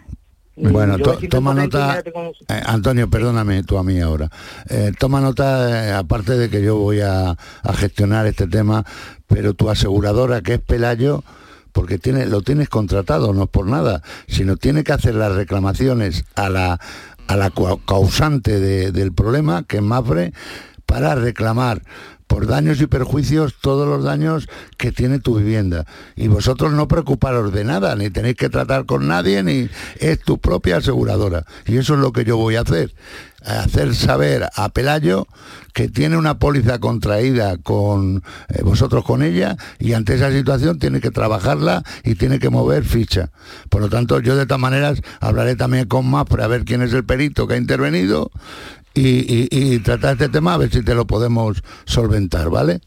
Bueno, 0.56 0.98
to- 0.98 1.18
toma 1.30 1.52
y 1.52 1.54
nota, 1.56 2.02
eh, 2.48 2.62
Antonio, 2.66 3.08
perdóname 3.08 3.62
tú 3.62 3.78
a 3.78 3.82
mí 3.84 3.98
ahora. 4.00 4.28
Eh, 4.68 4.92
toma 4.98 5.20
nota, 5.20 5.88
eh, 5.88 5.92
aparte 5.92 6.36
de 6.36 6.50
que 6.50 6.62
yo 6.62 6.76
voy 6.76 7.00
a, 7.00 7.30
a 7.30 7.72
gestionar 7.74 8.26
este 8.26 8.46
tema, 8.46 8.84
pero 9.26 9.54
tu 9.54 9.70
aseguradora, 9.70 10.42
que 10.42 10.54
es 10.54 10.60
Pelayo, 10.60 11.24
porque 11.72 11.98
tiene, 11.98 12.26
lo 12.26 12.42
tienes 12.42 12.68
contratado, 12.68 13.32
no 13.32 13.44
es 13.44 13.48
por 13.48 13.66
nada, 13.66 14.02
sino 14.28 14.56
tiene 14.58 14.84
que 14.84 14.92
hacer 14.92 15.14
las 15.14 15.32
reclamaciones 15.32 16.24
a 16.34 16.50
la, 16.50 16.78
a 17.28 17.36
la 17.36 17.50
cau- 17.50 17.80
causante 17.86 18.60
de- 18.60 18.92
del 18.92 19.12
problema, 19.14 19.62
que 19.62 19.78
es 19.78 19.82
Mafre, 19.82 20.34
para 20.84 21.14
reclamar 21.14 21.80
por 22.32 22.46
daños 22.46 22.80
y 22.80 22.86
perjuicios 22.86 23.56
todos 23.60 23.86
los 23.86 24.04
daños 24.04 24.48
que 24.78 24.90
tiene 24.90 25.18
tu 25.18 25.36
vivienda. 25.36 25.84
Y 26.16 26.28
vosotros 26.28 26.72
no 26.72 26.88
preocuparos 26.88 27.52
de 27.52 27.62
nada, 27.62 27.94
ni 27.94 28.08
tenéis 28.08 28.36
que 28.36 28.48
tratar 28.48 28.86
con 28.86 29.06
nadie, 29.06 29.42
ni 29.42 29.68
es 29.98 30.18
tu 30.18 30.38
propia 30.38 30.78
aseguradora. 30.78 31.44
Y 31.66 31.76
eso 31.76 31.92
es 31.92 32.00
lo 32.00 32.10
que 32.12 32.24
yo 32.24 32.38
voy 32.38 32.56
a 32.56 32.62
hacer. 32.62 32.94
Hacer 33.44 33.94
saber 33.94 34.48
a 34.54 34.70
Pelayo 34.70 35.26
que 35.74 35.88
tiene 35.88 36.16
una 36.16 36.38
póliza 36.38 36.78
contraída 36.78 37.58
con 37.58 38.22
eh, 38.48 38.62
vosotros 38.62 39.04
con 39.04 39.22
ella 39.22 39.56
y 39.78 39.94
ante 39.94 40.14
esa 40.14 40.30
situación 40.30 40.78
tiene 40.78 41.00
que 41.00 41.10
trabajarla 41.10 41.82
y 42.04 42.14
tiene 42.14 42.38
que 42.38 42.48
mover 42.48 42.84
ficha. 42.84 43.30
Por 43.68 43.82
lo 43.82 43.90
tanto, 43.90 44.20
yo 44.20 44.36
de 44.36 44.46
todas 44.46 44.60
maneras 44.60 45.02
hablaré 45.20 45.56
también 45.56 45.86
con 45.86 46.08
MAPRE 46.08 46.44
a 46.44 46.46
ver 46.46 46.64
quién 46.64 46.82
es 46.82 46.92
el 46.92 47.04
perito 47.04 47.46
que 47.48 47.54
ha 47.54 47.58
intervenido 47.58 48.30
y, 48.94 49.08
y- 49.42 49.48
y 49.50 49.78
tratar 49.80 50.12
este 50.12 50.28
tema 50.28 50.54
a 50.54 50.58
ver 50.58 50.70
si 50.70 50.82
te 50.84 50.94
lo 50.94 51.06
podemos 51.06 51.62
solventar, 51.84 52.50
¿vale? 52.50 52.80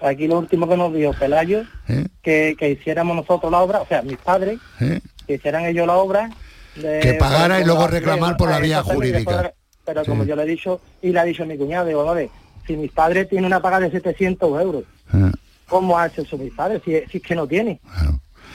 Aquí 0.00 0.26
lo 0.26 0.38
último 0.38 0.66
que 0.68 0.76
nos 0.76 0.94
dio 0.94 1.12
Pelayo, 1.12 1.62
¿Eh? 1.88 2.06
que, 2.22 2.56
que 2.58 2.70
hiciéramos 2.70 3.14
nosotros 3.16 3.52
la 3.52 3.58
obra, 3.58 3.80
o 3.82 3.86
sea, 3.86 4.00
mis 4.02 4.16
padres, 4.16 4.58
¿Eh? 4.80 5.00
que 5.26 5.34
hicieran 5.34 5.66
ellos 5.66 5.86
la 5.86 5.94
obra. 5.96 6.30
de- 6.76 7.00
Que 7.00 7.14
pagara 7.14 7.60
y 7.60 7.64
luego 7.64 7.86
reclamar 7.88 8.36
por 8.36 8.48
la 8.48 8.60
vía 8.60 8.82
jurídica. 8.82 9.18
después- 9.18 9.50
Pero 9.84 10.04
como 10.04 10.22
Sí. 10.22 10.28
yo 10.30 10.36
le 10.36 10.42
he 10.44 10.46
dicho, 10.46 10.80
y 11.02 11.10
le 11.10 11.18
ha 11.18 11.24
dicho 11.24 11.44
mi 11.44 11.56
cuñado, 11.58 11.86
digo, 11.86 12.04
vale, 12.04 12.30
si 12.66 12.76
mis 12.76 12.92
padres 12.92 13.28
tienen 13.28 13.46
una 13.46 13.60
paga 13.60 13.80
de 13.80 13.90
700 13.90 14.62
euros, 14.62 14.84
Ah. 15.12 15.32
¿cómo 15.68 15.98
hace 15.98 16.22
eso 16.22 16.38
mis 16.38 16.52
padres? 16.54 16.80
Si, 16.84 16.92
si 17.10 17.16
es 17.18 17.22
que 17.24 17.34
no 17.34 17.46
tiene. 17.46 17.80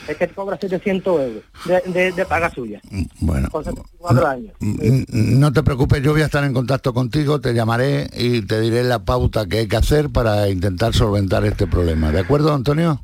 Es 0.07 0.17
que 0.17 0.27
cobra 0.27 0.57
700 0.59 1.19
euros 1.21 1.43
de, 1.65 1.81
de, 1.91 2.11
de 2.11 2.25
paga 2.25 2.49
suya. 2.53 2.79
Bueno. 3.19 3.49
74 3.51 4.27
años. 4.27 4.53
Mm, 4.59 5.39
No 5.39 5.51
te 5.51 5.63
preocupes, 5.63 6.01
yo 6.03 6.11
voy 6.11 6.21
a 6.21 6.25
estar 6.25 6.43
en 6.43 6.53
contacto 6.53 6.93
contigo, 6.93 7.41
te 7.41 7.53
llamaré 7.53 8.09
y 8.15 8.41
te 8.43 8.61
diré 8.61 8.83
la 8.83 8.99
pauta 8.99 9.45
que 9.47 9.59
hay 9.59 9.67
que 9.67 9.77
hacer 9.77 10.09
para 10.09 10.49
intentar 10.49 10.93
solventar 10.93 11.43
este 11.45 11.65
problema. 11.67 12.11
¿De 12.11 12.19
acuerdo, 12.19 12.53
Antonio? 12.53 13.03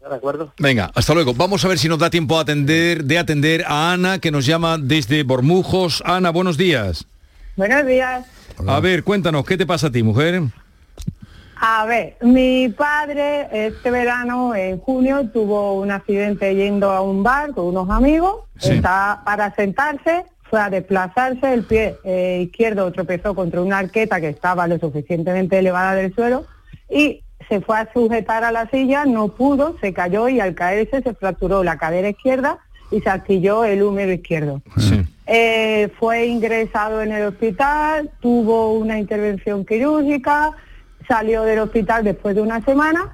¿De 0.00 0.16
acuerdo? 0.16 0.52
Venga, 0.58 0.90
hasta 0.94 1.14
luego. 1.14 1.34
Vamos 1.34 1.64
a 1.64 1.68
ver 1.68 1.78
si 1.78 1.88
nos 1.88 1.98
da 2.00 2.10
tiempo 2.10 2.36
a 2.36 2.42
atender, 2.42 3.04
de 3.04 3.18
atender 3.18 3.64
a 3.66 3.92
Ana, 3.92 4.18
que 4.18 4.30
nos 4.32 4.44
llama 4.44 4.76
desde 4.76 5.22
Bormujos. 5.22 6.02
Ana, 6.04 6.30
buenos 6.30 6.56
días. 6.56 7.06
Buenos 7.56 7.86
días. 7.86 8.26
A 8.66 8.80
ver, 8.80 9.04
cuéntanos, 9.04 9.44
¿qué 9.44 9.56
te 9.56 9.66
pasa 9.66 9.86
a 9.86 9.90
ti, 9.92 10.02
mujer? 10.02 10.42
A 11.62 11.84
ver, 11.84 12.16
mi 12.22 12.70
padre 12.70 13.46
este 13.52 13.90
verano, 13.90 14.54
en 14.54 14.78
junio, 14.78 15.28
tuvo 15.28 15.74
un 15.74 15.90
accidente 15.90 16.54
yendo 16.54 16.90
a 16.90 17.02
un 17.02 17.22
bar 17.22 17.50
con 17.50 17.66
unos 17.66 17.90
amigos. 17.90 18.44
Sí. 18.56 18.72
Está 18.72 19.20
para 19.26 19.54
sentarse, 19.54 20.24
fue 20.44 20.58
a 20.58 20.70
desplazarse, 20.70 21.52
el 21.52 21.64
pie 21.64 21.96
eh, 22.02 22.44
izquierdo 22.46 22.90
tropezó 22.92 23.34
contra 23.34 23.60
una 23.60 23.76
arqueta 23.76 24.22
que 24.22 24.30
estaba 24.30 24.66
lo 24.66 24.78
suficientemente 24.78 25.58
elevada 25.58 25.94
del 25.94 26.14
suelo 26.14 26.46
y 26.88 27.22
se 27.46 27.60
fue 27.60 27.78
a 27.78 27.92
sujetar 27.92 28.42
a 28.42 28.52
la 28.52 28.66
silla, 28.70 29.04
no 29.04 29.28
pudo, 29.28 29.76
se 29.82 29.92
cayó 29.92 30.30
y 30.30 30.40
al 30.40 30.54
caerse 30.54 31.02
se 31.02 31.12
fracturó 31.12 31.62
la 31.62 31.76
cadera 31.76 32.08
izquierda 32.08 32.58
y 32.90 33.02
se 33.02 33.10
astilló 33.10 33.66
el 33.66 33.82
húmero 33.82 34.12
izquierdo. 34.12 34.62
Eh, 35.26 35.90
fue 35.98 36.26
ingresado 36.26 37.02
en 37.02 37.12
el 37.12 37.26
hospital, 37.26 38.10
tuvo 38.20 38.72
una 38.72 38.98
intervención 38.98 39.66
quirúrgica, 39.66 40.56
salió 41.10 41.42
del 41.42 41.58
hospital 41.58 42.04
después 42.04 42.36
de 42.36 42.40
una 42.42 42.64
semana 42.64 43.12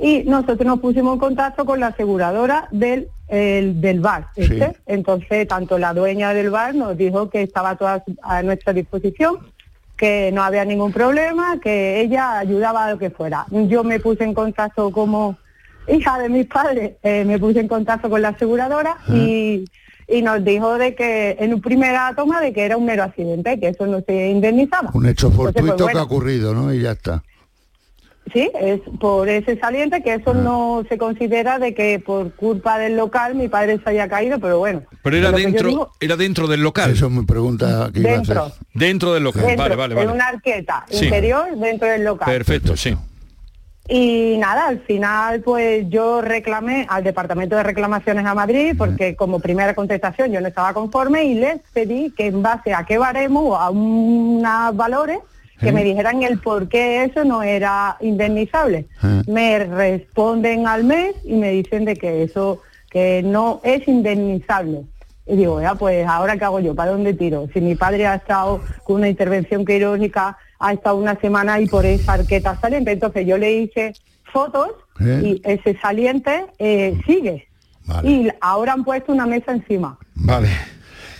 y 0.00 0.22
nosotros 0.24 0.66
nos 0.66 0.80
pusimos 0.80 1.14
en 1.14 1.18
contacto 1.18 1.64
con 1.64 1.80
la 1.80 1.88
aseguradora 1.88 2.68
del, 2.70 3.08
el- 3.28 3.80
del 3.80 4.00
bar. 4.00 4.26
este. 4.36 4.76
Entonces, 4.86 5.48
tanto 5.48 5.78
la 5.78 5.94
dueña 5.94 6.34
del 6.34 6.50
bar 6.50 6.74
nos 6.74 6.96
dijo 6.96 7.30
que 7.30 7.42
estaba 7.42 7.74
toda 7.76 8.04
a 8.22 8.42
nuestra 8.42 8.72
disposición, 8.74 9.38
que 9.96 10.30
no 10.32 10.42
había 10.42 10.64
ningún 10.66 10.92
problema, 10.92 11.58
que 11.60 12.00
ella 12.02 12.38
ayudaba 12.38 12.84
a 12.84 12.90
lo 12.92 12.98
que 12.98 13.08
fuera. 13.10 13.46
Yo 13.50 13.82
me 13.82 13.98
puse 13.98 14.24
en 14.24 14.34
contacto 14.34 14.90
como 14.92 15.36
hija 15.88 16.18
de 16.18 16.28
mis 16.28 16.46
padres, 16.46 16.92
eh, 17.02 17.24
me 17.24 17.38
puse 17.38 17.60
en 17.60 17.66
contacto 17.68 18.10
con 18.10 18.20
la 18.22 18.28
aseguradora 18.28 18.98
y, 19.12 19.64
y 20.06 20.22
nos 20.22 20.44
dijo 20.44 20.76
de 20.78 20.94
que 20.94 21.36
en 21.40 21.54
un 21.54 21.60
primera 21.62 22.12
toma 22.14 22.40
de 22.42 22.52
que 22.52 22.64
era 22.66 22.76
un 22.76 22.84
mero 22.84 23.02
accidente, 23.02 23.58
que 23.58 23.68
eso 23.68 23.86
no 23.86 24.00
se 24.06 24.28
indemnizaba. 24.28 24.90
Un 24.94 25.06
hecho 25.08 25.28
Entonces, 25.28 25.54
pues, 25.54 25.66
fortuito 25.66 25.86
que 25.92 25.98
ha 25.98 26.02
ocurrido, 26.04 26.54
¿no? 26.54 26.72
Y 26.72 26.82
ya 26.82 26.92
está. 26.92 27.22
Sí, 28.32 28.50
es 28.60 28.80
por 29.00 29.28
ese 29.28 29.58
saliente 29.58 30.02
que 30.02 30.14
eso 30.14 30.34
no 30.34 30.84
se 30.88 30.98
considera 30.98 31.58
de 31.58 31.74
que 31.74 31.98
por 31.98 32.32
culpa 32.34 32.78
del 32.78 32.96
local 32.96 33.34
mi 33.34 33.48
padre 33.48 33.78
se 33.82 33.90
haya 33.90 34.08
caído, 34.08 34.38
pero 34.38 34.58
bueno. 34.58 34.82
Pero 35.02 35.16
era 35.16 35.30
dentro, 35.32 35.68
digo- 35.68 35.92
era 36.00 36.16
dentro 36.16 36.46
del 36.48 36.62
local. 36.62 36.90
Eso 36.90 37.06
es 37.06 37.12
mi 37.12 37.24
pregunta 37.24 37.90
que 37.92 38.00
iba 38.00 38.10
a 38.10 38.12
Dentro. 38.14 38.42
hacer. 38.44 38.58
Dentro 38.74 39.14
del 39.14 39.24
local. 39.24 39.42
dentro, 39.42 39.62
vale, 39.64 39.76
vale, 39.76 39.92
en 39.94 39.98
vale. 39.98 40.12
una 40.12 40.26
arqueta 40.28 40.84
Sí. 40.90 41.04
interior 41.06 41.56
dentro 41.56 41.88
del 41.88 42.04
local. 42.04 42.26
Perfecto, 42.30 42.76
sí. 42.76 42.96
Y 43.90 44.36
nada, 44.36 44.66
al 44.68 44.80
final 44.80 45.40
pues 45.40 45.86
yo 45.88 46.20
reclamé 46.20 46.86
al 46.90 47.02
Departamento 47.02 47.56
de 47.56 47.62
Reclamaciones 47.62 48.26
a 48.26 48.34
Madrid 48.34 48.74
porque 48.76 49.16
como 49.16 49.40
primera 49.40 49.74
contestación 49.74 50.30
yo 50.30 50.42
no 50.42 50.48
estaba 50.48 50.74
conforme 50.74 51.24
y 51.24 51.34
les 51.34 51.58
pedí 51.72 52.10
que 52.10 52.26
en 52.26 52.42
base 52.42 52.74
a 52.74 52.84
qué 52.84 52.98
baremo 52.98 53.40
o 53.40 53.56
a 53.56 53.70
unos 53.70 54.76
valores 54.76 55.20
que 55.60 55.72
me 55.72 55.84
dijeran 55.84 56.22
el 56.22 56.38
por 56.38 56.68
qué 56.68 57.04
eso 57.04 57.24
no 57.24 57.42
era 57.42 57.96
indemnizable. 58.00 58.86
Ah. 59.02 59.22
Me 59.26 59.58
responden 59.64 60.66
al 60.66 60.84
mes 60.84 61.14
y 61.24 61.34
me 61.34 61.50
dicen 61.50 61.84
de 61.84 61.96
que 61.96 62.22
eso 62.22 62.62
que 62.90 63.22
no 63.22 63.60
es 63.64 63.86
indemnizable. 63.86 64.82
Y 65.26 65.36
digo, 65.36 65.60
ya 65.60 65.74
pues 65.74 66.06
ahora 66.06 66.36
qué 66.36 66.44
hago 66.44 66.60
yo, 66.60 66.74
¿para 66.74 66.92
dónde 66.92 67.12
tiro? 67.12 67.48
Si 67.52 67.60
mi 67.60 67.74
padre 67.74 68.06
ha 68.06 68.14
estado 68.14 68.62
con 68.84 68.96
una 68.96 69.08
intervención 69.08 69.64
quirúrgica, 69.64 70.38
ha 70.58 70.72
estado 70.72 70.96
una 70.96 71.20
semana 71.20 71.60
y 71.60 71.66
por 71.66 71.84
esa 71.84 72.14
arqueta 72.14 72.58
saliente, 72.60 72.92
entonces 72.92 73.26
yo 73.26 73.36
le 73.36 73.52
hice 73.52 73.92
fotos 74.32 74.70
¿Eh? 75.00 75.20
y 75.22 75.42
ese 75.44 75.78
saliente 75.78 76.46
eh, 76.58 76.98
sigue. 77.06 77.46
Y 78.02 78.28
ahora 78.40 78.74
han 78.74 78.84
puesto 78.84 79.12
una 79.12 79.26
mesa 79.26 79.52
encima. 79.52 79.98
Vale. 80.14 80.48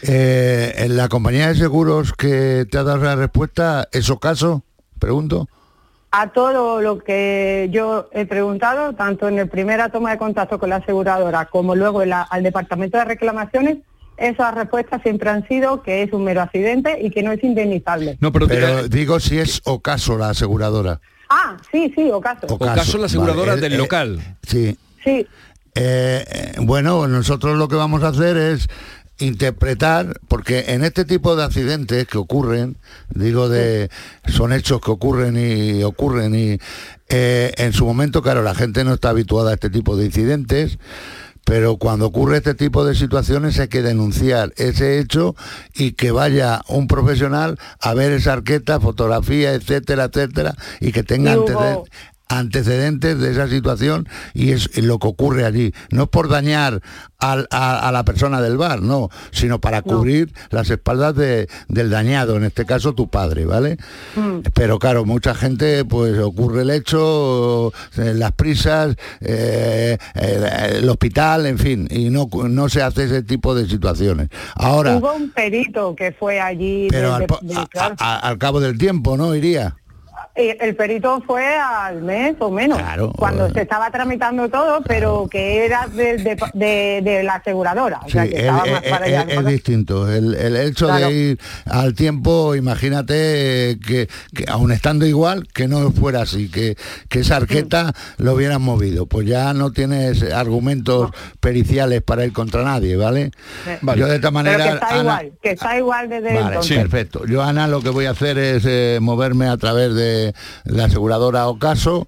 Eh, 0.03 0.75
en 0.79 0.97
la 0.97 1.09
compañía 1.09 1.49
de 1.49 1.55
seguros 1.57 2.13
que 2.13 2.67
te 2.71 2.79
ha 2.79 2.83
dado 2.85 2.99
la 3.05 3.17
respuesta, 3.17 3.89
¿eso 3.93 4.19
caso? 4.19 4.63
Pregunto. 4.99 5.49
A 6.11 6.33
todo 6.33 6.81
lo 6.81 6.99
que 6.99 7.69
yo 7.71 8.09
he 8.13 8.25
preguntado, 8.25 8.95
tanto 8.95 9.29
en 9.29 9.39
el 9.39 9.49
primera 9.49 9.91
toma 9.91 10.13
de 10.13 10.19
contacto 10.19 10.59
con 10.59 10.71
la 10.71 10.77
aseguradora 10.77 11.47
como 11.47 11.75
luego 11.75 12.03
en 12.03 12.11
la- 12.11 12.23
al 12.23 12.43
departamento 12.43 12.97
de 12.97 13.05
reclamaciones, 13.05 13.79
esas 14.17 14.55
respuestas 14.55 15.03
siempre 15.03 15.31
han 15.31 15.47
sido 15.47 15.83
que 15.83 16.03
es 16.03 16.13
un 16.13 16.25
mero 16.25 16.41
accidente 16.43 16.99
y 17.03 17.11
que 17.11 17.23
no 17.23 17.31
es 17.33 17.45
indemnizable. 17.45 18.17
No, 18.21 18.33
pero, 18.33 18.89
digo 18.89 19.21
si 19.21 19.39
es 19.39 19.61
ocaso 19.65 20.17
la 20.17 20.31
aseguradora. 20.31 21.01
Ah, 21.29 21.57
sí, 21.71 21.93
sí, 21.95 22.11
ocaso. 22.11 22.47
Ocaso, 22.49 22.99
la 22.99 23.07
aseguradora 23.07 23.51
Vale, 23.53 23.61
del 23.61 23.75
eh, 23.75 23.79
local. 23.79 24.37
Sí. 24.47 24.77
Sí. 25.05 25.27
Eh, 25.75 26.25
bueno, 26.63 27.07
nosotros 27.07 27.57
lo 27.59 27.69
que 27.69 27.77
vamos 27.77 28.03
a 28.03 28.09
hacer 28.09 28.37
es 28.37 28.67
interpretar, 29.19 30.21
porque 30.29 30.67
en 30.69 30.85
este 30.85 31.05
tipo 31.05 31.37
de 31.37 31.45
accidentes 31.45 32.07
que 32.07 32.19
ocurren, 32.19 32.77
digo 33.11 33.49
de, 33.49 33.91
son 34.27 34.53
hechos 34.53 34.81
que 34.81 34.91
ocurren 34.91 35.37
y 35.37 35.83
ocurren 35.83 36.35
y 36.35 36.59
eh, 37.09 37.53
en 37.57 37.73
su 37.73 37.85
momento, 37.85 38.23
claro, 38.23 38.43
la 38.43 38.55
gente 38.55 38.85
no 38.85 38.95
está 38.95 39.11
habituada 39.11 39.51
a 39.51 39.55
este 39.55 39.71
tipo 39.71 39.97
de 39.97 40.07
incidentes, 40.07 40.79
pero 41.45 41.79
cuando 41.79 42.07
ocurre 42.07 42.37
este 42.37 42.55
tipo 42.55 42.85
de 42.85 42.95
situaciones 42.95 43.59
hay 43.59 43.69
que 43.69 43.81
denunciar 43.81 44.53
ese 44.57 44.99
hecho 44.99 45.35
y 45.75 45.93
que 45.93 46.11
vaya 46.11 46.61
un 46.69 46.87
profesional 46.87 47.59
a 47.81 47.95
ver 47.95 48.13
esa 48.13 48.35
arqueta, 48.35 48.81
fotografía, 48.81 49.55
etcétera, 49.55 50.05
etcétera, 50.05 50.55
y 50.81 50.93
que 50.93 51.03
tenga 51.03 51.33
antecedentes 51.33 51.91
antecedentes 52.29 53.19
de 53.19 53.31
esa 53.33 53.49
situación 53.49 54.09
y 54.35 54.53
es 54.53 54.77
lo 54.83 54.99
que 54.99 55.09
ocurre 55.09 55.45
allí. 55.45 55.73
No 55.91 56.05
es 56.05 56.09
por 56.09 56.29
dañar 56.29 56.81
al- 57.19 57.49
a, 57.51 57.89
a 57.89 57.93
la 57.93 58.05
persona 58.05 58.41
del 58.41 58.57
bar, 58.57 58.83
no, 58.83 59.09
sino 59.31 59.61
para 59.61 59.83
cubrir 59.83 60.33
las 60.51 60.71
espaldas 60.71 61.15
de- 61.17 61.49
del 61.69 61.91
dañado, 61.91 62.37
en 62.37 62.45
este 62.45 62.65
caso 62.67 62.93
tu 62.95 63.09
padre, 63.09 63.45
¿vale? 63.47 63.79
Mm. 64.15 64.41
Pero 64.55 64.79
claro, 64.79 65.05
mucha 65.05 65.35
gente 65.35 65.85
pues 65.85 66.19
ocurre 66.19 66.63
el 66.63 66.71
hecho, 66.71 67.73
eh, 67.97 68.13
las 68.15 68.33
prisas, 68.33 68.95
eh, 69.21 69.97
el 70.15 70.89
hospital, 70.89 71.47
en 71.47 71.59
fin, 71.59 71.89
y 71.91 72.11
no, 72.11 72.29
no 72.49 72.69
se 72.69 72.83
hace 72.83 73.05
ese 73.05 73.23
tipo 73.23 73.55
de 73.55 73.67
situaciones. 73.67 74.29
Ahora, 74.55 74.97
Hubo 74.97 75.15
un 75.15 75.31
perito 75.31 75.97
que 75.97 76.13
fue 76.13 76.41
allí. 76.41 76.89
pero 76.91 77.15
a- 77.99 78.19
al 78.19 78.39
cabo 78.39 78.61
del 78.61 78.77
tiempo, 78.77 79.17
¿no? 79.17 79.35
Iría. 79.35 79.77
El 80.61 80.75
perito 80.77 81.21
fue 81.27 81.45
al 81.59 82.03
mes 82.03 82.37
o 82.39 82.51
menos, 82.51 82.81
cuando 83.17 83.51
se 83.51 83.63
estaba 83.63 83.91
tramitando 83.91 84.49
todo, 84.49 84.83
pero 84.87 85.29
que 85.31 85.65
era 85.65 85.87
de, 85.89 86.17
de- 86.19 86.37
de- 86.55 87.01
de 87.03 87.23
la 87.23 87.35
aseguradora. 87.35 88.01
O 88.05 88.09
sea, 88.09 88.23
que 88.29 88.35
es, 88.37 88.41
estaba 88.43 88.65
más 88.67 88.83
para 88.83 89.05
allá. 89.07 89.23
es- 89.29 89.39
es 89.39 89.47
distinto. 89.47 90.11
El, 90.13 90.35
el 90.35 90.57
hecho 90.57 90.87
Claro. 90.87 91.07
de 91.09 91.13
ir 91.15 91.39
al 91.67 91.95
tiempo, 91.95 92.55
imagínate 92.55 93.71
eh, 93.71 93.79
que, 93.85 94.09
que 94.35 94.45
aun 94.49 94.73
estando 94.73 95.07
igual, 95.07 95.47
que 95.53 95.67
no 95.69 95.91
fuera 95.93 96.23
así, 96.23 96.49
que, 96.51 96.77
que 97.09 97.21
esa 97.21 97.37
arqueta 97.37 97.93
lo 98.19 98.35
hubieran 98.35 98.63
movido. 98.63 99.07
Pues 99.07 99.27
ya 99.27 99.53
no 99.55 99.73
tienes 99.73 100.23
argumentos 100.33 101.11
periciales 101.41 102.03
para 102.03 102.25
ir 102.25 102.33
contra 102.33 102.63
nadie, 102.63 102.97
¿vale? 102.97 103.31
Yo 103.97 104.07
de 104.07 104.17
esta 104.17 104.29
Pero 104.29 104.33
manera... 104.33 104.65
que 104.65 104.71
está 104.75 104.89
Ana- 104.89 105.01
igual, 105.01 105.33
que 105.43 105.51
está 105.51 105.79
igual 105.79 106.09
desde 106.09 106.35
Vale, 106.35 106.47
entonces. 106.47 106.79
perfecto. 106.79 107.27
Yo, 107.27 107.43
Ana, 107.43 107.67
lo 107.69 107.81
que 107.81 107.91
voy 107.91 108.07
a 108.07 108.11
hacer 108.11 108.39
es 108.39 108.65
eh, 108.67 108.99
moverme 109.01 109.49
a 109.49 109.57
través 109.57 109.95
de 109.95 110.28
la 110.65 110.85
aseguradora 110.87 111.47
Ocaso. 111.49 112.07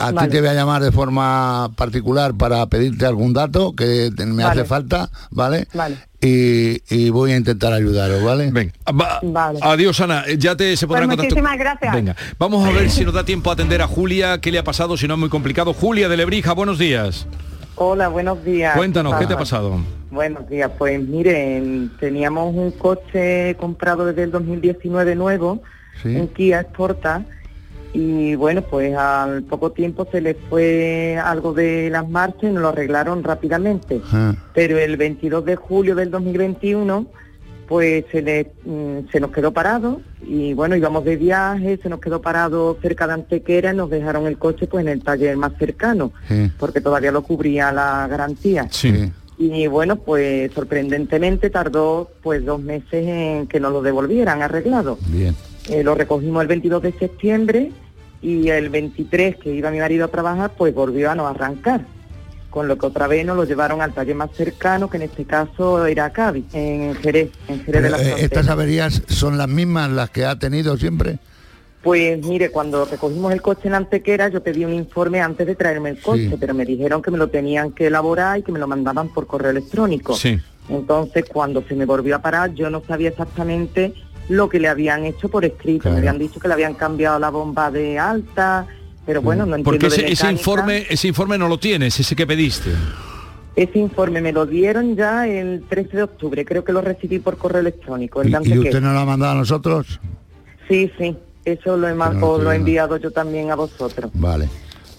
A 0.00 0.12
Vale. 0.12 0.28
ti 0.28 0.34
te 0.34 0.40
voy 0.40 0.50
a 0.50 0.54
llamar 0.54 0.80
de 0.80 0.92
forma 0.92 1.70
particular 1.74 2.32
para 2.34 2.64
pedirte 2.66 3.04
algún 3.04 3.32
dato 3.32 3.74
que 3.74 4.12
me 4.16 4.44
Vale. 4.44 4.60
hace 4.60 4.64
falta, 4.68 5.10
¿vale? 5.32 5.66
Vale. 5.74 5.96
Y, 6.20 6.82
y 6.94 7.10
voy 7.10 7.32
a 7.32 7.36
intentar 7.36 7.72
ayudaros, 7.72 8.22
¿vale? 8.22 8.50
Venga. 8.52 8.72
Vale. 9.22 9.58
Adiós, 9.60 10.00
Ana. 10.00 10.22
Eh, 10.28 10.38
Ya 10.38 10.54
te 10.54 10.76
se 10.76 10.86
Pues 10.86 11.00
en 11.00 11.08
contacto. 11.08 11.24
muchísimas 11.24 11.58
gracias. 11.58 11.92
Venga, 11.92 12.14
vamos 12.38 12.64
a 12.64 12.70
ver 12.70 12.90
si 12.90 13.04
nos 13.04 13.12
da 13.12 13.24
tiempo 13.24 13.50
a 13.50 13.54
atender 13.54 13.82
a 13.82 13.88
Julia. 13.88 14.38
¿Qué 14.40 14.52
le 14.52 14.58
ha 14.60 14.64
pasado? 14.64 14.96
Si 14.96 15.08
no 15.08 15.14
es 15.14 15.20
muy 15.20 15.30
complicado. 15.30 15.74
Julia 15.74 16.08
de 16.08 16.16
Lebrija, 16.16 16.52
buenos 16.52 16.78
días. 16.78 17.26
Hola, 17.74 18.06
buenos 18.06 18.44
días. 18.44 18.76
Cuéntanos, 18.76 19.14
¿qué 19.16 19.26
te 19.26 19.34
ha 19.34 19.38
pasado? 19.38 19.80
Buenos 20.12 20.48
días, 20.48 20.70
pues 20.78 21.00
miren, 21.00 21.90
teníamos 22.00 22.54
un 22.54 22.70
coche 22.72 23.56
comprado 23.56 24.06
desde 24.06 24.22
el 24.24 24.30
2019 24.30 25.14
nuevo, 25.16 25.60
un 26.04 26.28
Kia 26.28 26.62
Sporta, 26.62 27.24
y 27.94 28.34
bueno, 28.34 28.62
pues 28.62 28.94
al 28.96 29.42
poco 29.44 29.72
tiempo 29.72 30.06
se 30.12 30.20
le 30.20 30.34
fue 30.34 31.18
algo 31.22 31.52
de 31.54 31.88
las 31.90 32.08
marchas 32.08 32.44
y 32.44 32.46
nos 32.52 32.62
lo 32.62 32.68
arreglaron 32.68 33.24
rápidamente. 33.24 34.00
Pero 34.54 34.78
el 34.78 34.96
22 34.96 35.44
de 35.44 35.56
julio 35.56 35.94
del 35.94 36.10
2021, 36.10 37.06
pues 37.66 38.04
se, 38.12 38.22
le, 38.22 38.52
mm, 38.64 39.10
se 39.12 39.20
nos 39.20 39.30
quedó 39.30 39.52
parado 39.52 40.00
y 40.26 40.54
bueno, 40.54 40.74
íbamos 40.76 41.04
de 41.04 41.16
viaje, 41.16 41.78
se 41.82 41.88
nos 41.88 42.00
quedó 42.00 42.20
parado 42.22 42.78
cerca 42.80 43.06
de 43.06 43.12
Antequera 43.14 43.72
nos 43.72 43.90
dejaron 43.90 44.26
el 44.26 44.38
coche 44.38 44.66
pues 44.66 44.82
en 44.86 44.92
el 44.92 45.02
taller 45.02 45.36
más 45.36 45.52
cercano, 45.58 46.12
Sí. 46.28 46.50
porque 46.58 46.80
todavía 46.80 47.12
lo 47.12 47.22
cubría 47.22 47.70
la 47.72 48.06
garantía. 48.08 48.68
Sí. 48.70 49.12
Y 49.38 49.66
bueno, 49.68 49.96
pues 49.96 50.50
sorprendentemente 50.52 51.48
tardó 51.50 52.10
pues 52.22 52.44
dos 52.44 52.60
meses 52.60 53.06
en 53.06 53.46
que 53.46 53.60
nos 53.60 53.72
lo 53.72 53.82
devolvieran 53.82 54.42
arreglado. 54.42 54.98
Bien. 55.06 55.34
Eh, 55.68 55.82
lo 55.84 55.94
recogimos 55.94 56.42
el 56.42 56.48
22 56.48 56.82
de 56.82 56.92
septiembre 56.92 57.72
y 58.22 58.48
el 58.48 58.68
23 58.70 59.36
que 59.36 59.54
iba 59.54 59.70
mi 59.70 59.78
marido 59.78 60.06
a 60.06 60.08
trabajar, 60.08 60.52
pues 60.56 60.74
volvió 60.74 61.10
a 61.10 61.14
no 61.14 61.26
arrancar. 61.26 61.82
Con 62.50 62.66
lo 62.66 62.78
que 62.78 62.86
otra 62.86 63.06
vez 63.06 63.26
nos 63.26 63.36
lo 63.36 63.44
llevaron 63.44 63.82
al 63.82 63.92
taller 63.92 64.16
más 64.16 64.30
cercano, 64.32 64.88
que 64.88 64.96
en 64.96 65.02
este 65.04 65.24
caso 65.26 65.84
era 65.86 66.10
Cádiz, 66.10 66.46
en 66.54 66.94
Jerez, 66.96 67.30
en 67.46 67.62
Jerez 67.62 67.82
de 67.82 67.90
la 67.90 67.98
eh, 67.98 68.04
Frontera. 68.04 68.24
¿Estas 68.24 68.48
averías 68.48 69.02
son 69.06 69.36
las 69.36 69.48
mismas 69.48 69.90
las 69.90 70.08
que 70.10 70.24
ha 70.24 70.38
tenido 70.38 70.76
siempre? 70.78 71.18
Pues 71.82 72.24
mire, 72.26 72.50
cuando 72.50 72.86
recogimos 72.86 73.32
el 73.32 73.42
coche 73.42 73.68
en 73.68 73.74
Antequera, 73.74 74.28
yo 74.28 74.42
pedí 74.42 74.64
un 74.64 74.72
informe 74.74 75.20
antes 75.20 75.46
de 75.46 75.54
traerme 75.54 75.90
el 75.90 76.00
coche, 76.00 76.30
Sí. 76.30 76.36
pero 76.40 76.54
me 76.54 76.64
dijeron 76.64 77.02
que 77.02 77.10
me 77.10 77.18
lo 77.18 77.28
tenían 77.28 77.70
que 77.72 77.86
elaborar 77.86 78.38
y 78.38 78.42
que 78.42 78.50
me 78.50 78.58
lo 78.58 78.66
mandaban 78.66 79.10
por 79.10 79.26
correo 79.26 79.50
electrónico. 79.50 80.14
Sí. 80.16 80.40
Entonces, 80.68 81.24
cuando 81.32 81.62
se 81.62 81.74
me 81.74 81.84
volvió 81.86 82.16
a 82.16 82.18
parar, 82.20 82.52
yo 82.54 82.68
no 82.68 82.82
sabía 82.86 83.10
exactamente 83.10 83.94
lo 84.28 84.48
que 84.48 84.60
le 84.60 84.68
habían 84.68 85.04
hecho 85.04 85.28
por 85.28 85.44
escrito. 85.44 85.82
Claro. 85.82 85.94
Me 85.94 86.00
habían 86.00 86.18
dicho 86.18 86.40
que 86.40 86.48
le 86.48 86.54
habían 86.54 86.74
cambiado 86.74 87.18
la 87.18 87.30
bomba 87.30 87.70
de 87.70 87.98
alta, 87.98 88.66
pero 89.06 89.22
bueno, 89.22 89.46
no 89.46 89.56
entiendo 89.56 89.70
Porque 89.70 89.86
ese, 89.86 90.02
de 90.02 90.12
ese 90.12 90.30
informe, 90.30 90.86
ese 90.88 91.08
informe 91.08 91.38
no 91.38 91.48
lo 91.48 91.58
tienes, 91.58 91.98
ese 91.98 92.14
que 92.14 92.26
pediste. 92.26 92.70
Ese 93.56 93.78
informe 93.78 94.20
me 94.20 94.32
lo 94.32 94.46
dieron 94.46 94.94
ya 94.94 95.26
el 95.26 95.64
13 95.68 95.96
de 95.96 96.02
octubre, 96.04 96.44
creo 96.44 96.62
que 96.62 96.72
lo 96.72 96.80
recibí 96.80 97.18
por 97.18 97.38
correo 97.38 97.60
electrónico. 97.60 98.22
el 98.22 98.28
¿Y, 98.28 98.58
usted 98.58 98.80
no 98.80 98.92
lo 98.92 99.00
ha 99.00 99.04
mandado 99.04 99.32
a 99.32 99.34
nosotros? 99.34 99.98
Sí, 100.68 100.92
sí, 100.98 101.16
eso 101.44 101.76
lo 101.76 101.88
he, 101.88 101.94
no 101.94 102.38
lo 102.38 102.52
he 102.52 102.56
enviado 102.56 102.98
yo 102.98 103.10
también 103.10 103.50
a 103.50 103.56
vosotros. 103.56 104.10
Vale. 104.14 104.48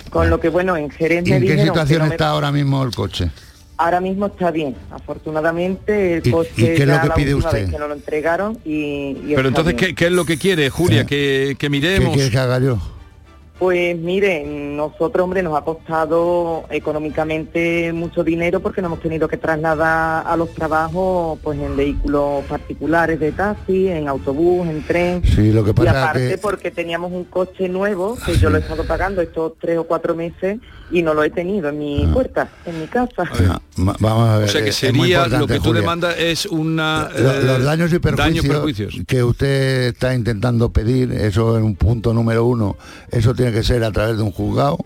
Con 0.09 0.29
lo 0.29 0.39
que, 0.39 0.49
bueno, 0.49 0.75
en 0.75 0.89
Jerez 0.89 1.25
¿Y 1.27 1.29
me 1.29 1.37
en 1.37 1.43
qué 1.43 1.63
situación 1.63 1.99
no 1.99 2.07
me- 2.07 2.15
está 2.15 2.29
ahora 2.29 2.51
mismo 2.51 2.83
el 2.83 2.93
coche? 2.93 3.29
Ahora 3.81 4.01
mismo 4.01 4.25
está 4.25 4.51
bien, 4.51 4.75
afortunadamente 4.91 6.15
el 6.17 6.27
¿Y- 6.27 6.31
coche 6.31 6.51
y 6.57 6.63
qué 6.63 6.73
es 6.73 6.79
lo 6.81 6.93
ya 6.95 7.01
que 7.01 7.09
pide 7.11 7.33
usted? 7.33 7.69
nos 7.69 7.79
lo 7.87 7.93
entregaron 7.93 8.57
y, 8.65 9.15
y 9.25 9.33
Pero 9.35 9.47
entonces, 9.47 9.73
bien. 9.73 9.87
¿qué, 9.89 9.95
qué 9.95 10.05
es 10.07 10.11
lo 10.11 10.25
que 10.25 10.37
quiere, 10.37 10.69
Julia? 10.69 11.05
Que, 11.05 11.55
que 11.57 11.69
miremos. 11.69 12.09
¿Qué 12.09 12.15
quiere 12.15 12.29
que 12.29 12.37
haga 12.39 12.59
yo? 12.59 12.77
Pues 13.59 13.97
miren, 13.97 14.77
nosotros, 14.77 15.21
hombre, 15.25 15.43
nos 15.43 15.57
ha 15.57 15.65
costado 15.65 16.63
económicamente 16.69 17.91
mucho 17.91 18.23
dinero 18.23 18.61
porque 18.61 18.81
nos 18.81 18.87
hemos 18.89 19.01
tenido 19.01 19.27
que 19.27 19.35
trasladar 19.35 20.25
a 20.25 20.37
los 20.37 20.53
trabajos 20.53 21.37
pues 21.43 21.59
en 21.59 21.75
vehículos 21.75 22.45
particulares 22.45 23.19
de 23.19 23.33
taxi, 23.33 23.89
en 23.89 24.07
autobús, 24.07 24.65
en 24.65 24.81
tren. 24.83 25.21
Sí, 25.25 25.51
lo 25.51 25.65
que 25.65 25.73
pasa 25.73 25.85
y 25.85 25.89
aparte 25.93 26.29
que- 26.29 26.37
porque 26.37 26.71
teníamos 26.71 27.11
un 27.11 27.25
coche 27.25 27.67
nuevo 27.67 28.17
que 28.25 28.37
yo 28.37 28.49
lo 28.49 28.57
he 28.57 28.61
estado 28.61 28.85
pagando 28.87 29.21
estos 29.21 29.51
tres 29.59 29.77
o 29.77 29.83
cuatro 29.83 30.15
meses 30.15 30.59
y 30.91 31.01
no 31.01 31.13
lo 31.13 31.23
he 31.23 31.29
tenido 31.29 31.67
en 31.69 31.77
mi 31.79 32.07
puerta, 32.13 32.47
en 32.65 32.79
mi 32.79 32.87
casa. 32.87 33.23
Vamos 33.75 34.29
a 34.29 34.37
ver. 34.37 34.47
O 34.47 34.51
sea 34.51 34.63
que 34.63 34.71
sería 34.71 35.27
lo 35.27 35.45
que 35.47 35.55
tú 35.57 35.65
Julia. 35.65 35.81
demandas 35.81 36.15
es 36.17 36.45
una 36.45 37.09
Lo- 37.15 37.31
eh, 37.33 37.43
los 37.43 37.63
daños 37.63 37.91
y 37.93 37.99
perjuicios, 37.99 38.45
perjuicios. 38.45 38.95
que 39.05 39.21
usted 39.23 39.87
está 39.87 40.13
intentando 40.15 40.69
pedir, 40.71 41.11
eso 41.11 41.57
es 41.57 41.63
un 41.63 41.75
punto 41.75 42.13
número 42.13 42.45
uno, 42.45 42.77
eso 43.11 43.33
tiene 43.35 43.48
que 43.51 43.63
ser 43.63 43.83
a 43.83 43.91
través 43.91 44.17
de 44.17 44.23
un 44.23 44.31
juzgado 44.31 44.77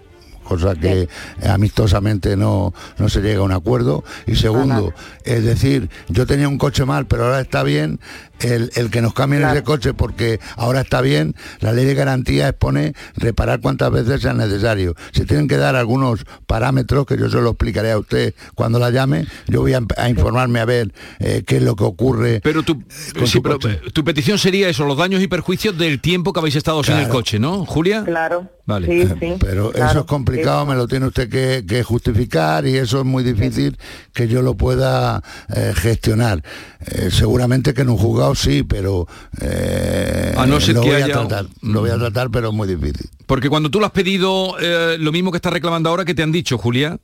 cosa 0.43 0.75
que 0.75 1.07
amistosamente 1.47 2.35
no, 2.35 2.73
no 2.97 3.09
se 3.09 3.21
llega 3.21 3.39
a 3.39 3.43
un 3.43 3.51
acuerdo. 3.51 4.03
Y 4.27 4.35
segundo, 4.35 4.93
es 5.23 5.43
decir, 5.43 5.89
yo 6.09 6.27
tenía 6.27 6.47
un 6.47 6.57
coche 6.57 6.85
mal, 6.85 7.07
pero 7.07 7.25
ahora 7.25 7.41
está 7.41 7.63
bien, 7.63 7.99
el, 8.43 8.71
el 8.75 8.89
que 8.91 9.01
nos 9.01 9.13
cambien 9.13 9.43
ese 9.43 9.63
coche 9.63 9.93
porque 9.93 10.39
ahora 10.57 10.81
está 10.81 11.01
bien, 11.01 11.35
la 11.59 11.71
ley 11.73 11.85
de 11.85 11.93
garantía 11.95 12.49
expone 12.49 12.93
reparar 13.15 13.59
cuantas 13.61 13.91
veces 13.91 14.21
sea 14.21 14.33
necesario. 14.33 14.95
Se 15.11 15.25
tienen 15.25 15.47
que 15.47 15.57
dar 15.57 15.75
algunos 15.75 16.25
parámetros 16.47 17.05
que 17.05 17.17
yo 17.17 17.29
se 17.29 17.41
lo 17.41 17.49
explicaré 17.51 17.91
a 17.91 17.97
usted 17.97 18.33
cuando 18.55 18.79
la 18.79 18.89
llame. 18.91 19.25
Yo 19.47 19.61
voy 19.61 19.73
a, 19.73 19.81
a 19.97 20.09
informarme 20.09 20.59
a 20.59 20.65
ver 20.65 20.93
eh, 21.19 21.43
qué 21.45 21.57
es 21.57 21.63
lo 21.63 21.75
que 21.75 21.83
ocurre. 21.83 22.41
Pero 22.43 22.63
tu, 22.63 22.75
con 22.75 23.25
sí, 23.25 23.27
su 23.27 23.41
pero, 23.41 23.55
coche. 23.59 23.79
eh, 23.85 23.91
tu 23.91 24.03
petición 24.03 24.37
sería 24.37 24.69
eso, 24.69 24.85
los 24.85 24.97
daños 24.97 25.21
y 25.21 25.27
perjuicios 25.27 25.77
del 25.77 25.99
tiempo 26.01 26.33
que 26.33 26.39
habéis 26.39 26.55
estado 26.55 26.83
sin 26.83 26.95
el 26.95 26.99
Claro. 27.03 27.13
coche, 27.15 27.39
¿no, 27.39 27.65
Julia? 27.65 28.03
Claro. 28.05 28.49
Vale. 28.65 29.37
Pero 29.41 29.73
eso 29.73 29.99
es 29.99 30.05
complicado, 30.05 30.65
me 30.65 30.75
lo 30.75 30.87
tiene 30.87 31.07
usted 31.07 31.29
que, 31.29 31.65
que 31.67 31.83
justificar 31.83 32.65
y 32.65 32.77
eso 32.77 32.99
es 32.99 33.05
muy 33.05 33.21
difícil 33.23 33.77
que 34.13 34.27
yo 34.29 34.41
lo 34.41 34.55
pueda 34.55 35.21
eh, 35.53 35.73
gestionar. 35.75 36.41
Eh, 36.85 37.09
seguramente 37.11 37.73
que 37.73 37.81
en 37.81 37.89
un 37.89 37.97
juzgado 37.97 38.32
sí, 38.35 38.63
pero 38.63 39.07
eh, 39.41 40.33
A 40.37 40.45
no 40.45 40.59
ser 40.59 40.75
lo 40.75 40.81
que 40.81 40.91
voy 40.91 41.01
a 41.01 41.07
tratar, 41.07 41.45
lo 41.61 41.81
voy 41.81 41.89
a 41.89 41.97
tratar, 41.97 42.29
pero 42.29 42.49
es 42.49 42.53
muy 42.53 42.67
difícil. 42.67 43.09
Porque 43.25 43.49
cuando 43.49 43.69
tú 43.69 43.79
lo 43.79 43.85
has 43.85 43.91
pedido, 43.91 44.55
eh, 44.59 44.97
lo 44.99 45.11
mismo 45.11 45.31
que 45.31 45.37
estás 45.37 45.53
reclamando 45.53 45.89
ahora, 45.89 46.05
que 46.05 46.13
te 46.13 46.23
han 46.23 46.31
dicho, 46.31 46.57
Julia? 46.57 46.99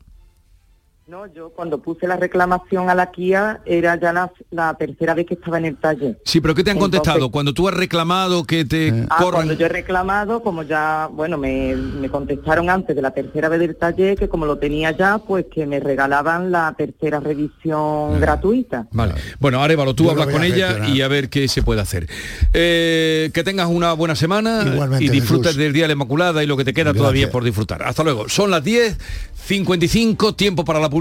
No, 1.10 1.26
yo 1.34 1.50
cuando 1.50 1.80
puse 1.82 2.06
la 2.08 2.18
reclamación 2.18 2.88
a 2.88 2.94
la 2.94 3.10
Kia 3.10 3.62
era 3.66 4.00
ya 4.00 4.14
la, 4.14 4.32
la 4.52 4.76
tercera 4.76 5.16
vez 5.16 5.26
que 5.26 5.34
estaba 5.34 5.58
en 5.58 5.66
el 5.66 5.76
taller. 5.78 6.20
Sí, 6.24 6.40
pero 6.40 6.54
¿qué 6.54 6.64
te 6.64 6.70
han 6.70 6.78
Entonces- 6.78 7.00
contestado? 7.00 7.32
Cuando 7.32 7.52
tú 7.52 7.68
has 7.68 7.74
reclamado 7.74 8.44
que 8.44 8.64
te 8.64 8.90
Eh. 8.90 9.06
Ah, 9.10 9.16
corran... 9.18 9.32
cuando 9.40 9.54
yo 9.56 9.66
he 9.66 9.70
reclamado, 9.70 10.44
como 10.44 10.62
ya, 10.62 11.10
bueno, 11.12 11.40
me, 11.40 11.76
me 11.76 12.10
contestaron 12.10 12.70
antes 12.70 12.96
de 12.96 13.02
la 13.02 13.10
tercera 13.10 13.50
vez 13.50 13.60
del 13.60 13.76
taller, 13.76 14.18
que 14.20 14.30
como 14.30 14.46
lo 14.46 14.60
tenía 14.60 14.92
ya, 14.92 15.18
pues 15.18 15.48
que 15.52 15.66
me 15.66 15.80
regalaban 15.80 16.52
la 16.52 16.76
tercera 16.78 17.20
revisión 17.20 18.20
gratuita. 18.20 18.86
Vale. 18.92 19.16
Bueno, 19.40 19.64
Arevalo, 19.64 19.96
tú 19.96 20.04
Yo 20.04 20.12
hablas 20.12 20.28
con 20.28 20.44
ella 20.44 20.68
gestionar. 20.68 20.90
y 20.96 21.02
a 21.02 21.08
ver 21.08 21.30
qué 21.30 21.48
se 21.48 21.64
puede 21.64 21.82
hacer. 21.82 22.08
Eh, 22.54 23.32
que 23.34 23.44
tengas 23.44 23.68
una 23.68 23.94
buena 23.94 24.16
semana 24.16 24.62
Igualmente, 24.64 25.06
y 25.06 25.10
disfrutes 25.10 25.48
Jesús. 25.54 25.58
del 25.64 25.74
Día 25.74 25.86
de 25.86 25.88
la 25.88 25.94
Inmaculada 25.94 26.44
y 26.44 26.46
lo 26.46 26.56
que 26.56 26.66
te 26.66 26.74
queda 26.74 26.84
Gracias. 26.92 27.02
todavía 27.02 27.32
por 27.32 27.44
disfrutar. 27.44 27.82
Hasta 27.82 28.04
luego. 28.04 28.30
Son 28.30 28.52
las 28.52 28.64
10.55, 28.64 30.36
tiempo 30.36 30.64
para 30.64 30.80
la 30.80 30.88
publicidad. 30.88 30.99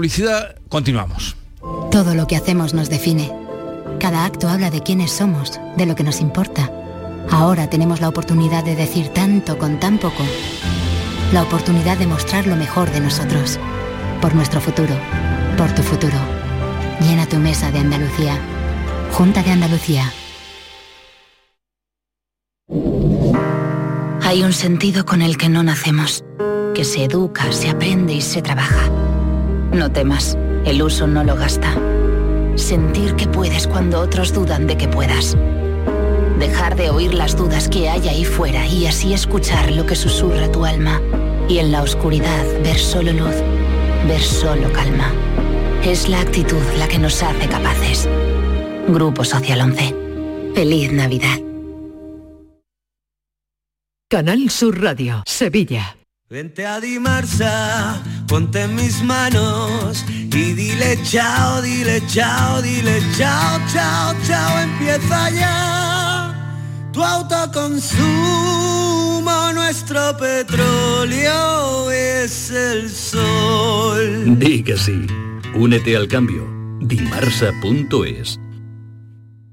Continuamos. 0.69 1.35
Todo 1.91 2.15
lo 2.15 2.25
que 2.25 2.37
hacemos 2.37 2.73
nos 2.73 2.89
define. 2.89 3.31
Cada 3.99 4.23
acto 4.23 4.47
habla 4.47 4.71
de 4.71 4.81
quiénes 4.81 5.11
somos, 5.11 5.59
de 5.75 5.85
lo 5.85 5.95
que 5.95 6.03
nos 6.03 6.21
importa. 6.21 6.71
Ahora 7.29 7.69
tenemos 7.69 7.99
la 7.99 8.07
oportunidad 8.07 8.63
de 8.63 8.75
decir 8.75 9.09
tanto 9.09 9.57
con 9.57 9.77
tan 9.79 9.97
poco. 9.97 10.23
La 11.33 11.43
oportunidad 11.43 11.97
de 11.97 12.07
mostrar 12.07 12.47
lo 12.47 12.55
mejor 12.55 12.89
de 12.91 13.01
nosotros. 13.01 13.59
Por 14.21 14.35
nuestro 14.35 14.61
futuro. 14.61 14.95
Por 15.57 15.73
tu 15.75 15.83
futuro. 15.83 16.17
Llena 17.01 17.27
tu 17.27 17.35
mesa 17.35 17.69
de 17.69 17.79
Andalucía. 17.79 18.39
Junta 19.11 19.43
de 19.43 19.51
Andalucía. 19.51 20.13
Hay 24.21 24.43
un 24.43 24.53
sentido 24.53 25.05
con 25.05 25.21
el 25.21 25.37
que 25.37 25.49
no 25.49 25.61
nacemos, 25.63 26.23
que 26.73 26.85
se 26.85 27.03
educa, 27.03 27.51
se 27.51 27.69
aprende 27.69 28.13
y 28.13 28.21
se 28.21 28.41
trabaja. 28.41 28.89
No 29.71 29.91
temas, 29.91 30.37
el 30.65 30.81
uso 30.81 31.07
no 31.07 31.23
lo 31.23 31.35
gasta. 31.35 31.75
Sentir 32.55 33.15
que 33.15 33.27
puedes 33.27 33.67
cuando 33.67 33.99
otros 33.99 34.33
dudan 34.33 34.67
de 34.67 34.77
que 34.77 34.87
puedas. 34.87 35.37
Dejar 36.39 36.75
de 36.75 36.89
oír 36.89 37.13
las 37.13 37.37
dudas 37.37 37.69
que 37.69 37.89
hay 37.89 38.07
ahí 38.07 38.25
fuera 38.25 38.65
y 38.65 38.87
así 38.87 39.13
escuchar 39.13 39.71
lo 39.71 39.85
que 39.85 39.95
susurra 39.95 40.51
tu 40.51 40.65
alma. 40.65 41.01
Y 41.47 41.59
en 41.59 41.71
la 41.71 41.83
oscuridad 41.83 42.45
ver 42.63 42.77
solo 42.77 43.13
luz, 43.13 43.35
ver 44.07 44.21
solo 44.21 44.71
calma. 44.73 45.11
Es 45.83 46.09
la 46.09 46.19
actitud 46.19 46.61
la 46.77 46.87
que 46.87 46.99
nos 46.99 47.21
hace 47.21 47.47
capaces. 47.47 48.07
Grupo 48.87 49.23
Social 49.23 49.61
11. 49.61 49.95
Feliz 50.55 50.91
Navidad. 50.91 51.37
Canal 54.09 54.49
Sur 54.49 54.81
Radio, 54.81 55.23
Sevilla. 55.27 55.95
Vente 56.29 56.65
a 56.65 56.79
Dimarsa, 56.79 58.03
ponte 58.29 58.61
en 58.61 58.75
mis 58.75 59.01
manos 59.03 60.05
y 60.07 60.53
dile 60.53 60.97
chao, 61.03 61.61
dile 61.63 62.01
chao, 62.07 62.61
dile 62.61 63.01
chao, 63.17 63.59
chao, 63.73 64.13
chao, 64.27 64.59
empieza 64.61 65.31
ya 65.31 65.69
tu 66.93 67.03
autoconsumo, 67.03 68.03
nuestro 69.53 70.15
petróleo 70.17 71.89
es 71.91 72.51
el 72.51 72.89
sol. 72.89 74.37
Di 74.37 74.63
que 74.63 74.77
sí. 74.77 75.07
Únete 75.55 75.95
al 75.95 76.07
cambio. 76.07 76.47
Dimarsa.es 76.81 78.39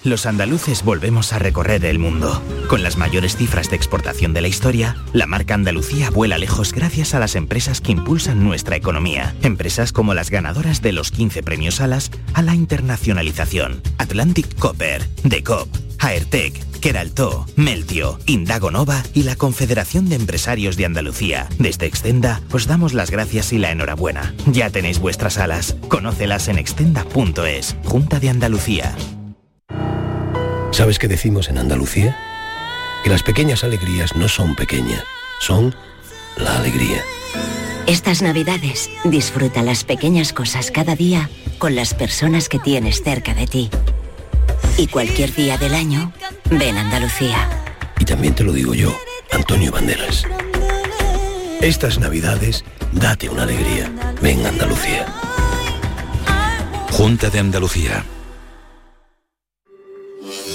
Los 0.05 0.27
andaluces 0.27 0.83
volvemos 0.83 1.33
a 1.33 1.39
recorrer 1.39 1.85
el 1.85 2.01
mundo. 2.01 2.43
Con 2.69 2.83
las 2.83 2.97
mayores 2.97 3.37
cifras 3.37 3.71
de 3.71 3.77
exportación 3.77 4.33
de 4.35 4.41
la 4.41 4.49
historia, 4.49 4.97
la 5.13 5.27
marca 5.27 5.55
Andalucía 5.55 6.11
vuela 6.11 6.39
lejos 6.39 6.73
gracias 6.73 7.15
a 7.15 7.21
las 7.21 7.37
empresas 7.37 7.81
que 7.81 7.93
impulsan 7.93 8.43
nuestra 8.43 8.75
economía. 8.75 9.37
Empresas 9.43 9.93
como 9.93 10.15
las 10.15 10.31
ganadoras 10.31 10.83
de 10.83 10.93
los 10.93 11.13
15 11.13 11.45
premios 11.45 11.81
Alas 11.81 12.11
a 12.35 12.43
la 12.43 12.57
internacionalización. 12.57 13.81
Atlantic 13.99 14.59
Copper, 14.59 15.07
Decop, 15.23 15.69
Aertec, 16.03 16.81
Keralto, 16.81 17.47
Meltio, 17.55 18.19
Indagonova 18.27 19.05
y 19.15 19.23
la 19.23 19.37
Confederación 19.37 20.09
de 20.09 20.17
Empresarios 20.17 20.77
de 20.77 20.85
Andalucía. 20.85 21.49
Desde 21.61 21.87
Extenda 21.87 22.41
os 22.51 22.67
damos 22.67 22.93
las 22.93 23.13
gracias 23.13 23.53
y 23.53 23.59
la 23.59 23.71
enhorabuena. 23.71 24.35
Ya 24.47 24.69
tenéis 24.71 24.99
vuestras 24.99 25.39
alas. 25.39 25.77
Conócelas 25.87 26.49
en 26.49 26.59
extenda.es. 26.59 27.77
Junta 27.85 28.19
de 28.19 28.31
Andalucía. 28.31 28.97
¿Sabes 30.73 30.99
qué 30.99 31.07
decimos 31.07 31.49
en 31.49 31.59
Andalucía? 31.59 32.19
Que 33.05 33.11
las 33.11 33.23
pequeñas 33.23 33.63
alegrías 33.63 34.17
no 34.17 34.27
son 34.27 34.57
pequeñas, 34.57 35.05
son 35.39 35.73
la 36.37 36.57
alegría. 36.59 37.01
Estas 37.87 38.23
navidades 38.23 38.91
disfruta 39.05 39.63
las 39.63 39.85
pequeñas 39.85 40.33
cosas 40.33 40.73
cada 40.73 40.97
día 40.97 41.31
con 41.59 41.77
las 41.77 41.95
personas 41.95 42.49
que 42.49 42.59
tienes 42.59 43.05
cerca 43.05 43.35
de 43.35 43.47
ti. 43.47 43.71
Y 44.77 44.87
cualquier 44.87 45.35
día 45.35 45.59
del 45.59 45.75
año, 45.75 46.13
ven 46.51 46.77
Andalucía. 46.77 47.49
Y 47.99 48.05
también 48.05 48.35
te 48.35 48.45
lo 48.45 48.53
digo 48.53 48.75
yo, 48.75 48.97
Antonio 49.31 49.71
Banderas. 49.71 50.25
Estas 51.61 51.99
navidades, 51.99 52.65
date 52.93 53.29
una 53.29 53.45
alegría. 53.45 53.93
Ven 54.21 54.45
Andalucía. 54.45 55.07
Junta 56.91 57.31
de 57.31 57.39
Andalucía. 57.39 58.05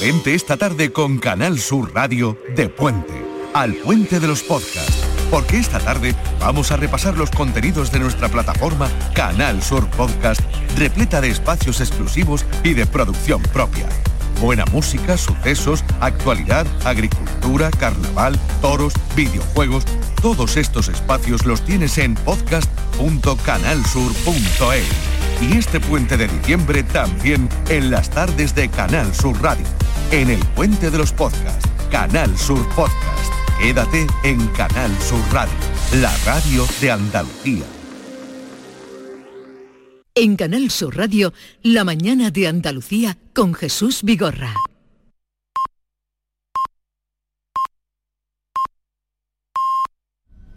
Vente 0.01 0.36
esta 0.36 0.58
tarde 0.58 0.91
con 0.91 1.18
Canal 1.18 1.60
Sur 1.60 1.93
Radio 1.93 2.38
de 2.55 2.70
Puente, 2.70 3.14
al 3.53 3.74
Puente 3.74 4.20
de 4.20 4.28
los 4.28 4.43
Podcasts, 4.43 5.07
porque 5.30 5.57
esta 5.57 5.80
tarde 5.80 6.15
vamos 6.39 6.71
a 6.71 6.78
repasar 6.78 7.17
los 7.17 7.30
contenidos 7.32 7.91
de 7.91 7.99
nuestra 7.99 8.30
plataforma 8.30 8.88
Canal 9.13 9.61
Sur 9.61 9.89
Podcast, 9.89 10.39
repleta 10.78 11.19
de 11.21 11.30
espacios 11.30 11.82
exclusivos 11.82 12.45
y 12.63 12.73
de 12.73 12.86
producción 12.86 13.41
propia. 13.41 13.88
Buena 14.41 14.65
música, 14.65 15.17
sucesos, 15.17 15.84
actualidad, 15.99 16.65
agricultura, 16.86 17.71
carnaval, 17.71 18.39
toros, 18.61 18.93
videojuegos, 19.15 19.84
todos 20.21 20.57
estos 20.57 20.89
espacios 20.89 21.43
los 21.45 21.61
tienes 21.61 21.97
en 21.97 22.13
podcast.canalsur.es. 22.15 24.86
Y 25.41 25.57
este 25.57 25.80
puente 25.80 26.17
de 26.17 26.28
diciembre 26.28 26.84
también 26.84 27.47
en 27.69 27.89
las 27.91 28.09
tardes 28.09 28.53
de 28.55 28.67
Canal 28.69 29.13
Sur 29.13 29.39
Radio 29.41 29.65
en 30.11 30.30
el 30.30 30.39
puente 30.55 30.89
de 30.89 30.97
los 30.97 31.11
podcasts, 31.11 31.67
Canal 31.91 32.38
Sur 32.38 32.67
Podcast. 32.75 33.37
Quédate 33.60 34.05
en 34.24 34.45
Canal 34.49 34.91
Sur 35.01 35.20
Radio, 35.32 35.58
la 35.99 36.16
radio 36.26 36.64
de 36.80 36.91
Andalucía. 36.91 37.66
En 40.14 40.36
Canal 40.36 40.70
Sur 40.70 40.95
Radio, 40.95 41.34
La 41.64 41.84
mañana 41.84 42.30
de 42.30 42.47
Andalucía 42.47 43.18
con 43.34 43.55
Jesús 43.55 44.03
Vigorra. 44.03 44.53